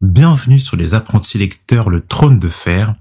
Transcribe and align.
Bienvenue 0.00 0.60
sur 0.60 0.76
les 0.76 0.94
apprentis 0.94 1.38
lecteurs 1.38 1.90
Le 1.90 2.06
Trône 2.06 2.38
de 2.38 2.48
Fer, 2.48 2.94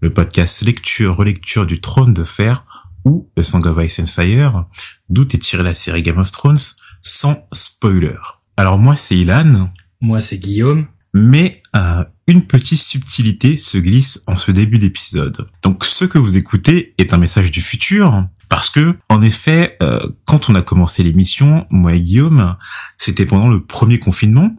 le 0.00 0.14
podcast 0.14 0.62
lecture-relecture 0.62 1.66
du 1.66 1.78
Trône 1.78 2.14
de 2.14 2.24
Fer 2.24 2.64
ou 3.04 3.28
The 3.36 3.42
Song 3.42 3.66
of 3.66 3.84
Ice 3.84 4.00
and 4.00 4.06
Fire, 4.06 4.64
d'où 5.10 5.24
est 5.24 5.42
tirée 5.42 5.62
la 5.62 5.74
série 5.74 6.02
Game 6.02 6.16
of 6.16 6.32
Thrones, 6.32 6.56
sans 7.02 7.46
spoiler. 7.52 8.16
Alors 8.56 8.78
moi 8.78 8.96
c'est 8.96 9.14
Ilan. 9.14 9.70
Moi 10.00 10.22
c'est 10.22 10.38
Guillaume. 10.38 10.86
Mais 11.12 11.60
euh, 11.76 12.04
une 12.26 12.46
petite 12.46 12.80
subtilité 12.80 13.58
se 13.58 13.76
glisse 13.76 14.22
en 14.26 14.36
ce 14.36 14.50
début 14.50 14.78
d'épisode. 14.78 15.48
Donc 15.62 15.84
ce 15.84 16.06
que 16.06 16.16
vous 16.16 16.38
écoutez 16.38 16.94
est 16.96 17.12
un 17.12 17.18
message 17.18 17.50
du 17.50 17.60
futur, 17.60 18.26
parce 18.48 18.70
que 18.70 18.96
en 19.10 19.20
effet, 19.20 19.76
euh, 19.82 20.00
quand 20.24 20.48
on 20.48 20.54
a 20.54 20.62
commencé 20.62 21.02
l'émission, 21.02 21.66
moi 21.68 21.92
et 21.92 22.00
Guillaume, 22.00 22.56
c'était 22.96 23.26
pendant 23.26 23.48
le 23.48 23.62
premier 23.64 23.98
confinement. 23.98 24.56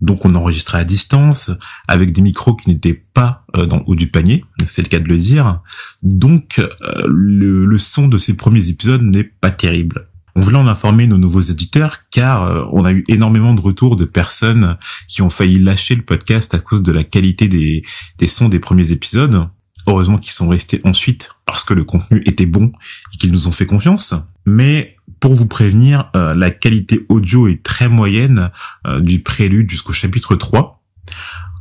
Donc 0.00 0.24
on 0.24 0.34
enregistrait 0.34 0.78
à 0.78 0.84
distance 0.84 1.50
avec 1.88 2.12
des 2.12 2.20
micros 2.20 2.54
qui 2.54 2.68
n'étaient 2.68 3.04
pas 3.14 3.44
euh, 3.56 3.66
dans 3.66 3.78
le 3.78 3.82
haut 3.86 3.94
du 3.94 4.08
panier, 4.08 4.44
c'est 4.66 4.82
le 4.82 4.88
cas 4.88 4.98
de 4.98 5.08
le 5.08 5.16
dire. 5.16 5.60
Donc 6.02 6.58
euh, 6.58 6.68
le, 7.06 7.78
son 7.78 8.08
de 8.08 8.18
ces 8.18 8.36
premiers 8.36 8.68
épisodes 8.68 9.02
n'est 9.02 9.24
pas 9.24 9.50
terrible. 9.50 10.08
On 10.34 10.42
voulait 10.42 10.58
en 10.58 10.66
informer 10.66 11.06
nos 11.06 11.16
nouveaux 11.16 11.40
éditeurs 11.40 12.00
car 12.10 12.44
euh, 12.44 12.64
on 12.72 12.84
a 12.84 12.92
eu 12.92 13.04
énormément 13.08 13.54
de 13.54 13.60
retours 13.60 13.96
de 13.96 14.04
personnes 14.04 14.76
qui 15.08 15.22
ont 15.22 15.30
failli 15.30 15.58
lâcher 15.58 15.94
le 15.94 16.02
podcast 16.02 16.54
à 16.54 16.58
cause 16.58 16.82
de 16.82 16.92
la 16.92 17.04
qualité 17.04 17.48
des, 17.48 17.82
des 18.18 18.26
sons 18.26 18.50
des 18.50 18.60
premiers 18.60 18.92
épisodes. 18.92 19.48
Heureusement 19.86 20.18
qu'ils 20.18 20.32
sont 20.32 20.48
restés 20.48 20.80
ensuite 20.84 21.30
parce 21.46 21.64
que 21.64 21.72
le 21.72 21.84
contenu 21.84 22.22
était 22.26 22.46
bon 22.46 22.72
et 23.14 23.16
qu'ils 23.16 23.32
nous 23.32 23.48
ont 23.48 23.52
fait 23.52 23.66
confiance. 23.66 24.14
Mais 24.44 24.95
pour 25.20 25.34
vous 25.34 25.46
prévenir, 25.46 26.10
euh, 26.14 26.34
la 26.34 26.50
qualité 26.50 27.06
audio 27.08 27.48
est 27.48 27.62
très 27.62 27.88
moyenne 27.88 28.50
euh, 28.86 29.00
du 29.00 29.22
prélude 29.22 29.70
jusqu'au 29.70 29.92
chapitre 29.92 30.34
3. 30.34 30.82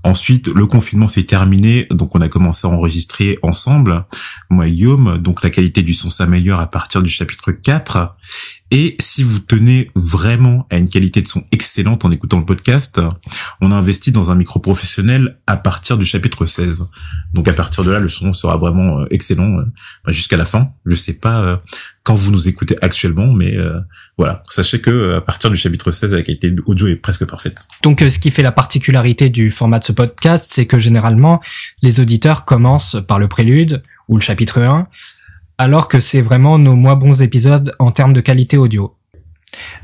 Ensuite, 0.03 0.49
le 0.49 0.67
confinement 0.67 1.07
s'est 1.07 1.23
terminé, 1.23 1.87
donc 1.89 2.13
on 2.15 2.21
a 2.21 2.29
commencé 2.29 2.67
à 2.67 2.69
enregistrer 2.69 3.39
ensemble, 3.41 4.05
moi 4.51 4.67
et 4.67 4.71
Guillaume, 4.71 5.17
donc 5.17 5.41
la 5.41 5.49
qualité 5.49 5.81
du 5.81 5.95
son 5.95 6.11
s'améliore 6.11 6.59
à 6.59 6.67
partir 6.67 7.01
du 7.01 7.09
chapitre 7.09 7.51
4. 7.51 8.15
Et 8.71 8.95
si 8.99 9.23
vous 9.23 9.39
tenez 9.39 9.91
vraiment 9.95 10.67
à 10.71 10.77
une 10.77 10.89
qualité 10.89 11.21
de 11.21 11.27
son 11.27 11.43
excellente 11.51 12.03
en 12.03 12.11
écoutant 12.11 12.39
le 12.39 12.45
podcast, 12.45 12.99
on 13.61 13.71
a 13.71 13.75
investi 13.75 14.11
dans 14.11 14.31
un 14.31 14.35
micro 14.35 14.59
professionnel 14.59 15.37
à 15.47 15.57
partir 15.57 15.97
du 15.97 16.05
chapitre 16.05 16.45
16. 16.45 16.91
Donc 17.33 17.47
à 17.47 17.53
partir 17.53 17.83
de 17.83 17.91
là, 17.91 17.99
le 17.99 18.09
son 18.09 18.33
sera 18.33 18.57
vraiment 18.57 19.01
euh, 19.01 19.07
excellent 19.11 19.59
euh, 19.59 19.65
jusqu'à 20.07 20.37
la 20.37 20.45
fin. 20.45 20.69
Je 20.85 20.95
sais 20.95 21.13
pas 21.13 21.41
euh, 21.41 21.57
quand 22.03 22.15
vous 22.15 22.31
nous 22.31 22.47
écoutez 22.47 22.75
actuellement, 22.81 23.33
mais 23.33 23.57
voilà, 24.15 24.43
sachez 24.47 24.79
que 24.79 25.15
à 25.15 25.21
partir 25.21 25.49
du 25.49 25.55
chapitre 25.55 25.91
16, 25.91 26.13
la 26.13 26.21
qualité 26.21 26.53
audio 26.67 26.85
est 26.85 26.97
presque 26.97 27.25
parfaite. 27.25 27.65
Donc 27.81 27.99
ce 28.07 28.19
qui 28.19 28.29
fait 28.29 28.43
la 28.43 28.51
particularité 28.51 29.29
du 29.29 29.49
format 29.49 29.79
de 29.79 29.85
ce 29.85 29.91
podcast, 29.91 30.51
c'est 30.53 30.67
que 30.67 30.77
généralement, 30.77 31.41
les 31.81 31.99
auditeurs 31.99 32.45
commencent 32.45 32.97
par 33.07 33.17
le 33.17 33.27
prélude 33.27 33.81
ou 34.07 34.17
le 34.17 34.21
chapitre 34.21 34.61
1, 34.61 34.87
alors 35.57 35.87
que 35.87 35.99
c'est 35.99 36.21
vraiment 36.21 36.57
nos 36.57 36.75
moins 36.75 36.95
bons 36.95 37.21
épisodes 37.21 37.73
en 37.79 37.91
termes 37.91 38.13
de 38.13 38.21
qualité 38.21 38.57
audio. 38.57 38.95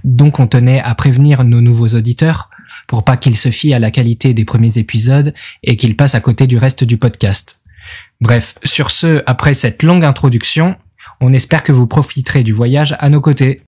Donc 0.04 0.40
on 0.40 0.48
tenait 0.48 0.82
à 0.82 0.94
prévenir 0.96 1.44
nos 1.44 1.62
nouveaux 1.62 1.90
auditeurs 1.90 2.50
pour 2.88 3.06
pas 3.06 3.18
qu'ils 3.18 3.38
se 3.38 3.50
fient 3.50 3.74
à 3.74 3.80
la 3.80 3.92
qualité 3.92 4.34
des 4.34 4.46
premiers 4.46 4.78
épisodes 4.78 5.34
et 5.64 5.78
qu'ils 5.78 5.96
passent 5.96 6.16
à 6.16 6.20
côté 6.20 6.48
du 6.48 6.58
reste 6.58 6.84
du 6.84 6.98
podcast. 6.98 7.62
Bref, 8.20 8.56
sur 8.64 8.92
ce, 8.92 9.24
après 9.26 9.54
cette 9.54 9.84
longue 9.84 10.06
introduction, 10.06 10.76
on 11.22 11.34
espère 11.34 11.64
que 11.64 11.72
vous 11.72 11.88
profiterez 11.88 12.44
du 12.44 12.54
voyage 12.54 12.96
à 13.00 13.10
nos 13.10 13.22
côtés. 13.22 13.62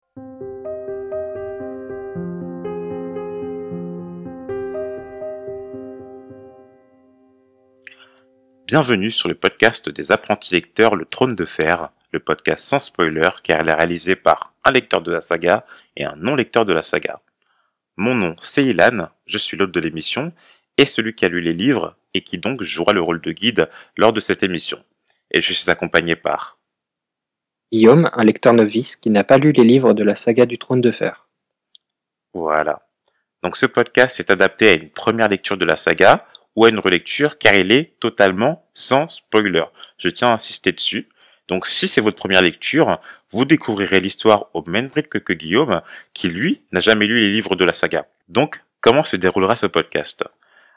Bienvenue 8.65 9.11
sur 9.11 9.27
le 9.27 9.35
podcast 9.35 9.89
des 9.89 10.13
apprentis 10.13 10.53
lecteurs 10.53 10.95
Le 10.95 11.03
Trône 11.03 11.35
de 11.35 11.43
Fer, 11.43 11.89
le 12.13 12.21
podcast 12.21 12.65
sans 12.65 12.79
spoiler 12.79 13.27
car 13.43 13.61
il 13.61 13.67
est 13.67 13.73
réalisé 13.73 14.15
par 14.15 14.53
un 14.63 14.71
lecteur 14.71 15.01
de 15.01 15.11
la 15.11 15.19
saga 15.19 15.65
et 15.97 16.05
un 16.05 16.15
non-lecteur 16.15 16.63
de 16.63 16.71
la 16.71 16.81
saga. 16.81 17.19
Mon 17.97 18.15
nom 18.15 18.37
c'est 18.41 18.63
Ilan, 18.63 19.09
je 19.25 19.37
suis 19.37 19.57
l'hôte 19.57 19.73
de 19.73 19.81
l'émission 19.81 20.31
et 20.77 20.85
celui 20.85 21.13
qui 21.13 21.25
a 21.25 21.27
lu 21.27 21.41
les 21.41 21.51
livres 21.51 21.97
et 22.13 22.21
qui 22.21 22.37
donc 22.37 22.63
jouera 22.63 22.93
le 22.93 23.01
rôle 23.01 23.19
de 23.19 23.33
guide 23.33 23.69
lors 23.97 24.13
de 24.13 24.21
cette 24.21 24.43
émission. 24.43 24.81
Et 25.31 25.41
je 25.41 25.51
suis 25.51 25.69
accompagné 25.69 26.15
par 26.15 26.57
Guillaume, 27.73 28.09
un 28.13 28.23
lecteur 28.23 28.53
novice 28.53 28.95
qui 28.95 29.09
n'a 29.09 29.25
pas 29.25 29.39
lu 29.39 29.51
les 29.51 29.65
livres 29.65 29.93
de 29.93 30.05
la 30.05 30.15
saga 30.15 30.45
du 30.45 30.57
Trône 30.57 30.79
de 30.79 30.91
Fer. 30.91 31.27
Voilà. 32.33 32.87
Donc 33.43 33.57
ce 33.57 33.65
podcast 33.65 34.21
est 34.21 34.31
adapté 34.31 34.69
à 34.69 34.73
une 34.73 34.89
première 34.89 35.27
lecture 35.27 35.57
de 35.57 35.65
la 35.65 35.75
saga 35.75 36.25
ou 36.55 36.65
à 36.65 36.69
une 36.69 36.79
relecture 36.79 37.37
car 37.37 37.55
il 37.55 37.71
est 37.71 37.99
totalement 37.99 38.65
sans 38.73 39.07
spoiler. 39.07 39.63
Je 39.97 40.09
tiens 40.09 40.29
à 40.29 40.33
insister 40.33 40.71
dessus. 40.71 41.09
Donc 41.47 41.67
si 41.67 41.87
c'est 41.87 42.01
votre 42.01 42.17
première 42.17 42.41
lecture, 42.41 42.99
vous 43.31 43.45
découvrirez 43.45 43.99
l'histoire 43.99 44.45
au 44.53 44.63
même 44.67 44.91
rythme 44.93 45.19
que 45.19 45.33
Guillaume, 45.33 45.81
qui 46.13 46.29
lui 46.29 46.61
n'a 46.71 46.79
jamais 46.79 47.07
lu 47.07 47.19
les 47.19 47.31
livres 47.31 47.55
de 47.55 47.65
la 47.65 47.73
saga. 47.73 48.05
Donc, 48.29 48.63
comment 48.79 49.03
se 49.03 49.15
déroulera 49.15 49.55
ce 49.55 49.65
podcast? 49.65 50.23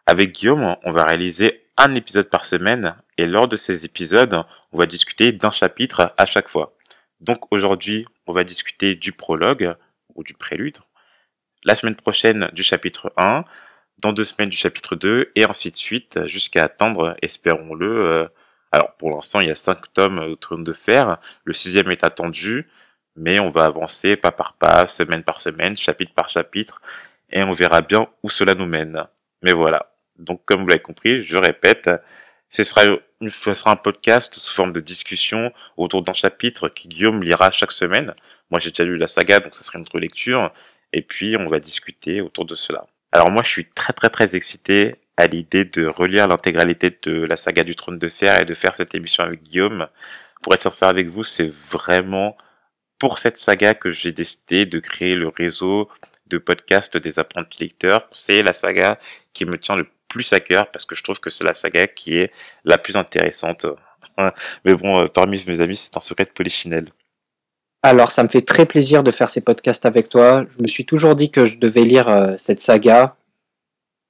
Avec 0.07 0.33
Guillaume, 0.33 0.77
on 0.83 0.93
va 0.93 1.05
réaliser 1.05 1.67
un 1.77 1.95
épisode 1.95 2.31
par 2.31 2.47
semaine, 2.47 2.97
et 3.19 3.27
lors 3.27 3.47
de 3.47 3.57
ces 3.57 3.85
épisodes, 3.85 4.43
on 4.73 4.79
va 4.79 4.87
discuter 4.87 5.33
d'un 5.33 5.51
chapitre 5.51 6.15
à 6.17 6.25
chaque 6.25 6.49
fois. 6.49 6.75
Donc 7.21 7.53
aujourd'hui, 7.53 8.07
on 8.27 8.33
va 8.33 8.43
discuter 8.43 8.95
du 8.95 9.13
prologue, 9.13 9.75
ou 10.15 10.25
du 10.25 10.33
prélude, 10.33 10.79
la 11.65 11.77
semaine 11.77 11.97
prochaine 11.97 12.49
du 12.55 12.63
chapitre 12.63 13.13
1, 13.19 13.45
dans 13.99 14.13
deux 14.13 14.25
semaines 14.25 14.51
du 14.51 14.57
chapitre 14.57 14.97
2, 14.97 15.33
et 15.35 15.45
ainsi 15.45 15.71
de 15.71 15.77
suite, 15.77 16.27
jusqu'à 16.27 16.65
attendre, 16.65 17.17
espérons-le, 17.23 18.07
euh, 18.07 18.29
alors 18.73 18.95
pour 18.97 19.11
l'instant 19.11 19.41
il 19.41 19.49
y 19.49 19.51
a 19.51 19.55
cinq 19.55 19.93
tomes 19.95 20.19
au 20.19 20.37
trône 20.37 20.65
de 20.65 20.73
fer, 20.73 21.19
le 21.45 21.53
sixième 21.53 21.91
est 21.91 22.05
attendu, 22.05 22.69
mais 23.17 23.41
on 23.41 23.51
va 23.51 23.65
avancer 23.65 24.17
pas 24.17 24.33
par 24.33 24.55
pas, 24.55 24.87
semaine 24.89 25.23
par 25.23 25.41
semaine, 25.41 25.77
chapitre 25.77 26.13
par 26.15 26.29
chapitre, 26.29 26.83
et 27.31 27.43
on 27.43 27.53
verra 27.53 27.81
bien 27.81 28.09
où 28.23 28.31
cela 28.31 28.55
nous 28.55 28.67
mène. 28.67 29.05
Mais 29.43 29.53
voilà. 29.53 29.93
Donc 30.19 30.45
comme 30.45 30.63
vous 30.63 30.69
l'avez 30.69 30.83
compris, 30.83 31.25
je 31.25 31.37
répète, 31.37 31.91
ce 32.51 32.65
sera, 32.65 32.83
ce 33.27 33.55
sera 33.55 33.73
un 33.73 33.77
podcast 33.77 34.35
sous 34.35 34.55
forme 34.55 34.73
de 34.73 34.81
discussion 34.81 35.53
autour 35.77 36.03
d'un 36.03 36.15
chapitre 36.15 36.69
que 36.69 36.89
Guillaume 36.89 37.23
lira 37.23 37.51
chaque 37.51 37.73
semaine. 37.73 38.15
Moi 38.51 38.61
j'ai 38.61 38.71
déjà 38.71 38.85
lu 38.85 38.99
la 38.99 39.09
saga, 39.09 39.41
donc 39.41 39.55
ça 39.55 39.63
sera 39.63 39.79
une 39.79 39.89
relecture, 39.93 40.53
et 40.93 41.03
puis 41.03 41.37
on 41.37 41.49
va 41.49 41.61
discuter 41.61 42.21
autour 42.21 42.45
de 42.45 42.55
cela. 42.55 42.87
Alors 43.17 43.31
moi 43.31 43.43
je 43.43 43.49
suis 43.49 43.65
très 43.65 43.95
très 43.95 44.11
très 44.11 44.37
excité 44.37 44.97
à 45.17 45.27
l'idée 45.27 45.65
de 45.65 45.87
relire 45.87 46.29
l'intégralité 46.29 46.95
de 47.03 47.25
la 47.25 47.39
saga 47.39 47.63
du 47.63 47.75
trône 47.75 47.99
de 47.99 48.11
fer 48.11 48.43
et 48.43 48.45
de 48.45 48.53
faire 48.53 48.75
cette 48.75 48.95
émission 48.95 49.25
avec 49.25 49.43
Guillaume. 49.43 49.89
Pour 50.43 50.53
être 50.53 50.61
sincère 50.61 50.89
avec 50.89 51.09
vous, 51.09 51.25
c'est 51.25 51.51
vraiment 51.71 52.37
pour 52.99 53.19
cette 53.19 53.39
saga 53.39 53.73
que 53.73 53.91
j'ai 53.91 54.13
décidé 54.13 54.67
de 54.67 54.79
créer 54.81 55.15
le 55.15 55.29
réseau 55.29 55.89
de 56.27 56.37
podcasts 56.37 56.99
des 56.99 57.19
apprentis 57.19 57.63
lecteurs. 57.63 58.07
C'est 58.11 58.43
la 58.43 58.53
saga 58.53 58.99
qui 59.33 59.47
me 59.47 59.57
tient 59.57 59.77
le 59.77 59.89
plus 60.09 60.31
à 60.35 60.41
cœur 60.41 60.71
parce 60.71 60.85
que 60.85 60.95
je 60.95 61.03
trouve 61.03 61.19
que 61.19 61.31
c'est 61.31 61.45
la 61.45 61.55
saga 61.55 61.87
qui 61.87 62.19
est 62.19 62.31
la 62.67 62.77
plus 62.77 62.97
intéressante. 62.97 63.65
Mais 64.67 64.75
bon, 64.75 65.01
euh, 65.01 65.07
parmi 65.07 65.43
mes 65.47 65.61
amis, 65.61 65.77
c'est 65.77 65.97
un 65.97 66.01
secret 66.01 66.27
de 66.27 66.33
polichinelle. 66.33 66.91
Alors, 67.87 68.11
ça 68.11 68.25
me 68.25 68.29
fait 68.29 68.43
très 68.43 68.67
plaisir 68.67 69.05
de 69.05 69.13
faire 69.13 69.31
ces 69.31 69.41
podcasts 69.41 69.87
avec 69.87 70.09
toi. 70.09 70.45
Je 70.57 70.61
me 70.61 70.67
suis 70.67 70.85
toujours 70.85 71.15
dit 71.15 71.31
que 71.31 71.47
je 71.47 71.57
devais 71.57 71.83
lire 71.83 72.09
euh, 72.09 72.35
cette 72.37 72.61
saga 72.61 73.17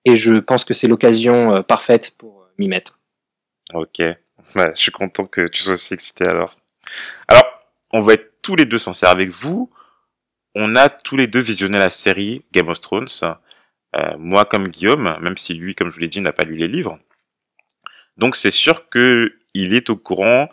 et 0.07 0.17
je 0.17 0.33
pense 0.37 0.65
que 0.65 0.73
c'est 0.73 0.89
l'occasion 0.89 1.55
euh, 1.55 1.61
parfaite 1.61 2.13
pour 2.17 2.41
euh, 2.41 2.47
m'y 2.57 2.69
mettre. 2.69 2.99
Ok, 3.75 4.01
je 4.01 4.71
suis 4.77 4.93
content 4.93 5.27
que 5.27 5.47
tu 5.49 5.61
sois 5.61 5.75
aussi 5.75 5.93
excité 5.93 6.27
alors. 6.27 6.57
Alors, 7.29 7.45
on 7.93 8.01
va 8.01 8.15
être 8.15 8.41
tous 8.41 8.57
les 8.57 8.65
deux 8.65 8.79
sincères 8.79 9.11
avec 9.11 9.29
vous. 9.29 9.71
On 10.55 10.75
a 10.75 10.89
tous 10.89 11.19
les 11.19 11.27
deux 11.27 11.41
visionné 11.41 11.79
la 11.79 11.91
série 11.91 12.47
Game 12.53 12.71
of 12.71 12.81
Thrones. 12.81 13.09
Moi 14.17 14.47
comme 14.47 14.69
Guillaume, 14.69 15.19
même 15.21 15.37
si 15.37 15.53
lui, 15.53 15.75
comme 15.75 15.89
je 15.89 15.95
vous 15.97 16.01
l'ai 16.01 16.09
dit, 16.09 16.23
n'a 16.23 16.33
pas 16.33 16.45
lu 16.45 16.57
les 16.57 16.69
livres. 16.69 16.99
Donc 18.17 18.37
c'est 18.37 18.51
sûr 18.51 18.89
que 18.89 19.35
il 19.53 19.75
est 19.75 19.91
au 19.91 19.97
courant 19.97 20.49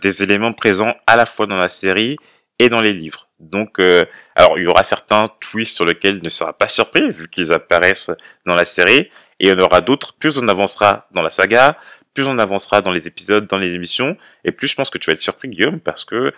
des 0.00 0.22
éléments 0.22 0.52
présents 0.52 0.94
à 1.08 1.16
la 1.16 1.26
fois 1.26 1.46
dans 1.46 1.56
la 1.56 1.68
série 1.68 2.18
et 2.58 2.68
dans 2.68 2.80
les 2.80 2.92
livres. 2.92 3.28
Donc, 3.40 3.78
euh, 3.80 4.04
alors 4.36 4.58
il 4.58 4.64
y 4.64 4.66
aura 4.66 4.84
certains 4.84 5.28
twists 5.40 5.74
sur 5.74 5.84
lesquels 5.84 6.18
il 6.18 6.22
ne 6.22 6.28
sera 6.28 6.52
pas 6.52 6.68
surpris 6.68 7.10
vu 7.10 7.28
qu'ils 7.28 7.52
apparaissent 7.52 8.10
dans 8.46 8.54
la 8.54 8.66
série, 8.66 9.10
et 9.40 9.46
il 9.46 9.48
y 9.48 9.52
en 9.52 9.58
aura 9.58 9.80
d'autres. 9.80 10.14
Plus 10.18 10.38
on 10.38 10.46
avancera 10.48 11.08
dans 11.12 11.22
la 11.22 11.30
saga, 11.30 11.78
plus 12.14 12.24
on 12.24 12.38
avancera 12.38 12.80
dans 12.80 12.92
les 12.92 13.06
épisodes, 13.06 13.46
dans 13.46 13.58
les 13.58 13.74
émissions, 13.74 14.16
et 14.44 14.52
plus 14.52 14.68
je 14.68 14.76
pense 14.76 14.90
que 14.90 14.98
tu 14.98 15.10
vas 15.10 15.14
être 15.14 15.22
surpris, 15.22 15.48
Guillaume, 15.48 15.80
parce 15.80 16.04
que, 16.04 16.32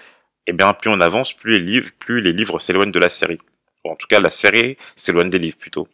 eh 0.47 0.53
bien, 0.53 0.73
plus 0.73 0.91
on 0.91 1.01
avance, 1.01 1.33
plus 1.33 1.59
les 1.59 1.65
livres, 1.65 1.91
plus 1.99 2.21
les 2.21 2.33
livres 2.33 2.59
s'éloignent 2.59 2.93
de 2.93 2.99
la 2.99 3.11
série. 3.11 3.39
en 3.85 3.97
tout 3.97 4.07
cas, 4.07 4.21
la 4.21 4.31
série 4.31 4.79
s'éloigne 4.97 5.31
des 5.31 5.39
livres 5.39 5.59
plutôt. 5.59 5.89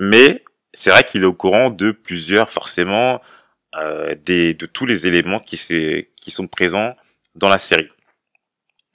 Mais 0.00 0.42
c'est 0.72 0.90
vrai 0.90 1.04
qu'il 1.04 1.22
est 1.22 1.26
au 1.26 1.34
courant 1.34 1.70
de 1.70 1.92
plusieurs, 1.92 2.50
forcément, 2.50 3.20
euh, 3.76 4.14
des, 4.24 4.54
de 4.54 4.66
tous 4.66 4.86
les 4.86 5.06
éléments 5.06 5.40
qui, 5.40 5.56
qui 6.16 6.30
sont 6.30 6.46
présents 6.46 6.96
dans 7.34 7.48
la 7.48 7.58
série. 7.58 7.88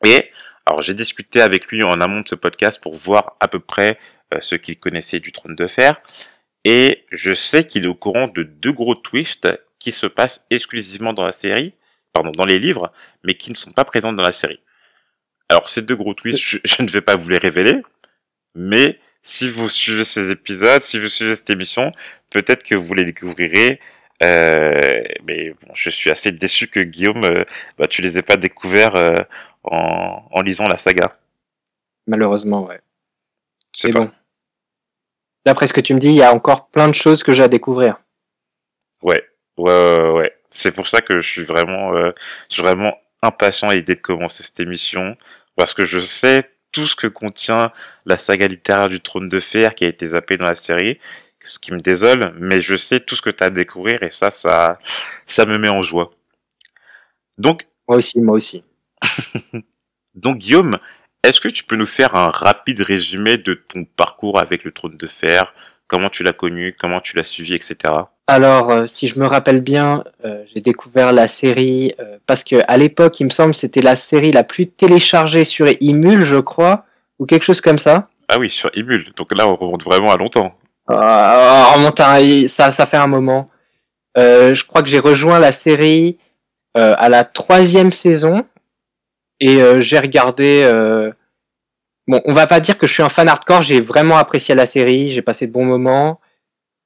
Et 0.06 0.32
alors 0.66 0.82
j'ai 0.82 0.94
discuté 0.94 1.42
avec 1.42 1.68
lui 1.68 1.84
en 1.84 2.00
amont 2.02 2.22
de 2.22 2.28
ce 2.28 2.36
podcast 2.36 2.82
pour 2.82 2.96
voir 2.96 3.36
à 3.40 3.48
peu 3.48 3.60
près 3.60 4.00
euh, 4.34 4.38
ce 4.42 4.56
qu'il 4.56 4.80
connaissait 4.80 5.20
du 5.20 5.32
trône 5.32 5.56
de 5.56 5.68
fer. 5.68 6.02
Et 6.64 7.06
je 7.12 7.34
sais 7.34 7.66
qu'il 7.66 7.86
est 7.86 7.88
au 7.88 7.96
courant 7.96 8.28
de 8.28 8.44
deux 8.44 8.72
gros 8.72 8.96
twists 8.96 9.48
qui 9.80 9.92
se 9.92 10.06
passent 10.06 10.46
exclusivement 10.52 11.14
dans 11.14 11.26
la 11.26 11.32
série, 11.32 11.74
pardon, 12.14 12.32
dans 12.32 12.46
les 12.46 12.60
livres, 12.60 12.92
mais 13.24 13.34
qui 13.34 13.50
ne 13.50 13.56
sont 13.56 13.72
pas 13.72 13.86
présents 13.86 14.14
dans 14.14 14.22
la 14.22 14.32
série. 14.32 14.60
Alors 15.50 15.70
ces 15.70 15.82
deux 15.82 15.96
gros 15.96 16.14
twists, 16.14 16.40
je, 16.40 16.58
je 16.64 16.84
ne 16.84 16.90
vais 16.90 17.02
pas 17.02 17.16
vous 17.16 17.30
les 17.30 17.40
révéler, 17.40 17.82
mais 18.56 19.00
si 19.24 19.50
vous 19.50 19.70
suivez 19.70 20.06
ces 20.06 20.32
épisodes, 20.32 20.82
si 20.82 21.00
vous 21.00 21.08
suivez 21.08 21.36
cette 21.36 21.50
émission, 21.50 21.92
peut-être 22.30 22.64
que 22.64 22.76
vous 22.76 22.94
les 22.94 23.06
découvrirez. 23.06 23.80
Euh, 24.24 25.02
mais 25.26 25.50
bon, 25.62 25.74
je 25.74 25.90
suis 25.90 26.12
assez 26.12 26.32
déçu 26.32 26.68
que 26.68 26.80
Guillaume, 26.80 27.24
euh, 27.24 27.44
bah, 27.78 27.88
tu 27.90 28.02
les 28.02 28.18
aies 28.18 28.24
pas 28.24 28.38
découverts 28.38 28.96
euh, 28.96 29.18
en, 29.64 30.24
en 30.32 30.42
lisant 30.42 30.68
la 30.68 30.78
saga. 30.78 31.18
Malheureusement, 32.08 32.66
ouais. 32.66 32.82
C'est 33.74 33.92
bon. 33.92 34.12
D'après 35.46 35.68
ce 35.68 35.74
que 35.74 35.82
tu 35.82 35.94
me 35.94 36.00
dis, 36.00 36.10
il 36.10 36.16
y 36.16 36.24
a 36.24 36.34
encore 36.34 36.68
plein 36.68 36.88
de 36.88 36.94
choses 36.94 37.24
que 37.24 37.34
j'ai 37.34 37.44
à 37.44 37.48
découvrir. 37.48 38.00
Ouais, 39.02 39.24
ouais, 39.58 40.00
ouais, 40.00 40.12
ouais. 40.12 40.38
C'est 40.50 40.72
pour 40.72 40.88
ça 40.88 41.02
que 41.02 41.20
je 41.20 41.28
suis 41.28 41.46
vraiment, 41.46 41.94
euh, 41.96 42.12
je 42.50 42.56
suis 42.56 42.64
vraiment 42.64 42.96
impatient 43.24 43.70
à 43.70 43.74
l'idée 43.74 43.96
de 43.96 44.02
commencer 44.02 44.44
cette 44.44 44.60
émission 44.60 45.16
parce 45.56 45.74
que 45.74 45.86
je 45.86 46.00
sais 46.00 46.50
tout 46.72 46.86
ce 46.86 46.96
que 46.96 47.08
contient 47.08 47.72
la 48.06 48.18
saga 48.18 48.48
littéraire 48.48 48.90
du 48.90 49.02
Trône 49.02 49.30
de 49.30 49.40
Fer 49.40 49.76
qui 49.76 49.86
a 49.86 49.88
été 49.88 50.08
zappée 50.08 50.38
dans 50.38 50.46
la 50.46 50.56
série, 50.56 51.00
ce 51.44 51.60
qui 51.60 51.72
me 51.74 51.80
désole, 51.80 52.34
mais 52.38 52.62
je 52.62 52.76
sais 52.76 53.00
tout 53.00 53.16
ce 53.16 53.22
que 53.22 53.30
tu 53.30 53.44
as 53.44 53.48
à 53.48 53.50
découvrir 53.50 54.04
et 54.04 54.12
ça, 54.12 54.32
ça, 54.32 54.78
ça 55.26 55.46
me 55.46 55.58
met 55.58 55.70
en 55.70 55.84
joie. 55.84 56.12
Donc, 57.38 57.68
Moi 57.88 57.98
aussi, 57.98 58.20
moi 58.20 58.36
aussi. 58.36 58.64
donc 60.16 60.38
Guillaume, 60.38 60.78
est-ce 61.24 61.42
que 61.42 61.50
tu 61.50 61.64
peux 61.64 61.76
nous 61.76 61.86
faire 61.86 62.16
un 62.16 62.30
rapide 62.30 62.82
résumé 62.82 63.38
de 63.38 63.54
ton 63.54 63.86
parcours 63.86 64.40
avec 64.40 64.64
le 64.64 64.72
Trône 64.72 64.98
de 64.98 65.08
Fer, 65.08 65.54
comment 65.88 66.10
tu 66.10 66.24
l'as 66.24 66.34
connu, 66.34 66.76
comment 66.80 67.02
tu 67.02 67.16
l'as 67.18 67.24
suivi, 67.24 67.54
etc. 67.54 67.76
Alors, 68.28 68.72
euh, 68.72 68.88
si 68.88 69.08
je 69.08 69.20
me 69.20 69.28
rappelle 69.28 69.62
bien, 69.62 70.04
euh, 70.24 70.44
j'ai 70.54 70.62
découvert 70.62 71.12
la 71.12 71.28
série 71.28 71.94
euh, 72.00 72.18
parce 72.26 72.44
que 72.44 72.56
à 72.68 72.78
l'époque, 72.78 73.20
il 73.20 73.26
me 73.26 73.30
semble, 73.30 73.54
c'était 73.54 73.82
la 73.82 73.96
série 73.96 74.32
la 74.32 74.44
plus 74.44 74.68
téléchargée 74.68 75.44
sur 75.44 75.68
Emule, 75.82 76.24
je 76.24 76.38
crois, 76.38 76.86
ou 77.20 77.26
quelque 77.26 77.44
chose 77.44 77.62
comme 77.62 77.78
ça. 77.78 78.08
Ah 78.30 78.40
oui, 78.40 78.50
sur 78.50 78.72
Emule. 78.74 79.12
Donc 79.18 79.36
là, 79.36 79.48
on 79.48 79.56
remonte 79.56 79.84
vraiment 79.84 80.12
à 80.12 80.18
longtemps. 80.18 80.56
On 80.88 80.94
remonte 81.74 82.00
à 82.00 82.14
un- 82.16 82.48
ça, 82.48 82.72
ça 82.72 82.86
fait 82.86 82.98
un 82.98 83.08
moment. 83.08 83.50
Je 84.18 84.64
crois 84.66 84.82
que 84.82 84.88
j'ai 84.90 85.00
rejoint 85.00 85.40
la 85.40 85.52
série 85.52 86.18
à 86.74 87.10
la 87.10 87.24
troisième 87.26 87.92
saison 87.92 88.46
et 89.42 89.62
euh, 89.62 89.82
j'ai 89.82 90.00
regardé. 90.00 90.62
euh, 90.64 91.12
Bon, 92.08 92.20
on 92.26 92.34
va 92.34 92.48
pas 92.48 92.60
dire 92.60 92.78
que 92.78 92.88
je 92.88 92.94
suis 92.94 93.04
un 93.04 93.10
fan 93.10 93.28
hardcore. 93.30 93.62
J'ai 93.62 93.80
vraiment 93.80 94.18
apprécié 94.18 94.56
la 94.56 94.66
série. 94.66 95.12
J'ai 95.12 95.22
passé 95.22 95.46
de 95.48 95.52
bons 95.52 95.66
moments, 95.66 96.20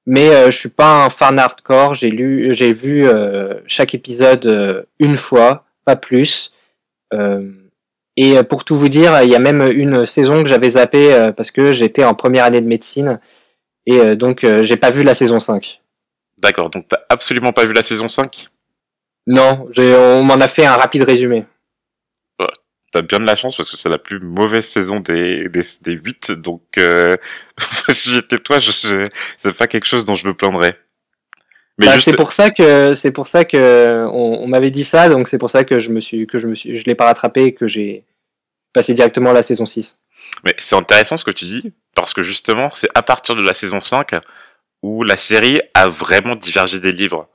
mais 0.05 0.29
euh, 0.29 0.51
je 0.51 0.57
suis 0.57 0.69
pas 0.69 1.05
un 1.05 1.09
fan 1.09 1.39
hardcore. 1.39 1.93
J'ai 1.93 2.11
lu, 2.11 2.53
j'ai 2.53 2.73
vu 2.73 3.07
euh, 3.07 3.55
chaque 3.65 3.95
épisode 3.95 4.45
euh, 4.45 4.83
une 4.99 5.17
fois, 5.17 5.65
pas 5.85 5.95
plus. 5.95 6.53
Euh, 7.13 7.49
et 8.17 8.41
pour 8.43 8.65
tout 8.65 8.75
vous 8.75 8.89
dire, 8.89 9.21
il 9.23 9.29
y 9.29 9.35
a 9.35 9.39
même 9.39 9.61
une 9.61 10.05
saison 10.05 10.43
que 10.43 10.49
j'avais 10.49 10.71
zappée 10.71 11.13
euh, 11.13 11.31
parce 11.31 11.51
que 11.51 11.73
j'étais 11.73 12.03
en 12.03 12.13
première 12.13 12.45
année 12.45 12.61
de 12.61 12.67
médecine 12.67 13.19
et 13.85 13.99
euh, 13.99 14.15
donc 14.15 14.43
euh, 14.43 14.63
j'ai 14.63 14.77
pas 14.77 14.91
vu 14.91 15.03
la 15.03 15.15
saison 15.15 15.39
5. 15.39 15.81
D'accord, 16.37 16.69
donc 16.69 16.87
t'as 16.89 16.99
absolument 17.09 17.51
pas 17.53 17.65
vu 17.65 17.73
la 17.73 17.83
saison 17.83 18.07
5 18.07 18.49
Non, 19.27 19.67
on 19.77 20.23
m'en 20.23 20.35
a 20.35 20.47
fait 20.47 20.65
un 20.65 20.75
rapide 20.75 21.03
résumé. 21.03 21.45
T'as 22.95 23.01
bien 23.01 23.19
de 23.19 23.25
la 23.25 23.35
chance 23.35 23.57
parce 23.57 23.69
que 23.69 23.75
c'est 23.75 23.89
la 23.89 23.97
plus 23.97 24.21
mauvaise 24.21 24.65
saison 24.65 25.01
des, 25.01 25.49
des, 25.49 25.63
des 25.81 25.91
8, 25.91 26.31
donc 26.31 26.61
euh, 26.77 27.17
si 27.89 28.13
j'étais 28.13 28.37
toi, 28.37 28.61
je, 28.61 28.71
je- 28.71 29.05
c'est 29.37 29.51
pas 29.51 29.67
quelque 29.67 29.83
chose 29.85 30.05
dont 30.05 30.15
je 30.15 30.25
me 30.25 30.33
plaindrais. 30.33 30.79
Bah, 31.77 31.91
juste, 31.95 32.05
C'est 32.05 32.15
pour 32.15 32.31
ça 32.31 32.51
que 32.51 32.93
c'est 32.93 33.11
pour 33.11 33.27
ça 33.27 33.43
que 33.43 34.05
on, 34.07 34.43
on 34.43 34.47
m'avait 34.47 34.71
dit 34.71 34.85
ça, 34.85 35.09
donc 35.09 35.27
c'est 35.27 35.37
pour 35.37 35.49
ça 35.49 35.65
que 35.65 35.77
je 35.79 35.89
me 35.89 35.99
suis 35.99 36.25
que 36.25 36.39
je 36.39 36.47
me 36.47 36.55
suis 36.55 36.77
je 36.79 36.85
l'ai 36.85 36.95
pas 36.95 37.07
rattrapé 37.07 37.43
et 37.43 37.53
que 37.53 37.67
j'ai 37.67 38.05
passé 38.71 38.93
directement 38.93 39.31
à 39.31 39.33
la 39.33 39.43
saison 39.43 39.65
6. 39.65 39.97
mais 40.45 40.55
c'est 40.57 40.77
intéressant 40.77 41.17
ce 41.17 41.25
que 41.25 41.31
tu 41.31 41.43
dis, 41.43 41.73
parce 41.95 42.13
que 42.13 42.23
justement, 42.23 42.69
c'est 42.73 42.87
à 42.95 43.01
partir 43.03 43.35
de 43.35 43.41
la 43.41 43.53
saison 43.53 43.81
5 43.81 44.11
où 44.83 45.03
la 45.03 45.17
série 45.17 45.59
a 45.73 45.89
vraiment 45.89 46.37
divergé 46.37 46.79
des 46.79 46.93
livres. 46.93 47.27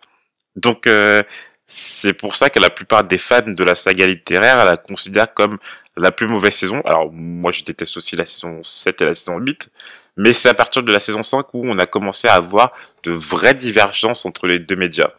Donc, 0.57 0.87
euh, 0.87 1.23
c'est 1.71 2.13
pour 2.13 2.35
ça 2.35 2.51
que 2.51 2.59
la 2.59 2.69
plupart 2.69 3.05
des 3.05 3.19
fans 3.19 3.41
de 3.47 3.65
la 3.65 3.75
saga 3.75 4.07
littéraire 4.07 4.65
la 4.65 4.77
considèrent 4.77 5.33
comme 5.33 5.59
la 5.97 6.11
plus 6.11 6.27
mauvaise 6.27 6.55
saison. 6.55 6.81
Alors, 6.85 7.11
moi, 7.13 7.53
je 7.53 7.65
déteste 7.65 7.97
aussi 7.97 8.17
la 8.17 8.27
saison 8.27 8.63
7 8.63 9.01
et 9.01 9.05
la 9.05 9.15
saison 9.15 9.39
8, 9.39 9.71
mais 10.17 10.33
c'est 10.33 10.49
à 10.49 10.55
partir 10.55 10.83
de 10.83 10.93
la 10.93 11.01
saison 11.01 11.23
5 11.23 11.55
où 11.55 11.63
on 11.65 11.79
a 11.79 11.87
commencé 11.87 12.29
à 12.29 12.35
avoir 12.35 12.73
de 13.05 13.13
vraies 13.13 13.55
divergences 13.55 14.27
entre 14.27 14.47
les 14.47 14.59
deux 14.59 14.77
médias. 14.77 15.13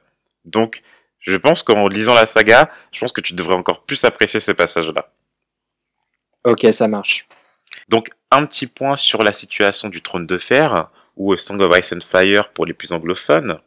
Donc, 0.45 0.83
je 1.19 1.37
pense 1.37 1.63
qu'en 1.63 1.87
lisant 1.87 2.13
la 2.13 2.25
saga, 2.25 2.69
je 2.91 2.99
pense 2.99 3.11
que 3.11 3.21
tu 3.21 3.33
devrais 3.33 3.55
encore 3.55 3.83
plus 3.83 4.03
apprécier 4.03 4.39
ces 4.39 4.53
passages-là. 4.53 5.09
Ok, 6.43 6.67
ça 6.73 6.87
marche. 6.87 7.27
Donc, 7.89 8.09
un 8.31 8.45
petit 8.45 8.67
point 8.67 8.95
sur 8.95 9.21
la 9.21 9.31
situation 9.31 9.89
du 9.89 10.01
Trône 10.01 10.25
de 10.25 10.37
Fer, 10.37 10.89
ou 11.15 11.35
Song 11.37 11.61
of 11.61 11.77
Ice 11.77 11.93
and 11.93 12.01
Fire 12.01 12.49
pour 12.49 12.65
les 12.65 12.73
plus 12.73 12.91
anglophones. 12.91 13.59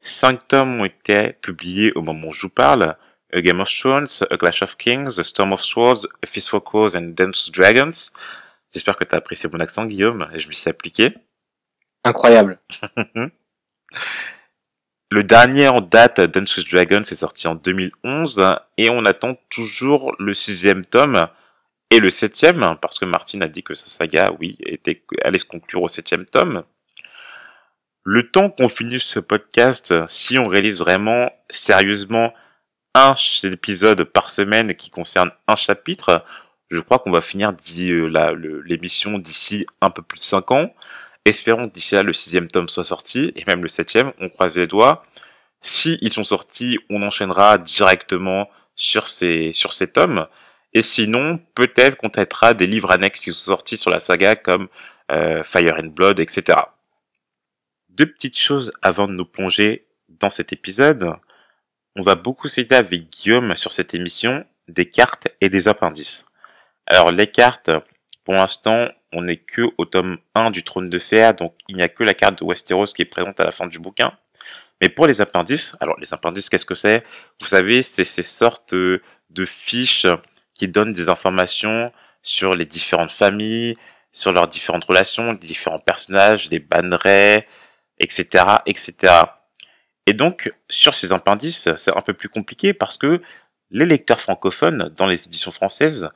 Cinq 0.00 0.46
tomes 0.48 0.80
ont 0.80 0.84
été 0.84 1.32
publiés 1.34 1.92
au 1.94 2.02
moment 2.02 2.28
où 2.28 2.32
je 2.32 2.42
vous 2.42 2.48
parle. 2.48 2.96
A 3.32 3.40
Game 3.40 3.60
of 3.60 3.68
Thrones, 3.68 4.06
A 4.30 4.36
Clash 4.36 4.62
of 4.62 4.76
Kings, 4.76 5.16
The 5.16 5.22
Storm 5.22 5.52
of 5.52 5.60
Swords, 5.60 6.06
A 6.22 6.26
Feast 6.26 6.48
for 6.48 6.62
Cause 6.62 6.96
and 6.96 7.14
Dance 7.16 7.48
of 7.48 7.52
Dragons. 7.52 8.12
J'espère 8.72 8.96
que 8.96 9.04
tu 9.04 9.14
as 9.14 9.18
apprécié 9.18 9.48
mon 9.52 9.60
accent, 9.60 9.84
Guillaume, 9.86 10.28
et 10.32 10.38
je 10.38 10.48
m'y 10.48 10.54
suis 10.54 10.70
appliqué. 10.70 11.14
Incroyable. 12.04 12.58
Le 15.10 15.22
dernier 15.22 15.68
en 15.68 15.80
date, 15.80 16.20
Dance 16.20 16.56
with 16.56 16.68
Dragons, 16.68 17.02
est 17.02 17.16
sorti 17.16 17.46
en 17.48 17.54
2011, 17.54 18.56
et 18.76 18.90
on 18.90 19.04
attend 19.04 19.36
toujours 19.50 20.14
le 20.18 20.34
sixième 20.34 20.84
tome 20.84 21.28
et 21.90 22.00
le 22.00 22.10
septième, 22.10 22.76
parce 22.82 22.98
que 22.98 23.04
Martin 23.04 23.40
a 23.40 23.46
dit 23.46 23.62
que 23.62 23.74
sa 23.74 23.86
saga, 23.86 24.30
oui, 24.40 24.56
était, 24.60 25.02
allait 25.22 25.38
se 25.38 25.44
conclure 25.44 25.82
au 25.82 25.88
septième 25.88 26.26
tome. 26.26 26.64
Le 28.08 28.30
temps 28.30 28.50
qu'on 28.50 28.68
finisse 28.68 29.02
ce 29.02 29.18
podcast, 29.18 29.92
si 30.06 30.38
on 30.38 30.46
réalise 30.46 30.78
vraiment 30.78 31.28
sérieusement 31.50 32.32
un 32.94 33.16
épisode 33.42 34.04
par 34.04 34.30
semaine 34.30 34.76
qui 34.76 34.90
concerne 34.90 35.32
un 35.48 35.56
chapitre, 35.56 36.24
je 36.70 36.78
crois 36.78 37.00
qu'on 37.00 37.10
va 37.10 37.20
finir 37.20 37.50
euh, 37.50 38.62
l'émission 38.64 39.18
d'ici 39.18 39.66
un 39.80 39.90
peu 39.90 40.02
plus 40.02 40.18
de 40.18 40.22
5 40.22 40.52
ans. 40.52 40.72
Espérons 41.24 41.68
que 41.68 41.74
d'ici 41.74 41.96
là 41.96 42.04
le 42.04 42.12
sixième 42.12 42.46
tome 42.46 42.68
soit 42.68 42.84
sorti, 42.84 43.32
et 43.34 43.42
même 43.48 43.62
le 43.62 43.68
septième, 43.68 44.12
on 44.20 44.28
croise 44.28 44.56
les 44.56 44.68
doigts. 44.68 45.04
Si 45.60 45.98
ils 46.00 46.12
sont 46.12 46.22
sortis, 46.22 46.78
on 46.88 47.02
enchaînera 47.02 47.58
directement 47.58 48.48
sur 48.76 49.08
ces, 49.08 49.50
sur 49.52 49.72
ces 49.72 49.90
tomes. 49.90 50.28
Et 50.74 50.82
sinon, 50.82 51.40
peut-être 51.56 51.96
qu'on 51.96 52.10
traitera 52.10 52.54
des 52.54 52.68
livres 52.68 52.92
annexes 52.92 53.22
qui 53.22 53.32
sont 53.32 53.50
sortis 53.50 53.76
sur 53.76 53.90
la 53.90 53.98
saga 53.98 54.36
comme 54.36 54.68
euh, 55.10 55.42
Fire 55.42 55.74
and 55.80 55.88
Blood, 55.88 56.20
etc. 56.20 56.56
Deux 57.96 58.12
petites 58.12 58.38
choses 58.38 58.72
avant 58.82 59.08
de 59.08 59.14
nous 59.14 59.24
plonger 59.24 59.86
dans 60.10 60.28
cet 60.28 60.52
épisode. 60.52 61.14
On 61.94 62.02
va 62.02 62.14
beaucoup 62.14 62.46
s'aider 62.46 62.76
avec 62.76 63.08
Guillaume 63.08 63.56
sur 63.56 63.72
cette 63.72 63.94
émission 63.94 64.44
des 64.68 64.90
cartes 64.90 65.28
et 65.40 65.48
des 65.48 65.66
appendices. 65.66 66.26
Alors 66.86 67.10
les 67.10 67.26
cartes, 67.26 67.70
pour 68.22 68.34
l'instant, 68.34 68.88
on 69.12 69.22
n'est 69.22 69.38
que 69.38 69.62
au 69.78 69.86
tome 69.86 70.18
1 70.34 70.50
du 70.50 70.62
Trône 70.62 70.90
de 70.90 70.98
Fer, 70.98 71.32
donc 71.32 71.54
il 71.68 71.76
n'y 71.76 71.82
a 71.82 71.88
que 71.88 72.04
la 72.04 72.12
carte 72.12 72.40
de 72.40 72.44
Westeros 72.44 72.84
qui 72.84 73.00
est 73.00 73.06
présente 73.06 73.40
à 73.40 73.44
la 73.44 73.50
fin 73.50 73.66
du 73.66 73.78
bouquin. 73.78 74.12
Mais 74.82 74.90
pour 74.90 75.06
les 75.06 75.22
appendices, 75.22 75.74
alors 75.80 75.98
les 75.98 76.12
appendices, 76.12 76.50
qu'est-ce 76.50 76.66
que 76.66 76.74
c'est? 76.74 77.02
Vous 77.40 77.46
savez, 77.46 77.82
c'est 77.82 78.04
ces 78.04 78.22
sortes 78.22 78.74
de 78.74 79.00
fiches 79.46 80.06
qui 80.52 80.68
donnent 80.68 80.92
des 80.92 81.08
informations 81.08 81.90
sur 82.20 82.52
les 82.52 82.66
différentes 82.66 83.12
familles, 83.12 83.74
sur 84.12 84.34
leurs 84.34 84.48
différentes 84.48 84.84
relations, 84.84 85.32
les 85.32 85.38
différents 85.38 85.78
personnages, 85.78 86.50
les 86.50 86.58
bannerets, 86.58 87.48
etc., 87.98 88.44
etc. 88.66 89.14
Et 90.06 90.12
donc, 90.12 90.52
sur 90.68 90.94
ces 90.94 91.12
appendices, 91.12 91.68
c'est 91.76 91.96
un 91.96 92.00
peu 92.00 92.12
plus 92.12 92.28
compliqué 92.28 92.72
parce 92.72 92.96
que 92.96 93.20
les 93.70 93.86
lecteurs 93.86 94.20
francophones 94.20 94.92
dans 94.96 95.06
les 95.06 95.26
éditions 95.26 95.50
françaises 95.50 96.08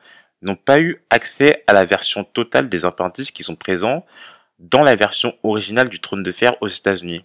n'ont 0.42 0.56
pas 0.56 0.80
eu 0.80 1.02
accès 1.10 1.64
à 1.66 1.72
la 1.72 1.84
version 1.84 2.24
totale 2.24 2.68
des 2.68 2.84
appendices 2.84 3.30
qui 3.30 3.42
sont 3.42 3.56
présents 3.56 4.06
dans 4.58 4.82
la 4.82 4.94
version 4.94 5.36
originale 5.42 5.88
du 5.88 6.00
Trône 6.00 6.22
de 6.22 6.32
Fer 6.32 6.54
aux 6.60 6.68
États-Unis. 6.68 7.24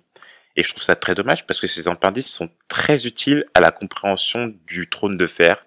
Et 0.56 0.64
je 0.64 0.70
trouve 0.70 0.84
ça 0.84 0.96
très 0.96 1.16
dommage 1.16 1.46
parce 1.46 1.60
que 1.60 1.68
ces 1.68 1.88
appendices 1.88 2.32
sont 2.32 2.50
très 2.68 3.06
utiles 3.06 3.46
à 3.54 3.60
la 3.60 3.72
compréhension 3.72 4.54
du 4.68 4.90
Trône 4.90 5.18
de 5.18 5.28
Fer. 5.28 5.66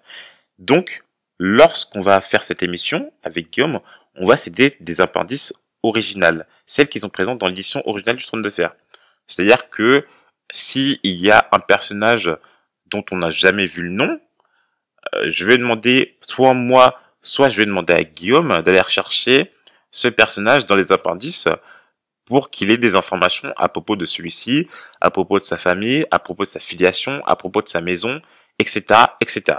Donc, 0.57 1.03
lorsqu'on 1.37 2.01
va 2.01 2.21
faire 2.21 2.43
cette 2.43 2.63
émission 2.63 3.13
avec 3.23 3.51
Guillaume, 3.51 3.79
on 4.15 4.25
va 4.25 4.35
s'aider 4.35 4.75
des 4.79 4.99
appendices 4.99 5.53
originales, 5.83 6.47
celles 6.69 6.87
qui 6.87 6.99
sont 6.99 7.09
présentes 7.09 7.39
dans 7.39 7.47
l'édition 7.47 7.81
originale 7.87 8.17
du 8.17 8.25
Trône 8.25 8.43
de 8.43 8.49
Fer. 8.51 8.75
C'est-à-dire 9.25 9.71
que 9.71 10.05
si 10.51 10.99
y 11.03 11.31
a 11.31 11.49
un 11.51 11.59
personnage 11.59 12.29
dont 12.85 13.03
on 13.11 13.17
n'a 13.17 13.31
jamais 13.31 13.65
vu 13.65 13.81
le 13.81 13.89
nom, 13.89 14.21
euh, 15.15 15.31
je 15.31 15.45
vais 15.45 15.57
demander, 15.57 16.19
soit 16.21 16.53
moi, 16.53 16.99
soit 17.23 17.49
je 17.49 17.57
vais 17.57 17.65
demander 17.65 17.93
à 17.93 18.03
Guillaume 18.03 18.61
d'aller 18.61 18.79
rechercher 18.79 19.51
ce 19.89 20.07
personnage 20.09 20.67
dans 20.67 20.75
les 20.75 20.91
appendices 20.91 21.47
pour 22.25 22.51
qu'il 22.51 22.69
ait 22.69 22.77
des 22.77 22.95
informations 22.95 23.51
à 23.57 23.67
propos 23.67 23.95
de 23.95 24.05
celui-ci, 24.05 24.67
à 25.01 25.09
propos 25.09 25.39
de 25.39 25.43
sa 25.43 25.57
famille, 25.57 26.05
à 26.11 26.19
propos 26.19 26.43
de 26.43 26.49
sa 26.49 26.59
filiation, 26.59 27.25
à 27.25 27.35
propos 27.35 27.63
de 27.63 27.67
sa 27.67 27.81
maison, 27.81 28.21
etc., 28.59 28.83
etc. 29.21 29.57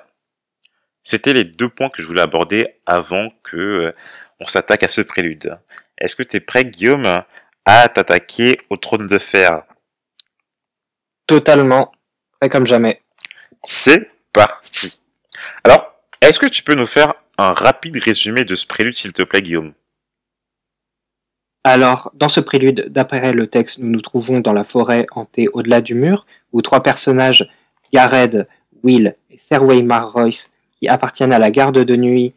C'était 1.02 1.32
les 1.32 1.44
deux 1.44 1.68
points 1.68 1.90
que 1.90 2.02
je 2.02 2.06
voulais 2.06 2.22
aborder 2.22 2.68
avant 2.86 3.30
que 3.42 3.56
euh, 3.56 3.92
on 4.38 4.46
s'attaque 4.46 4.84
à 4.84 4.88
ce 4.88 5.00
prélude. 5.00 5.58
Est-ce 6.00 6.16
que 6.16 6.22
tu 6.22 6.36
es 6.36 6.40
prêt, 6.40 6.64
Guillaume, 6.64 7.22
à 7.64 7.88
t'attaquer 7.88 8.58
au 8.70 8.76
trône 8.76 9.06
de 9.06 9.18
fer? 9.18 9.62
Totalement. 11.26 11.92
Prêt 12.40 12.48
comme 12.48 12.66
jamais. 12.66 13.02
C'est 13.64 14.10
parti. 14.32 14.98
Alors, 15.62 15.94
est-ce 16.20 16.38
que 16.38 16.48
tu 16.48 16.62
peux 16.62 16.74
nous 16.74 16.86
faire 16.86 17.14
un 17.36 17.52
rapide 17.52 18.02
résumé 18.02 18.44
de 18.44 18.54
ce 18.54 18.66
prélude, 18.66 18.96
s'il 18.96 19.12
te 19.12 19.22
plaît, 19.22 19.42
Guillaume? 19.42 19.74
Alors, 21.62 22.10
dans 22.14 22.30
ce 22.30 22.40
prélude, 22.40 22.86
d'après 22.88 23.32
le 23.32 23.46
texte, 23.46 23.78
nous 23.78 23.90
nous 23.90 24.00
trouvons 24.00 24.40
dans 24.40 24.54
la 24.54 24.64
forêt 24.64 25.06
hantée 25.12 25.48
au-delà 25.52 25.82
du 25.82 25.94
mur, 25.94 26.26
où 26.52 26.62
trois 26.62 26.82
personnages, 26.82 27.50
Jared, 27.92 28.48
Will 28.82 29.14
et 29.28 29.38
Sir 29.38 29.62
Royce, 29.62 30.50
qui 30.78 30.88
appartiennent 30.88 31.34
à 31.34 31.38
la 31.38 31.50
garde 31.50 31.78
de 31.78 31.96
nuit, 31.96 32.32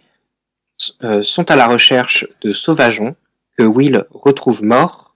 euh, 1.04 1.24
sont 1.24 1.50
à 1.50 1.56
la 1.56 1.68
recherche 1.68 2.28
de 2.42 2.52
sauvageons 2.52 3.16
que 3.58 3.64
Will 3.64 4.06
retrouve 4.12 4.64
morts, 4.64 5.16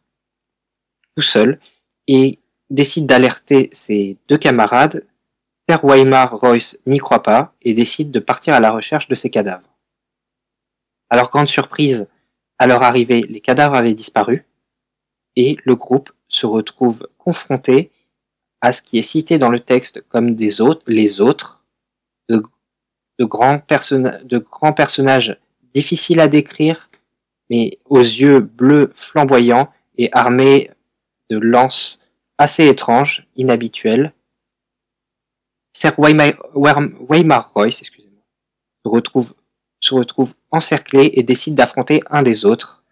tout 1.16 1.22
seul, 1.22 1.60
et 2.08 2.40
décide 2.70 3.06
d'alerter 3.06 3.70
ses 3.72 4.18
deux 4.28 4.38
camarades. 4.38 5.06
Sir 5.70 5.84
Waymar 5.84 6.40
Royce 6.40 6.78
n'y 6.86 7.00
croit 7.00 7.24
pas 7.24 7.54
et 7.62 7.74
décide 7.74 8.12
de 8.12 8.20
partir 8.20 8.54
à 8.54 8.60
la 8.60 8.72
recherche 8.72 9.08
de 9.08 9.16
ces 9.16 9.30
cadavres. 9.30 9.78
À 11.10 11.18
leur 11.18 11.30
grande 11.30 11.48
surprise, 11.48 12.08
à 12.58 12.68
leur 12.68 12.84
arrivée, 12.84 13.22
les 13.22 13.42
cadavres 13.42 13.76
avaient 13.76 13.94
disparu 13.94 14.46
et 15.36 15.58
le 15.64 15.76
groupe 15.76 16.12
se 16.28 16.46
retrouve 16.46 17.08
confronté 17.18 17.92
à 18.62 18.72
ce 18.72 18.82
qui 18.82 18.98
est 18.98 19.04
cité 19.04 19.38
dans 19.38 19.50
le 19.50 19.60
texte 19.60 20.02
comme 20.10 20.36
des 20.36 20.62
autres, 20.62 20.84
les 20.88 21.22
autres, 21.22 21.64
de 22.30 22.42
grands 23.20 23.60
personnages 24.74 25.38
difficiles 25.74 26.20
à 26.20 26.28
décrire, 26.28 26.87
mais 27.50 27.80
aux 27.86 28.00
yeux 28.00 28.40
bleus 28.40 28.92
flamboyants 28.96 29.72
et 29.98 30.10
armés 30.12 30.72
de 31.30 31.38
lances 31.38 32.02
assez 32.38 32.68
étranges, 32.68 33.28
inhabituelles. 33.36 34.14
Sir 35.74 35.94
Waymar, 35.98 37.52
Royce, 37.54 37.82
se 39.80 39.94
retrouve, 39.94 40.34
encerclé 40.50 41.12
et 41.14 41.24
décide 41.24 41.56
d'affronter 41.56 42.02
un 42.10 42.24
des 42.24 42.46
autres 42.46 42.84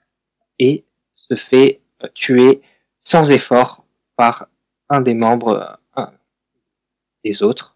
et 0.59 0.83
se 1.15 1.35
fait 1.35 1.81
euh, 2.03 2.07
tuer 2.13 2.61
sans 3.01 3.31
effort 3.31 3.85
par 4.15 4.47
un 4.89 5.01
des 5.01 5.13
membres 5.13 5.79
un 5.95 6.11
des 7.23 7.41
autres. 7.43 7.75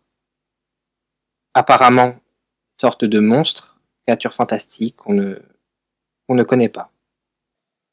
Apparemment, 1.54 2.20
sorte 2.78 3.06
de 3.06 3.20
monstre, 3.20 3.78
créature 4.06 4.34
fantastique 4.34 4.96
qu'on 4.98 5.14
ne, 5.14 5.42
qu'on 6.30 6.36
ne 6.36 6.44
connaît 6.44 6.70
pas. 6.70 6.92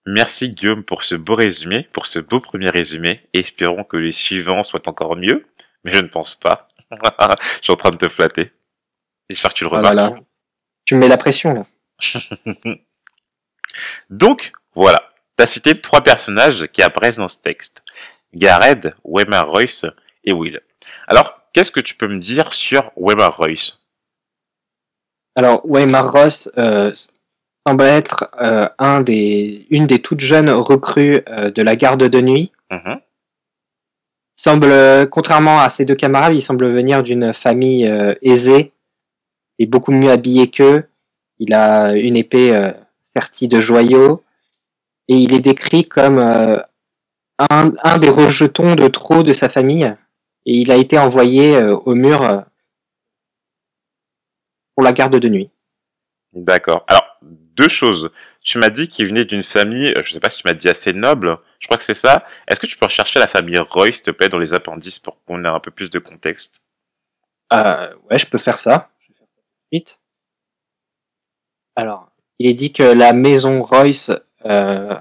Merci 0.04 0.50
Guillaume 0.50 0.84
pour 0.84 1.04
ce 1.04 1.14
beau 1.14 1.34
résumé, 1.34 1.88
pour 1.94 2.06
ce 2.06 2.18
beau 2.18 2.38
premier 2.38 2.68
résumé. 2.68 3.22
Espérons 3.32 3.82
que 3.82 3.96
les 3.96 4.12
suivants 4.12 4.62
soient 4.62 4.86
encore 4.90 5.16
mieux, 5.16 5.46
mais 5.84 5.92
je 5.92 6.00
ne 6.00 6.08
pense 6.08 6.34
pas. 6.34 6.68
je 6.90 7.62
suis 7.62 7.72
en 7.72 7.76
train 7.76 7.88
de 7.90 7.96
te 7.96 8.10
flatter. 8.10 8.52
J'espère 9.30 9.54
que 9.54 9.56
tu 9.56 9.64
le 9.64 9.70
Ah 9.72 9.78
remarques. 9.78 10.22
Tu 10.84 10.94
me 10.96 11.00
mets 11.00 11.08
la 11.08 11.16
pression 11.16 11.54
là. 11.54 11.66
Donc, 14.10 14.52
voilà. 14.74 14.98
T'as 15.36 15.46
cité 15.46 15.80
trois 15.80 16.02
personnages 16.02 16.66
qui 16.66 16.82
apparaissent 16.82 17.16
dans 17.16 17.28
ce 17.28 17.38
texte. 17.38 17.82
Gareth, 18.34 18.88
Weimar 19.02 19.48
Royce 19.48 19.86
et 20.24 20.34
Will. 20.34 20.60
Alors, 21.08 21.40
qu'est-ce 21.54 21.70
que 21.70 21.80
tu 21.80 21.94
peux 21.94 22.08
me 22.08 22.20
dire 22.20 22.52
sur 22.52 22.92
Weimar 22.96 23.34
Royce? 23.34 23.80
Alors, 25.36 25.64
Waymar 25.64 26.12
Ross 26.12 26.50
euh, 26.58 26.92
semble 27.66 27.84
être 27.84 28.30
euh, 28.40 28.68
un 28.78 29.00
des, 29.00 29.66
une 29.70 29.86
des 29.86 30.00
toutes 30.00 30.20
jeunes 30.20 30.50
recrues 30.50 31.22
euh, 31.28 31.50
de 31.50 31.62
la 31.62 31.74
garde 31.74 32.04
de 32.04 32.20
nuit. 32.20 32.52
Mhm. 32.70 33.00
Semble, 34.36 35.08
contrairement 35.10 35.60
à 35.60 35.68
ses 35.70 35.84
deux 35.84 35.94
camarades, 35.94 36.34
il 36.34 36.42
semble 36.42 36.68
venir 36.68 37.02
d'une 37.02 37.32
famille 37.32 37.86
euh, 37.88 38.14
aisée 38.22 38.72
et 39.58 39.66
beaucoup 39.66 39.90
mieux 39.90 40.10
habillé 40.10 40.50
qu'eux. 40.50 40.84
Il 41.38 41.54
a 41.54 41.94
une 41.94 42.16
épée 42.16 42.72
sertie 43.04 43.48
de 43.48 43.60
joyaux 43.60 44.22
et 45.08 45.16
il 45.16 45.34
est 45.34 45.40
décrit 45.40 45.86
comme 45.86 46.18
un, 46.18 46.64
un 47.82 47.98
des 47.98 48.08
rejetons 48.08 48.74
de 48.74 48.88
trop 48.88 49.22
de 49.22 49.34
sa 49.34 49.50
famille. 49.50 49.94
Et 50.46 50.56
il 50.56 50.70
a 50.70 50.76
été 50.76 50.98
envoyé 50.98 51.58
au 51.62 51.94
mur 51.94 52.44
pour 54.74 54.84
la 54.84 54.92
garde 54.92 55.18
de 55.18 55.28
nuit. 55.28 55.50
D'accord. 56.32 56.86
Alors, 56.88 57.18
deux 57.56 57.68
choses. 57.68 58.10
Tu 58.42 58.58
m'as 58.58 58.70
dit 58.70 58.86
qu'il 58.88 59.06
venait 59.06 59.24
d'une 59.24 59.42
famille, 59.42 59.92
euh, 59.96 60.02
je 60.02 60.12
sais 60.12 60.20
pas 60.20 60.30
si 60.30 60.42
tu 60.42 60.48
m'as 60.48 60.54
dit 60.54 60.68
assez 60.68 60.92
noble, 60.92 61.38
je 61.58 61.66
crois 61.66 61.78
que 61.78 61.84
c'est 61.84 61.94
ça. 61.94 62.24
Est-ce 62.46 62.60
que 62.60 62.66
tu 62.66 62.76
peux 62.76 62.86
rechercher 62.86 63.18
la 63.18 63.26
famille 63.26 63.58
Royce, 63.58 63.96
s'il 63.96 64.04
te 64.04 64.10
plaît, 64.12 64.28
dans 64.28 64.38
les 64.38 64.54
appendices 64.54 64.98
pour 64.98 65.22
qu'on 65.24 65.44
ait 65.44 65.48
un 65.48 65.60
peu 65.60 65.70
plus 65.70 65.90
de 65.90 65.98
contexte? 65.98 66.62
Euh, 67.52 67.92
ouais, 68.10 68.18
je 68.18 68.26
peux 68.26 68.38
faire 68.38 68.58
ça. 68.58 68.90
Je 69.00 69.08
vais 69.12 69.14
faire 69.18 69.26
ça 69.26 69.34
tout 69.34 69.52
de 69.72 69.76
suite. 69.78 70.00
Alors, 71.74 72.10
il 72.38 72.46
est 72.48 72.54
dit 72.54 72.72
que 72.72 72.82
la 72.82 73.12
maison 73.12 73.62
Royce, 73.62 74.10
euh, 74.44 74.94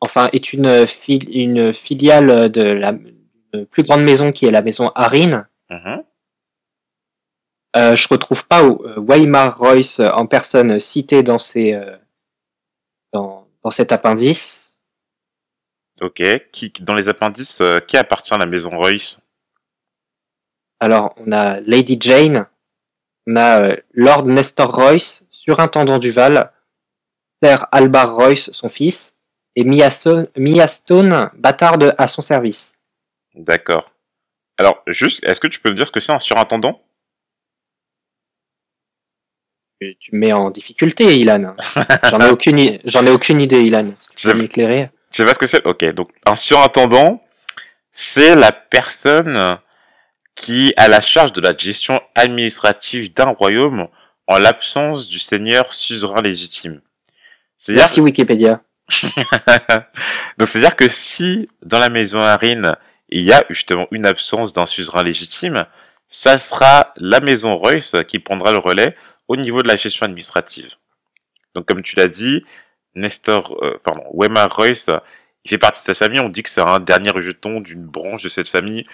enfin, 0.00 0.28
est 0.32 0.52
une, 0.52 0.86
fil- 0.86 1.28
une 1.36 1.72
filiale 1.72 2.50
de 2.50 2.62
la 2.62 2.94
une 3.52 3.66
plus 3.66 3.82
grande 3.82 4.02
maison 4.02 4.30
qui 4.30 4.46
est 4.46 4.50
la 4.52 4.62
maison 4.62 4.92
Harin. 4.94 5.46
Mhm. 5.70 6.04
Euh, 7.76 7.94
je 7.94 8.08
retrouve 8.08 8.46
pas 8.46 8.64
euh, 8.64 8.96
Weimar 8.98 9.58
Royce 9.58 10.00
en 10.00 10.26
personne 10.26 10.80
cité 10.80 11.22
dans 11.22 11.38
ces 11.38 11.72
euh, 11.72 11.96
dans, 13.12 13.46
dans 13.62 13.70
cet 13.70 13.92
appendice. 13.92 14.72
Ok. 16.00 16.22
Qui, 16.50 16.72
dans 16.80 16.94
les 16.94 17.08
appendices, 17.08 17.60
euh, 17.60 17.78
qui 17.78 17.96
appartient 17.96 18.34
à 18.34 18.38
la 18.38 18.46
maison 18.46 18.70
Royce 18.70 19.20
Alors, 20.80 21.14
on 21.18 21.30
a 21.30 21.60
Lady 21.60 21.98
Jane, 22.00 22.46
on 23.26 23.36
a 23.36 23.62
euh, 23.62 23.76
Lord 23.92 24.26
Nestor 24.26 24.74
Royce, 24.74 25.22
surintendant 25.30 25.98
du 25.98 26.10
Val, 26.10 26.52
Sir 27.42 27.66
Albar 27.70 28.14
Royce, 28.14 28.50
son 28.52 28.68
fils, 28.68 29.14
et 29.56 29.64
Mia 29.64 29.90
Stone, 29.90 30.28
Mia 30.36 30.66
Stone, 30.68 31.30
bâtarde 31.34 31.94
à 31.98 32.08
son 32.08 32.22
service. 32.22 32.72
D'accord. 33.34 33.92
Alors, 34.58 34.82
juste, 34.86 35.22
est-ce 35.24 35.40
que 35.40 35.48
tu 35.48 35.60
peux 35.60 35.70
me 35.70 35.74
dire 35.74 35.86
ce 35.86 35.92
que 35.92 36.00
c'est 36.00 36.12
un 36.12 36.18
surintendant? 36.18 36.82
Tu 39.80 39.96
tu 39.98 40.14
me 40.14 40.20
mets 40.20 40.32
en 40.32 40.50
difficulté, 40.50 41.16
Ilan. 41.18 41.54
J'en 42.10 42.20
ai 42.20 42.28
aucune, 42.28 42.78
j'en 42.84 43.06
ai 43.06 43.10
aucune 43.10 43.40
idée, 43.40 43.60
Ilan. 43.62 43.92
Tu 44.14 44.26
peux 44.28 44.34
Je- 44.34 44.42
m'éclairer 44.42 44.88
Tu 45.10 45.22
sais 45.22 45.24
pas 45.26 45.32
ce 45.34 45.38
que 45.38 45.46
c'est? 45.46 45.64
Ok, 45.66 45.84
donc 45.94 46.10
un 46.26 46.36
surintendant, 46.36 47.22
c'est 47.92 48.34
la 48.36 48.52
personne 48.52 49.58
qui 50.36 50.72
a 50.76 50.88
la 50.88 51.00
charge 51.00 51.32
de 51.32 51.40
la 51.40 51.56
gestion 51.56 51.98
administrative 52.14 53.12
d'un 53.14 53.30
royaume 53.30 53.88
en 54.26 54.38
l'absence 54.38 55.08
du 55.08 55.18
seigneur 55.18 55.72
suzerain 55.72 56.20
légitime. 56.22 56.80
C'est-à-dire 57.58 57.84
Merci 57.84 58.00
Wikipédia. 58.00 58.60
Donc 60.38 60.48
c'est-à-dire 60.48 60.76
que 60.76 60.88
si 60.88 61.46
dans 61.62 61.78
la 61.78 61.88
maison 61.90 62.18
Harin 62.18 62.74
il 63.08 63.22
y 63.22 63.32
a 63.32 63.42
justement 63.50 63.86
une 63.92 64.04
absence 64.06 64.52
d'un 64.52 64.66
suzerain 64.66 65.02
légitime, 65.02 65.64
ça 66.08 66.38
sera 66.38 66.92
la 66.96 67.20
maison 67.20 67.56
Royce 67.56 67.94
qui 68.08 68.18
prendra 68.18 68.52
le 68.52 68.58
relais 68.58 68.96
au 69.30 69.36
niveau 69.36 69.62
de 69.62 69.68
la 69.68 69.76
gestion 69.76 70.06
administrative. 70.06 70.74
Donc 71.54 71.64
comme 71.66 71.84
tu 71.84 71.94
l'as 71.94 72.08
dit, 72.08 72.44
Nestor, 72.96 73.56
euh, 73.62 73.78
pardon, 73.84 74.02
Royce, 74.10 74.88
il 75.44 75.50
fait 75.50 75.56
partie 75.56 75.80
de 75.80 75.84
cette 75.84 75.98
famille. 75.98 76.18
On 76.18 76.28
dit 76.28 76.42
que 76.42 76.50
c'est 76.50 76.60
un 76.60 76.80
dernier 76.80 77.10
rejeton 77.10 77.60
d'une 77.60 77.86
branche 77.86 78.24
de 78.24 78.28
cette 78.28 78.48
famille. 78.48 78.84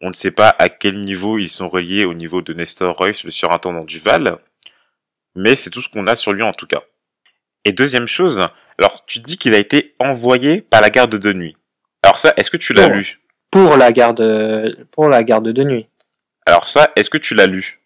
On 0.00 0.08
ne 0.08 0.14
sait 0.14 0.30
pas 0.30 0.56
à 0.58 0.70
quel 0.70 1.02
niveau 1.02 1.36
ils 1.36 1.50
sont 1.50 1.68
reliés 1.68 2.06
au 2.06 2.14
niveau 2.14 2.40
de 2.40 2.54
Nestor 2.54 2.96
Royce, 2.96 3.22
le 3.22 3.30
surintendant 3.30 3.84
du 3.84 3.98
Val. 3.98 4.38
Mais 5.34 5.56
c'est 5.56 5.68
tout 5.68 5.82
ce 5.82 5.90
qu'on 5.90 6.06
a 6.06 6.16
sur 6.16 6.32
lui 6.32 6.42
en 6.42 6.52
tout 6.52 6.66
cas. 6.66 6.82
Et 7.66 7.72
deuxième 7.72 8.08
chose, 8.08 8.46
alors 8.78 9.04
tu 9.04 9.18
dis 9.18 9.36
qu'il 9.36 9.54
a 9.54 9.58
été 9.58 9.94
envoyé 9.98 10.62
par 10.62 10.80
la 10.80 10.88
garde 10.88 11.16
de 11.16 11.32
nuit. 11.34 11.54
Alors 12.02 12.18
ça, 12.18 12.32
est-ce 12.38 12.50
que 12.50 12.56
tu 12.56 12.72
l'as 12.72 12.88
lu? 12.88 13.20
Pour 13.50 13.76
la 13.76 13.92
garde, 13.92 14.74
pour 14.90 15.10
la 15.10 15.22
garde 15.22 15.50
de 15.50 15.62
nuit. 15.62 15.86
Alors 16.46 16.66
ça, 16.66 16.92
est-ce 16.96 17.10
que 17.10 17.18
tu 17.18 17.34
l'as 17.34 17.46
lu? 17.46 17.81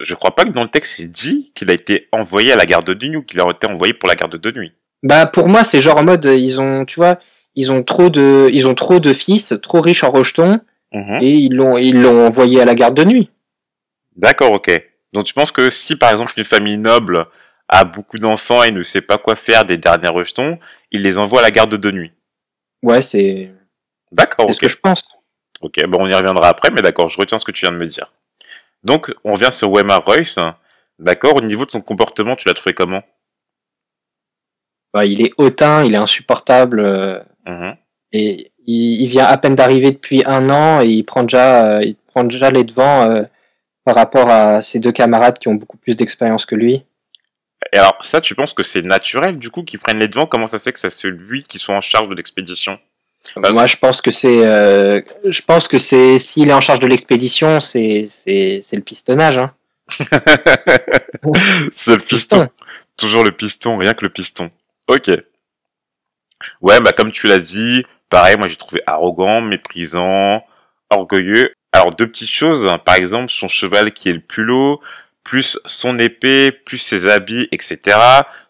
Je 0.00 0.14
crois 0.14 0.34
pas 0.34 0.44
que 0.44 0.50
dans 0.50 0.62
le 0.62 0.68
texte 0.68 0.98
il 0.98 1.10
dit 1.10 1.52
qu'il 1.54 1.70
a 1.70 1.74
été 1.74 2.08
envoyé 2.12 2.52
à 2.52 2.56
la 2.56 2.66
garde 2.66 2.86
de 2.86 3.06
nuit 3.06 3.16
ou 3.16 3.22
qu'il 3.22 3.40
a 3.40 3.48
été 3.48 3.66
envoyé 3.66 3.94
pour 3.94 4.08
la 4.08 4.14
garde 4.14 4.36
de 4.36 4.50
nuit. 4.50 4.72
Bah 5.02 5.26
pour 5.26 5.48
moi 5.48 5.64
c'est 5.64 5.80
genre 5.80 5.98
en 5.98 6.04
mode 6.04 6.24
ils 6.24 6.60
ont 6.60 6.84
tu 6.84 6.96
vois 7.00 7.18
ils 7.54 7.72
ont 7.72 7.82
trop 7.82 8.10
de 8.10 8.48
ils 8.52 8.66
ont 8.68 8.74
trop 8.74 9.00
de 9.00 9.12
fils 9.12 9.54
trop 9.62 9.80
riches 9.80 10.04
en 10.04 10.10
rejetons 10.10 10.60
Mhm. 10.92 11.18
et 11.20 11.32
ils 11.32 11.54
l'ont 11.54 11.76
ils 11.76 12.00
l'ont 12.00 12.26
envoyé 12.26 12.60
à 12.60 12.64
la 12.64 12.74
garde 12.74 12.94
de 12.94 13.04
nuit. 13.04 13.28
D'accord, 14.16 14.52
ok. 14.52 14.70
Donc 15.12 15.24
tu 15.24 15.34
penses 15.34 15.50
que 15.52 15.68
si 15.68 15.96
par 15.96 16.12
exemple 16.12 16.32
une 16.36 16.44
famille 16.44 16.78
noble 16.78 17.26
a 17.68 17.84
beaucoup 17.84 18.18
d'enfants 18.18 18.62
et 18.62 18.70
ne 18.70 18.82
sait 18.82 19.00
pas 19.00 19.18
quoi 19.18 19.34
faire 19.34 19.64
des 19.64 19.76
derniers 19.78 20.08
rejetons, 20.08 20.58
il 20.92 21.02
les 21.02 21.18
envoie 21.18 21.40
à 21.40 21.42
la 21.42 21.50
garde 21.50 21.74
de 21.74 21.90
nuit? 21.90 22.12
Ouais, 22.82 23.02
c'est 23.02 23.50
D'accord, 24.12 24.46
c'est 24.48 24.52
ok. 24.52 24.54
ce 24.54 24.60
que 24.60 24.68
je 24.68 24.76
pense. 24.76 25.02
Ok, 25.60 25.84
bon, 25.88 25.98
on 26.02 26.06
y 26.06 26.14
reviendra 26.14 26.48
après, 26.48 26.70
mais 26.70 26.82
d'accord, 26.82 27.10
je 27.10 27.18
retiens 27.18 27.38
ce 27.38 27.44
que 27.44 27.52
tu 27.52 27.66
viens 27.66 27.72
de 27.72 27.78
me 27.78 27.86
dire. 27.86 28.12
Donc, 28.86 29.12
on 29.24 29.34
vient 29.34 29.50
sur 29.50 29.70
Weimar 29.70 30.04
Royce. 30.04 30.38
D'accord, 31.00 31.34
au 31.36 31.40
niveau 31.40 31.66
de 31.66 31.70
son 31.72 31.82
comportement, 31.82 32.36
tu 32.36 32.46
l'as 32.46 32.54
trouvé 32.54 32.72
comment? 32.72 33.02
Bah, 34.94 35.04
il 35.04 35.20
est 35.20 35.32
hautain, 35.38 35.84
il 35.84 35.92
est 35.94 35.98
insupportable. 35.98 36.80
euh, 36.80 37.18
Mhm. 37.46 37.76
et 38.12 38.52
il, 38.66 39.02
il 39.02 39.08
vient 39.08 39.26
à 39.26 39.36
peine 39.36 39.54
d'arriver 39.54 39.90
depuis 39.90 40.22
un 40.24 40.50
an 40.50 40.80
et 40.82 40.88
il 40.88 41.04
prend 41.04 41.22
déjà, 41.24 41.78
euh, 41.78 41.84
il 41.84 41.96
prend 41.96 42.24
déjà 42.24 42.50
les 42.50 42.64
devants 42.64 43.04
euh, 43.10 43.24
par 43.84 43.94
rapport 43.94 44.30
à 44.30 44.62
ses 44.62 44.78
deux 44.80 44.92
camarades 44.92 45.38
qui 45.38 45.48
ont 45.48 45.54
beaucoup 45.54 45.76
plus 45.76 45.96
d'expérience 45.96 46.46
que 46.46 46.54
lui. 46.54 46.82
Et 47.72 47.78
alors, 47.78 47.96
ça, 48.02 48.20
tu 48.20 48.34
penses 48.34 48.52
que 48.54 48.62
c'est 48.62 48.82
naturel, 48.82 49.38
du 49.38 49.50
coup, 49.50 49.64
qu'ils 49.64 49.80
prennent 49.80 49.98
les 49.98 50.08
devants? 50.08 50.26
Comment 50.26 50.46
ça 50.46 50.58
se 50.58 50.64
fait 50.64 50.72
que 50.72 50.78
c'est 50.78 50.90
celui 50.90 51.42
qui 51.42 51.58
soit 51.58 51.74
en 51.74 51.80
charge 51.80 52.08
de 52.08 52.14
l'expédition? 52.14 52.78
Bah, 53.36 53.50
Moi, 53.52 53.66
je 53.66 53.76
pense 53.76 54.00
que 54.00 54.10
c'est, 54.10 54.46
euh, 54.46 55.00
je 55.24 55.42
pense 55.42 55.68
que 55.68 55.78
c'est, 55.78 56.18
s'il 56.18 56.48
est 56.48 56.52
en 56.52 56.60
charge 56.60 56.80
de 56.80 56.86
l'expédition, 56.86 57.60
c'est, 57.60 58.08
c'est, 58.24 58.60
c'est 58.62 58.76
le 58.76 58.82
pistonnage. 58.82 59.38
Hein. 59.38 59.52
C'est 61.76 61.94
le 61.94 61.98
piston. 61.98 62.48
Toujours 62.96 63.24
le 63.24 63.30
piston, 63.30 63.76
rien 63.76 63.94
que 63.94 64.04
le 64.04 64.10
piston. 64.10 64.50
Ok. 64.88 65.10
Ouais, 66.60 66.80
bah 66.80 66.92
comme 66.92 67.12
tu 67.12 67.26
l'as 67.26 67.38
dit, 67.38 67.84
pareil, 68.10 68.36
moi 68.36 68.48
j'ai 68.48 68.56
trouvé 68.56 68.82
arrogant, 68.86 69.40
méprisant, 69.40 70.44
orgueilleux. 70.90 71.52
Alors 71.72 71.94
deux 71.94 72.06
petites 72.06 72.30
choses, 72.30 72.66
hein. 72.66 72.78
par 72.78 72.96
exemple 72.96 73.30
son 73.30 73.48
cheval 73.48 73.92
qui 73.92 74.08
est 74.08 74.14
le 74.14 74.20
plus 74.20 74.44
lot, 74.44 74.80
plus 75.24 75.58
son 75.64 75.98
épée, 75.98 76.52
plus 76.52 76.78
ses 76.78 77.08
habits, 77.08 77.48
etc. 77.52 77.98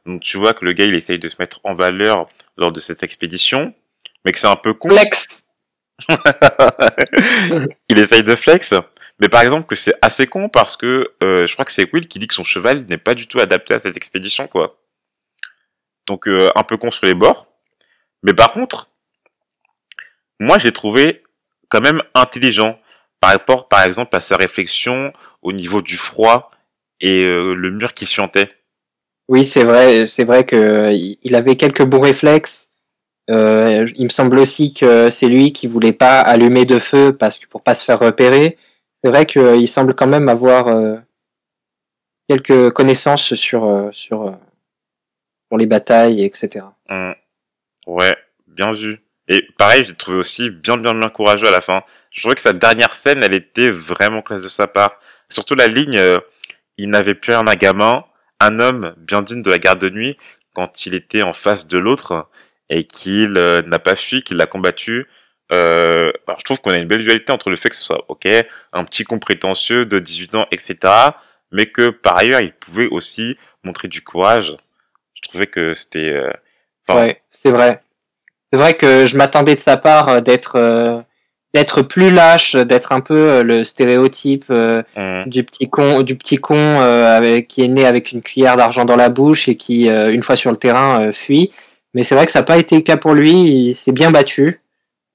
Donc 0.05 0.23
tu 0.23 0.37
vois 0.37 0.53
que 0.53 0.65
le 0.65 0.73
gars 0.73 0.85
il 0.85 0.95
essaye 0.95 1.19
de 1.19 1.29
se 1.29 1.37
mettre 1.39 1.61
en 1.65 1.75
valeur 1.75 2.29
lors 2.57 2.73
de 2.73 2.81
cette 2.81 3.03
expédition, 3.03 3.75
mais 4.27 4.33
que 4.33 4.41
c'est 4.41 4.49
un 4.49 4.57
peu 4.57 4.75
con. 4.75 4.91
Flex. 4.91 5.45
il 7.89 7.99
essaye 7.99 8.25
de 8.25 8.35
flex. 8.35 8.75
Mais 9.21 9.29
par 9.29 9.41
exemple 9.41 9.67
que 9.67 9.77
c'est 9.77 9.95
assez 10.03 10.27
con 10.27 10.51
parce 10.51 10.77
que 10.77 11.13
euh, 11.23 11.47
je 11.47 11.53
crois 11.55 11.65
que 11.65 11.73
c'est 11.73 11.89
Will 11.95 12.09
qui 12.09 12.19
dit 12.19 12.27
que 12.27 12.35
son 12.35 12.45
cheval 12.45 12.85
n'est 12.87 12.99
pas 12.99 13.15
du 13.15 13.29
tout 13.29 13.39
adapté 13.39 13.73
à 13.73 13.79
cette 13.79 13.97
expédition 13.97 14.49
quoi. 14.49 14.79
Donc 16.07 16.29
euh, 16.29 16.51
un 16.57 16.65
peu 16.65 16.77
con 16.77 16.91
sur 16.91 17.07
les 17.07 17.15
bords. 17.15 17.47
Mais 18.25 18.35
par 18.35 18.53
contre, 18.53 18.91
moi 20.41 20.59
j'ai 20.59 20.73
trouvé 20.73 21.23
quand 21.69 21.81
même 21.81 22.03
intelligent 22.15 22.79
par 23.21 23.31
rapport 23.31 23.69
par 23.69 23.85
exemple 23.85 24.15
à 24.17 24.21
sa 24.21 24.37
réflexion 24.37 25.13
au 25.41 25.53
niveau 25.53 25.83
du 25.83 25.97
froid 25.97 26.51
et 27.01 27.23
euh, 27.23 27.55
le 27.55 27.71
mur 27.71 27.95
qui 27.95 28.07
chantait. 28.07 28.51
Oui, 29.29 29.47
c'est 29.47 29.65
vrai, 29.65 30.07
c'est 30.07 30.25
vrai 30.25 30.45
que 30.45 30.93
il 30.93 31.35
avait 31.35 31.57
quelques 31.57 31.85
bons 31.85 32.01
réflexes. 32.01 32.66
Euh, 33.29 33.87
il 33.97 34.05
me 34.05 34.09
semble 34.09 34.39
aussi 34.39 34.73
que 34.73 35.11
c'est 35.11 35.27
lui 35.27 35.53
qui 35.53 35.67
voulait 35.67 35.93
pas 35.93 36.21
allumer 36.21 36.65
de 36.65 36.79
feu 36.79 37.17
parce 37.17 37.39
que 37.39 37.47
pour 37.47 37.63
pas 37.63 37.75
se 37.75 37.85
faire 37.85 37.99
repérer. 37.99 38.57
C'est 39.03 39.11
vrai 39.11 39.27
qu'il 39.27 39.69
semble 39.69 39.95
quand 39.95 40.07
même 40.07 40.29
avoir 40.29 40.69
euh, 40.69 40.97
quelques 42.29 42.71
connaissances 42.71 43.35
sur 43.35 43.65
euh, 43.65 43.91
sur 43.93 44.29
euh, 44.29 45.57
les 45.57 45.67
batailles, 45.67 46.25
etc. 46.25 46.67
Hum. 46.89 47.15
Ouais, 47.87 48.17
bien 48.47 48.73
vu. 48.73 49.01
Et 49.29 49.47
pareil, 49.59 49.85
j'ai 49.87 49.95
trouvé 49.95 50.19
aussi 50.19 50.51
bien 50.51 50.77
bien 50.77 50.95
bien 50.95 51.09
courageux 51.09 51.49
à 51.49 51.51
la 51.51 51.61
fin. 51.61 51.83
Je 52.11 52.21
trouvais 52.21 52.35
que 52.35 52.41
sa 52.41 52.53
dernière 52.53 52.95
scène, 52.95 53.23
elle 53.23 53.35
était 53.35 53.71
vraiment 53.71 54.23
classe 54.23 54.43
de 54.43 54.49
sa 54.49 54.67
part. 54.67 55.01
Surtout 55.29 55.55
la 55.55 55.69
ligne, 55.69 55.97
euh, 55.97 56.19
il 56.79 56.91
n'avait 56.91 57.15
plus 57.15 57.33
un 57.33 57.45
gamin, 57.45 58.05
un 58.41 58.61
homme 58.61 58.95
bien 58.99 59.23
digne 59.23 59.43
de 59.43 59.51
la 59.51 59.59
garde 59.59 59.81
de 59.81 59.91
nuit 59.91 60.17
quand 60.55 60.87
il 60.87 60.95
était 60.95 61.23
en 61.23 61.33
face 61.33 61.67
de 61.67 61.79
l'autre 61.79 62.29
et 62.71 62.85
qu'il 62.85 63.37
euh, 63.37 63.63
n'a 63.63 63.79
pas 63.79 63.97
fui, 63.97 64.23
qu'il 64.23 64.37
l'a 64.37 64.47
combattu. 64.47 65.07
Euh, 65.53 66.13
alors 66.27 66.41
je 66.41 66.45
trouve 66.45 66.61
qu'on 66.61 66.73
a 66.73 66.79
une 66.79 66.89
belle 66.89 67.03
dualité 67.03 67.33
entre 67.33 67.51
le 67.51 67.57
fait 67.57 67.69
que 67.69 67.77
ce 67.77 67.83
soit 67.83 68.05
ok, 68.09 68.27
un 68.73 68.85
petit 68.85 69.05
con 69.05 69.19
prétentieux 69.19 69.87
de 69.87 69.99
18 69.99 70.35
ans, 70.35 70.47
etc. 70.51 70.77
Mais 71.53 71.67
que 71.67 71.91
par 71.91 72.17
ailleurs, 72.19 72.41
il 72.41 72.53
pouvait 72.53 72.89
aussi 72.89 73.37
montrer 73.63 73.89
du 73.89 74.03
courage. 74.03 74.57
Je 75.15 75.29
trouvais 75.29 75.47
que 75.47 75.75
c'était 75.75 76.11
euh, 76.11 76.31
Enfin, 76.89 77.01
Ouais, 77.01 77.23
c'est 77.31 77.51
vrai. 77.51 77.83
C'est 78.53 78.59
vrai 78.59 78.75
que 78.75 79.07
je 79.07 79.17
m'attendais 79.17 79.55
de 79.55 79.61
sa 79.61 79.77
part 79.77 80.09
euh, 80.09 80.21
d'être 80.21 80.57
euh, 80.57 81.01
d'être 81.55 81.83
plus 81.83 82.11
lâche, 82.11 82.55
d'être 82.55 82.93
un 82.93 83.01
peu 83.01 83.15
euh, 83.15 83.43
le 83.43 83.65
stéréotype 83.65 84.45
euh, 84.51 84.83
hum, 84.95 85.25
du 85.27 85.43
petit 85.43 85.69
con, 85.69 86.03
du 86.03 86.17
petit 86.17 86.37
con 86.37 86.59
euh, 86.59 87.17
avec, 87.17 87.49
qui 87.49 87.63
est 87.63 87.69
né 87.69 87.87
avec 87.87 88.13
une 88.13 88.23
cuillère 88.23 88.57
d'argent 88.57 88.85
dans 88.85 88.97
la 88.97 89.09
bouche 89.09 89.49
et 89.49 89.57
qui, 89.57 89.89
euh, 89.89 90.13
une 90.13 90.23
fois 90.23 90.37
sur 90.37 90.51
le 90.51 90.59
terrain, 90.59 91.13
fuit. 91.13 91.53
Mais 91.95 92.05
c'est 92.05 92.15
vrai 92.15 92.27
que 92.27 92.33
ça 92.33 92.41
n'a 92.41 92.45
pas 92.45 92.59
été 92.59 92.77
le 92.77 92.83
cas 92.83 92.97
pour 92.97 93.15
lui. 93.15 93.33
Il 93.33 93.75
s'est 93.75 93.93
bien 93.93 94.11
battu. 94.11 94.61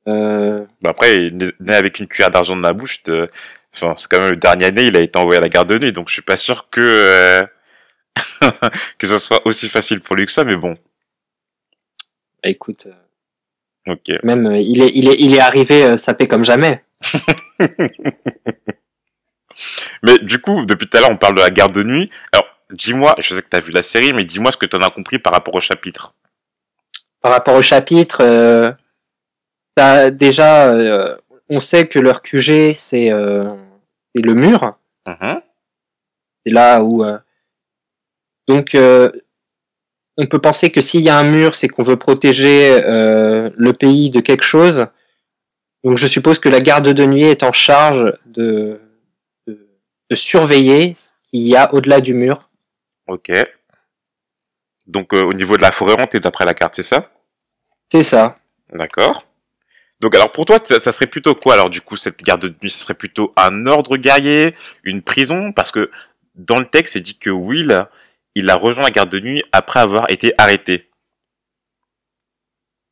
Euh, 0.07 0.65
Bah 0.81 0.89
après, 0.91 1.27
il 1.27 1.43
est 1.43 1.53
né 1.60 1.73
avec 1.73 1.99
une 1.99 2.07
cuillère 2.07 2.31
d'argent 2.31 2.55
dans 2.55 2.62
la 2.62 2.73
bouche. 2.73 3.03
De... 3.03 3.29
Enfin, 3.73 3.93
c'est 3.97 4.07
quand 4.10 4.19
même 4.19 4.31
le 4.31 4.38
dernier 4.38 4.65
année, 4.65 4.86
il 4.88 4.97
a 4.97 5.01
été 5.01 5.17
envoyé 5.19 5.38
à 5.38 5.41
la 5.41 5.49
garde 5.49 5.69
de 5.69 5.77
nuit, 5.77 5.93
donc 5.93 6.10
je 6.10 6.13
suis 6.13 6.21
pas 6.21 6.38
sûr 6.38 6.69
que 6.71 6.81
euh, 6.81 7.41
que 8.97 9.07
ça 9.07 9.19
soit 9.19 9.45
aussi 9.45 9.69
facile 9.69 10.01
pour 10.01 10.15
lui 10.15 10.25
que 10.25 10.31
ça, 10.31 10.43
mais 10.43 10.55
bon, 10.55 10.75
bah, 12.43 12.49
écoute, 12.49 12.88
euh, 12.88 13.93
ok. 13.93 14.23
même 14.23 14.47
euh, 14.47 14.57
il 14.60 14.81
est, 14.81 14.91
il 14.95 15.07
est, 15.10 15.15
il 15.19 15.36
est 15.36 15.39
arrivé 15.39 15.84
euh, 15.86 15.97
sapé 15.97 16.27
comme 16.27 16.43
jamais. 16.43 16.84
Mais 20.03 20.17
du 20.19 20.39
coup, 20.39 20.65
depuis 20.65 20.88
tout 20.88 20.97
à 20.97 21.01
l'heure, 21.01 21.12
on 21.12 21.17
parle 21.17 21.36
de 21.36 21.41
la 21.41 21.49
garde 21.51 21.73
de 21.73 21.84
nuit. 21.84 22.10
Alors, 22.31 22.45
dis-moi, 22.71 23.15
je 23.19 23.36
sais 23.36 23.41
que 23.41 23.47
t'as 23.49 23.60
vu 23.62 23.71
la 23.71 23.84
série, 23.84 24.13
mais 24.13 24.23
dis-moi 24.23 24.51
ce 24.51 24.57
que 24.57 24.65
t'en 24.65 24.79
as 24.79 24.89
compris 24.89 25.19
par 25.19 25.34
rapport 25.34 25.53
au 25.55 25.62
chapitre. 25.62 26.13
Par 27.21 27.31
rapport 27.31 27.55
au 27.55 27.62
chapitre, 27.62 28.19
euh, 28.21 28.71
t'as- 29.75 30.12
déjà, 30.12 30.71
euh, 30.73 31.17
on 31.49 31.60
sait 31.60 31.88
que 31.88 31.99
leur 31.99 32.21
QG 32.21 32.73
c'est 32.75 33.12
euh, 33.12 33.41
c'est 34.15 34.21
le 34.21 34.34
mur. 34.34 34.75
Mhm. 35.07 35.41
C'est 36.45 36.53
là 36.53 36.81
où 36.84 37.03
euh, 37.03 37.17
donc 38.47 38.75
euh, 38.75 39.12
on 40.17 40.27
peut 40.27 40.39
penser 40.39 40.71
que 40.71 40.81
s'il 40.81 41.01
y 41.01 41.10
a 41.10 41.17
un 41.17 41.23
mur, 41.29 41.55
c'est 41.55 41.67
qu'on 41.67 41.84
veut 41.84 41.95
protéger 41.97 42.84
euh, 42.84 43.49
le 43.55 43.73
pays 43.73 44.10
de 44.10 44.19
quelque 44.19 44.43
chose. 44.43 44.88
Donc 45.84 45.97
je 45.97 46.07
suppose 46.07 46.38
que 46.39 46.49
la 46.49 46.60
garde 46.60 46.89
de 46.89 47.05
nuit 47.05 47.23
est 47.23 47.43
en 47.43 47.53
charge 47.53 48.13
de, 48.25 48.79
de, 49.47 49.67
de 50.10 50.15
surveiller 50.15 50.95
ce 50.95 51.29
qu'il 51.29 51.47
y 51.47 51.55
a 51.55 51.73
au-delà 51.73 52.01
du 52.01 52.13
mur. 52.13 52.49
Ok. 53.07 53.31
Donc, 54.91 55.13
euh, 55.13 55.23
au 55.23 55.34
niveau 55.34 55.58
de 55.58 55.62
la 55.62 55.71
forêt 55.71 55.99
hantée, 55.99 56.19
d'après 56.19 56.45
la 56.45 56.54
carte, 56.54 56.75
c'est 56.75 56.84
ça 56.84 57.12
C'est 57.91 58.04
ça. 58.04 58.38
D'accord. 58.73 59.25
Donc 60.01 60.15
alors 60.15 60.32
pour 60.32 60.45
toi, 60.45 60.60
ça, 60.63 60.80
ça 60.80 60.91
serait 60.91 61.06
plutôt 61.06 61.36
quoi 61.36 61.54
alors 61.54 61.69
du 61.69 61.80
coup 61.80 61.95
cette 61.95 62.23
garde 62.23 62.41
de 62.41 62.56
nuit? 62.62 62.71
Ce 62.71 62.80
serait 62.80 62.95
plutôt 62.95 63.34
un 63.38 63.67
ordre 63.67 63.97
guerrier, 63.97 64.56
une 64.84 65.04
prison? 65.04 65.51
Parce 65.51 65.71
que 65.71 65.91
dans 66.34 66.58
le 66.58 66.65
texte, 66.65 66.93
c'est 66.93 67.01
dit 67.01 67.19
que 67.19 67.30
Will, 67.30 67.86
il 68.34 68.49
a 68.49 68.56
rejoint 68.56 68.84
la 68.84 68.89
garde 68.89 69.10
de 69.10 69.19
nuit 69.19 69.43
après 69.51 69.80
avoir 69.80 70.10
été 70.10 70.34
arrêté. 70.39 70.89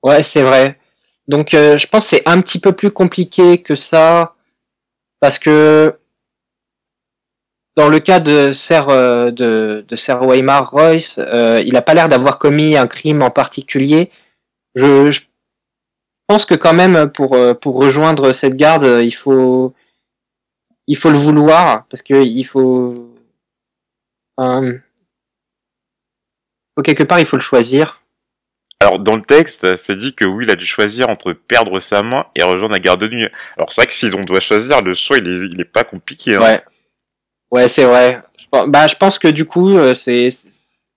Ouais, 0.03 0.21
c'est 0.21 0.43
vrai. 0.43 0.79
Donc 1.27 1.55
euh, 1.55 1.79
je 1.79 1.87
pense 1.87 2.03
que 2.03 2.15
c'est 2.15 2.27
un 2.27 2.41
petit 2.41 2.59
peu 2.59 2.73
plus 2.73 2.91
compliqué 2.91 3.63
que 3.63 3.73
ça 3.73 4.35
parce 5.19 5.39
que 5.39 5.97
dans 7.79 7.87
le 7.87 7.99
cas 7.99 8.19
de 8.19 8.51
Sir 8.51 8.89
euh, 8.89 9.31
de, 9.31 9.85
de 9.87 9.95
Sir 9.95 10.21
Weimar 10.21 10.69
Royce, 10.69 11.17
euh, 11.17 11.63
il 11.65 11.77
a 11.77 11.81
pas 11.81 11.93
l'air 11.93 12.09
d'avoir 12.09 12.37
commis 12.37 12.75
un 12.75 12.87
crime 12.87 13.21
en 13.23 13.29
particulier. 13.29 14.11
Je, 14.75 15.11
je 15.11 15.21
pense 16.27 16.45
que 16.45 16.55
quand 16.55 16.73
même 16.73 17.09
pour 17.09 17.35
euh, 17.35 17.53
pour 17.53 17.75
rejoindre 17.75 18.33
cette 18.33 18.57
garde, 18.57 18.99
il 19.01 19.13
faut 19.13 19.73
il 20.87 20.97
faut 20.97 21.09
le 21.09 21.17
vouloir 21.17 21.85
parce 21.89 22.01
que 22.01 22.21
il 22.21 22.43
faut 22.43 23.15
euh, 24.41 24.77
faut 26.75 26.83
quelque 26.83 27.03
part 27.03 27.21
il 27.21 27.25
faut 27.25 27.37
le 27.37 27.41
choisir. 27.41 28.01
Alors 28.81 28.99
dans 28.99 29.15
le 29.15 29.23
texte, 29.23 29.77
c'est 29.77 29.95
dit 29.95 30.15
que 30.15 30.25
Will 30.25 30.51
a 30.51 30.57
dû 30.57 30.65
choisir 30.65 31.07
entre 31.07 31.31
perdre 31.31 31.79
sa 31.79 32.03
main 32.03 32.25
et 32.35 32.43
rejoindre 32.43 32.73
la 32.73 32.79
garde 32.79 32.99
de 32.99 33.07
nuit. 33.07 33.29
Alors 33.55 33.71
c'est 33.71 33.81
vrai 33.81 33.87
que 33.87 33.93
si 33.93 34.11
on 34.13 34.21
doit 34.21 34.41
choisir, 34.41 34.81
le 34.81 34.93
choix 34.93 35.17
il 35.17 35.27
est, 35.29 35.47
il 35.53 35.61
est 35.61 35.71
pas 35.71 35.85
compliqué. 35.85 36.35
Hein. 36.35 36.41
Ouais. 36.41 36.63
Ouais, 37.51 37.67
c'est 37.67 37.85
vrai. 37.85 38.21
Je 38.37 38.45
bah, 38.67 38.87
je 38.87 38.95
pense 38.95 39.19
que 39.19 39.27
du 39.27 39.45
coup, 39.45 39.77
euh, 39.77 39.95
c'est 39.95 40.29